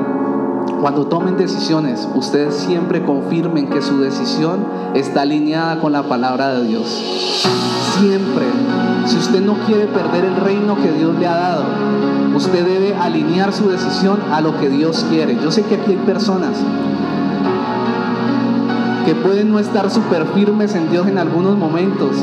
cuando 0.80 1.06
tomen 1.06 1.36
decisiones, 1.36 2.08
ustedes 2.14 2.54
siempre 2.54 3.04
confirmen 3.04 3.68
que 3.68 3.82
su 3.82 4.00
decisión 4.00 4.66
está 4.94 5.22
alineada 5.22 5.80
con 5.80 5.92
la 5.92 6.02
palabra 6.02 6.54
de 6.54 6.64
Dios. 6.64 7.44
Siempre. 7.98 8.46
Si 9.06 9.16
usted 9.16 9.40
no 9.42 9.54
quiere 9.66 9.86
perder 9.86 10.24
el 10.24 10.36
reino 10.36 10.76
que 10.76 10.90
Dios 10.90 11.16
le 11.18 11.26
ha 11.26 11.36
dado, 11.36 11.64
usted 12.36 12.64
debe 12.64 12.94
alinear 12.96 13.52
su 13.52 13.68
decisión 13.68 14.18
a 14.32 14.40
lo 14.40 14.58
que 14.58 14.68
Dios 14.68 15.06
quiere. 15.08 15.36
Yo 15.42 15.50
sé 15.50 15.62
que 15.62 15.76
aquí 15.76 15.92
hay 15.92 15.98
personas 15.98 16.56
que 19.04 19.14
pueden 19.14 19.50
no 19.50 19.58
estar 19.58 19.90
súper 19.90 20.26
firmes 20.26 20.74
en 20.74 20.90
Dios 20.90 21.06
en 21.08 21.18
algunos 21.18 21.56
momentos, 21.56 22.16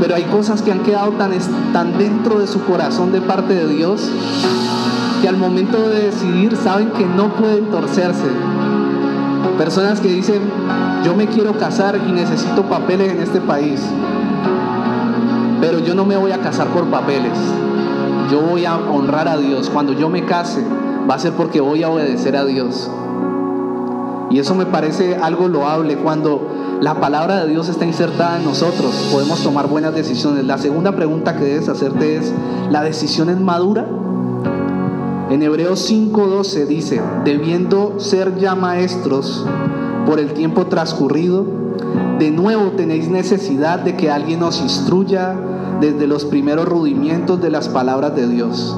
pero 0.00 0.14
hay 0.14 0.24
cosas 0.24 0.62
que 0.62 0.72
han 0.72 0.80
quedado 0.80 1.12
tan, 1.12 1.32
tan 1.72 1.96
dentro 1.98 2.38
de 2.38 2.46
su 2.46 2.64
corazón 2.64 3.12
de 3.12 3.20
parte 3.20 3.54
de 3.54 3.66
Dios 3.68 4.10
que 5.22 5.28
al 5.28 5.36
momento 5.36 5.88
de 5.88 6.06
decidir 6.06 6.56
saben 6.56 6.90
que 6.90 7.06
no 7.06 7.32
pueden 7.36 7.66
torcerse. 7.70 8.26
Personas 9.56 10.00
que 10.00 10.08
dicen, 10.08 10.42
yo 11.04 11.14
me 11.14 11.28
quiero 11.28 11.56
casar 11.56 11.96
y 11.96 12.10
necesito 12.10 12.64
papeles 12.64 13.12
en 13.12 13.20
este 13.20 13.40
país, 13.40 13.80
pero 15.60 15.78
yo 15.78 15.94
no 15.94 16.04
me 16.04 16.16
voy 16.16 16.32
a 16.32 16.38
casar 16.38 16.66
por 16.68 16.86
papeles. 16.86 17.38
Yo 18.32 18.40
voy 18.40 18.64
a 18.64 18.76
honrar 18.76 19.28
a 19.28 19.36
Dios. 19.36 19.70
Cuando 19.70 19.92
yo 19.92 20.08
me 20.08 20.24
case, 20.24 20.64
va 21.08 21.14
a 21.14 21.18
ser 21.20 21.32
porque 21.34 21.60
voy 21.60 21.84
a 21.84 21.90
obedecer 21.90 22.34
a 22.34 22.44
Dios. 22.44 22.90
Y 24.28 24.40
eso 24.40 24.56
me 24.56 24.66
parece 24.66 25.14
algo 25.14 25.46
loable. 25.46 25.98
Cuando 25.98 26.78
la 26.80 26.94
palabra 26.94 27.44
de 27.44 27.50
Dios 27.50 27.68
está 27.68 27.84
insertada 27.84 28.38
en 28.38 28.44
nosotros, 28.44 29.08
podemos 29.12 29.40
tomar 29.40 29.68
buenas 29.68 29.94
decisiones. 29.94 30.44
La 30.46 30.58
segunda 30.58 30.96
pregunta 30.96 31.36
que 31.36 31.44
debes 31.44 31.68
hacerte 31.68 32.16
es, 32.16 32.32
¿la 32.70 32.82
decisión 32.82 33.28
es 33.28 33.38
madura? 33.38 33.86
En 35.32 35.40
Hebreos 35.40 35.90
5:12 35.90 36.66
dice, 36.66 37.00
debiendo 37.24 37.98
ser 37.98 38.36
ya 38.36 38.54
maestros 38.54 39.46
por 40.04 40.20
el 40.20 40.34
tiempo 40.34 40.66
transcurrido, 40.66 41.46
de 42.18 42.30
nuevo 42.30 42.72
tenéis 42.72 43.08
necesidad 43.08 43.78
de 43.78 43.96
que 43.96 44.10
alguien 44.10 44.42
os 44.42 44.60
instruya 44.60 45.34
desde 45.80 46.06
los 46.06 46.26
primeros 46.26 46.68
rudimientos 46.68 47.40
de 47.40 47.48
las 47.48 47.70
palabras 47.70 48.14
de 48.14 48.28
Dios. 48.28 48.76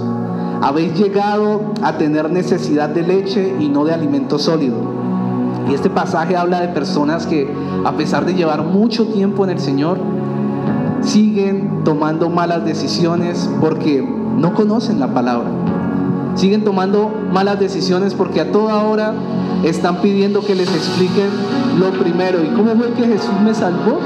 Habéis 0.63 0.97
llegado 0.97 1.73
a 1.83 1.99
tener 1.99 2.31
necesidad 2.31 2.89
de 2.89 3.03
leche 3.03 3.57
y 3.59 3.69
no 3.69 3.85
de 3.85 3.93
alimento 3.93 4.39
sólido. 4.39 4.77
Y 5.69 5.75
este 5.75 5.91
pasaje 5.91 6.37
habla 6.37 6.61
de 6.61 6.69
personas 6.69 7.27
que 7.27 7.53
a 7.85 7.97
pesar 7.97 8.27
de 8.27 8.35
llevar 8.35 8.63
mucho 8.63 9.09
tiempo 9.09 9.43
en 9.43 9.51
el 9.51 9.59
Señor, 9.59 9.99
siguen 11.01 11.83
tomando 11.83 12.31
malas 12.31 12.65
decisiones 12.65 13.51
porque 13.61 14.09
no 14.37 14.55
conocen 14.55 15.01
la 15.01 15.13
palabra. 15.13 15.51
Siguen 16.35 16.65
tomando 16.65 17.11
malas 17.33 17.59
decisiones 17.61 18.15
porque 18.15 18.41
a 18.41 18.51
toda 18.51 18.83
hora 18.83 19.15
están 19.65 20.01
pidiendo 20.03 20.45
que 20.45 20.55
les 20.55 20.69
expliquen 20.69 21.29
lo 21.79 21.91
primero. 21.93 22.43
¿Y 22.43 22.49
cómo 22.49 22.75
fue 22.77 22.91
que 22.91 23.07
Jesús 23.07 23.35
me 23.45 23.55
salvó? 23.55 24.01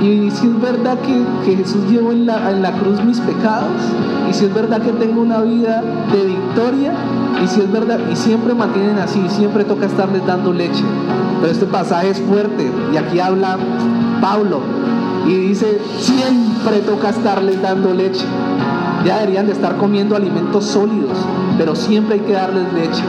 Y 0.00 0.30
si 0.30 0.46
es 0.46 0.60
verdad 0.60 0.98
que, 1.00 1.56
Jesús 1.56 1.88
llevó 1.88 2.12
en 2.12 2.26
la, 2.26 2.50
en 2.50 2.60
la, 2.60 2.72
cruz 2.72 3.02
mis 3.02 3.18
pecados, 3.20 3.80
y 4.28 4.34
si 4.34 4.44
es 4.44 4.54
verdad 4.54 4.82
que 4.82 4.92
tengo 4.92 5.22
una 5.22 5.40
vida 5.40 5.82
de 6.12 6.26
victoria, 6.26 6.92
y 7.42 7.48
si 7.48 7.62
es 7.62 7.72
verdad, 7.72 7.98
y 8.12 8.16
siempre 8.16 8.54
mantienen 8.54 8.98
así, 8.98 9.22
siempre 9.28 9.64
toca 9.64 9.86
estarles 9.86 10.26
dando 10.26 10.52
leche. 10.52 10.84
Pero 11.40 11.52
este 11.52 11.66
pasaje 11.66 12.10
es 12.10 12.20
fuerte, 12.20 12.70
y 12.92 12.96
aquí 12.96 13.20
habla 13.20 13.56
Pablo, 14.20 14.60
y 15.26 15.34
dice, 15.34 15.78
siempre 15.98 16.80
toca 16.80 17.08
estarles 17.10 17.62
dando 17.62 17.94
leche. 17.94 18.24
Ya 19.04 19.20
deberían 19.20 19.46
de 19.46 19.52
estar 19.52 19.76
comiendo 19.76 20.14
alimentos 20.14 20.64
sólidos, 20.64 21.16
pero 21.58 21.74
siempre 21.74 22.14
hay 22.14 22.20
que 22.20 22.32
darles 22.32 22.72
leche. 22.72 23.02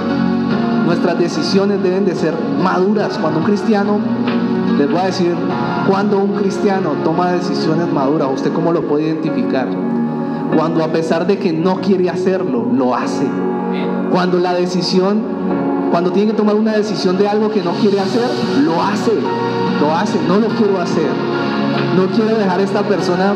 Nuestras 0.85 1.19
decisiones 1.19 1.83
deben 1.83 2.05
de 2.05 2.15
ser 2.15 2.33
maduras. 2.63 3.17
Cuando 3.17 3.39
un 3.39 3.45
cristiano, 3.45 3.99
les 4.77 4.89
voy 4.89 4.99
a 4.99 5.05
decir, 5.05 5.35
cuando 5.87 6.19
un 6.19 6.33
cristiano 6.33 6.91
toma 7.03 7.31
decisiones 7.31 7.91
maduras, 7.91 8.29
¿usted 8.33 8.53
cómo 8.53 8.71
lo 8.71 8.83
puede 8.83 9.07
identificar? 9.07 9.67
Cuando 10.55 10.83
a 10.83 10.87
pesar 10.87 11.27
de 11.27 11.37
que 11.37 11.51
no 11.51 11.81
quiere 11.81 12.09
hacerlo, 12.09 12.65
lo 12.71 12.95
hace. 12.95 13.27
Cuando 14.11 14.39
la 14.39 14.53
decisión, 14.53 15.21
cuando 15.91 16.11
tiene 16.11 16.31
que 16.31 16.37
tomar 16.37 16.55
una 16.55 16.73
decisión 16.73 17.17
de 17.17 17.27
algo 17.27 17.49
que 17.49 17.61
no 17.61 17.71
quiere 17.73 17.99
hacer, 17.99 18.29
lo 18.63 18.81
hace. 18.81 19.11
Lo 19.81 19.93
hace, 19.93 20.17
no 20.27 20.37
lo 20.37 20.47
quiero 20.47 20.79
hacer. 20.79 21.09
No 21.95 22.07
quiero 22.15 22.37
dejar 22.37 22.59
a 22.59 22.63
esta 22.63 22.81
persona 22.83 23.33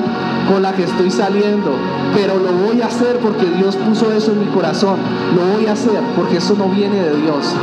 con 0.51 0.61
la 0.61 0.71
que 0.73 0.83
estoy 0.83 1.11
saliendo, 1.11 1.71
pero 2.13 2.37
lo 2.37 2.51
voy 2.65 2.81
a 2.81 2.87
hacer 2.87 3.17
porque 3.19 3.45
Dios 3.45 3.75
puso 3.75 4.11
eso 4.11 4.31
en 4.31 4.39
mi 4.39 4.47
corazón. 4.47 4.97
Lo 5.35 5.55
voy 5.55 5.67
a 5.67 5.73
hacer 5.73 6.01
porque 6.15 6.37
eso 6.37 6.55
no 6.57 6.67
viene 6.69 6.97
de 6.97 7.15
Dios. 7.21 7.53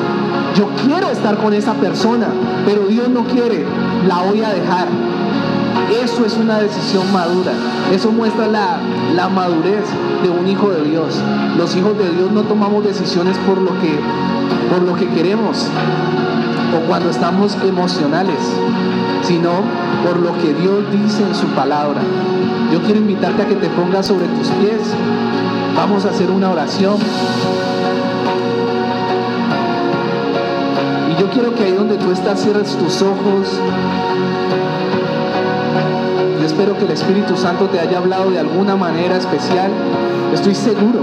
Yo 0.55 0.69
quiero 0.85 1.11
estar 1.11 1.37
con 1.39 1.53
esa 1.53 1.75
persona, 1.75 2.29
pero 2.65 2.87
Dios 2.87 3.09
no 3.09 3.25
quiere, 3.25 3.65
la 4.07 4.23
voy 4.23 4.43
a 4.43 4.51
dejar. 4.51 4.89
Eso 6.03 6.25
es 6.25 6.37
una 6.37 6.59
decisión 6.59 7.11
madura. 7.13 7.53
Eso 7.93 8.11
muestra 8.11 8.47
la, 8.47 8.79
la, 9.15 9.29
madurez 9.29 9.85
de 10.23 10.29
un 10.29 10.47
hijo 10.47 10.71
de 10.71 10.83
Dios. 10.83 11.21
Los 11.57 11.77
hijos 11.77 11.97
de 11.97 12.11
Dios 12.11 12.31
no 12.31 12.43
tomamos 12.43 12.85
decisiones 12.85 13.37
por 13.39 13.59
lo 13.59 13.71
que, 13.81 13.99
por 14.71 14.83
lo 14.83 14.95
que 14.95 15.09
queremos 15.09 15.67
o 16.77 16.87
cuando 16.87 17.11
estamos 17.11 17.57
emocionales, 17.65 18.37
sino 19.23 19.51
por 20.05 20.19
lo 20.19 20.37
que 20.39 20.55
Dios 20.55 20.85
dice 20.93 21.23
en 21.23 21.35
su 21.35 21.47
palabra. 21.49 22.01
Yo 22.73 22.83
quiero 22.83 23.01
invitarte 23.01 23.43
a 23.43 23.47
que 23.47 23.57
te 23.57 23.69
pongas 23.69 24.07
sobre 24.07 24.27
tus 24.27 24.49
pies. 24.49 24.81
Vamos 25.77 26.05
a 26.05 26.11
hacer 26.11 26.31
una 26.31 26.51
oración. 26.51 26.97
Y 31.11 31.21
yo 31.21 31.31
quiero 31.31 31.55
que 31.55 31.65
ahí 31.65 31.73
donde 31.73 31.97
tú 31.97 32.13
estás 32.13 32.41
cierres 32.41 32.77
tus 32.77 33.03
ojos. 33.03 33.61
Yo 36.41 36.47
espero 36.47 36.77
que 36.79 36.85
el 36.85 36.91
Espíritu 36.91 37.37
Santo 37.37 37.67
te 37.67 37.81
haya 37.81 37.99
hablado 37.99 38.31
de 38.31 38.39
alguna 38.39 38.77
manera 38.77 39.17
especial. 39.17 39.71
Estoy 40.33 40.55
seguro. 40.55 41.01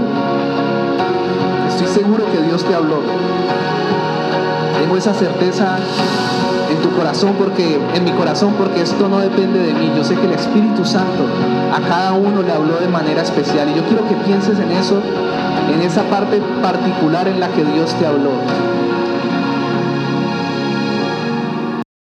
Estoy 1.68 1.88
seguro 1.88 2.24
que 2.32 2.42
Dios 2.42 2.64
te 2.64 2.74
habló. 2.74 3.00
Tengo 4.80 4.96
esa 4.96 5.14
certeza 5.14 5.78
corazón 6.90 7.34
porque 7.38 7.78
en 7.94 8.04
mi 8.04 8.12
corazón 8.12 8.54
porque 8.58 8.82
esto 8.82 9.08
no 9.08 9.18
depende 9.18 9.58
de 9.60 9.72
mí. 9.74 9.92
Yo 9.96 10.04
sé 10.04 10.14
que 10.14 10.26
el 10.26 10.32
Espíritu 10.32 10.84
Santo 10.84 11.24
a 11.72 11.80
cada 11.80 12.12
uno 12.12 12.42
le 12.42 12.52
habló 12.52 12.78
de 12.78 12.88
manera 12.88 13.22
especial 13.22 13.68
y 13.70 13.74
yo 13.74 13.84
quiero 13.84 14.06
que 14.08 14.14
pienses 14.26 14.58
en 14.58 14.70
eso, 14.72 15.00
en 15.72 15.82
esa 15.82 16.02
parte 16.04 16.40
particular 16.62 17.28
en 17.28 17.40
la 17.40 17.48
que 17.48 17.64
Dios 17.64 17.94
te 17.94 18.06
habló. 18.06 18.30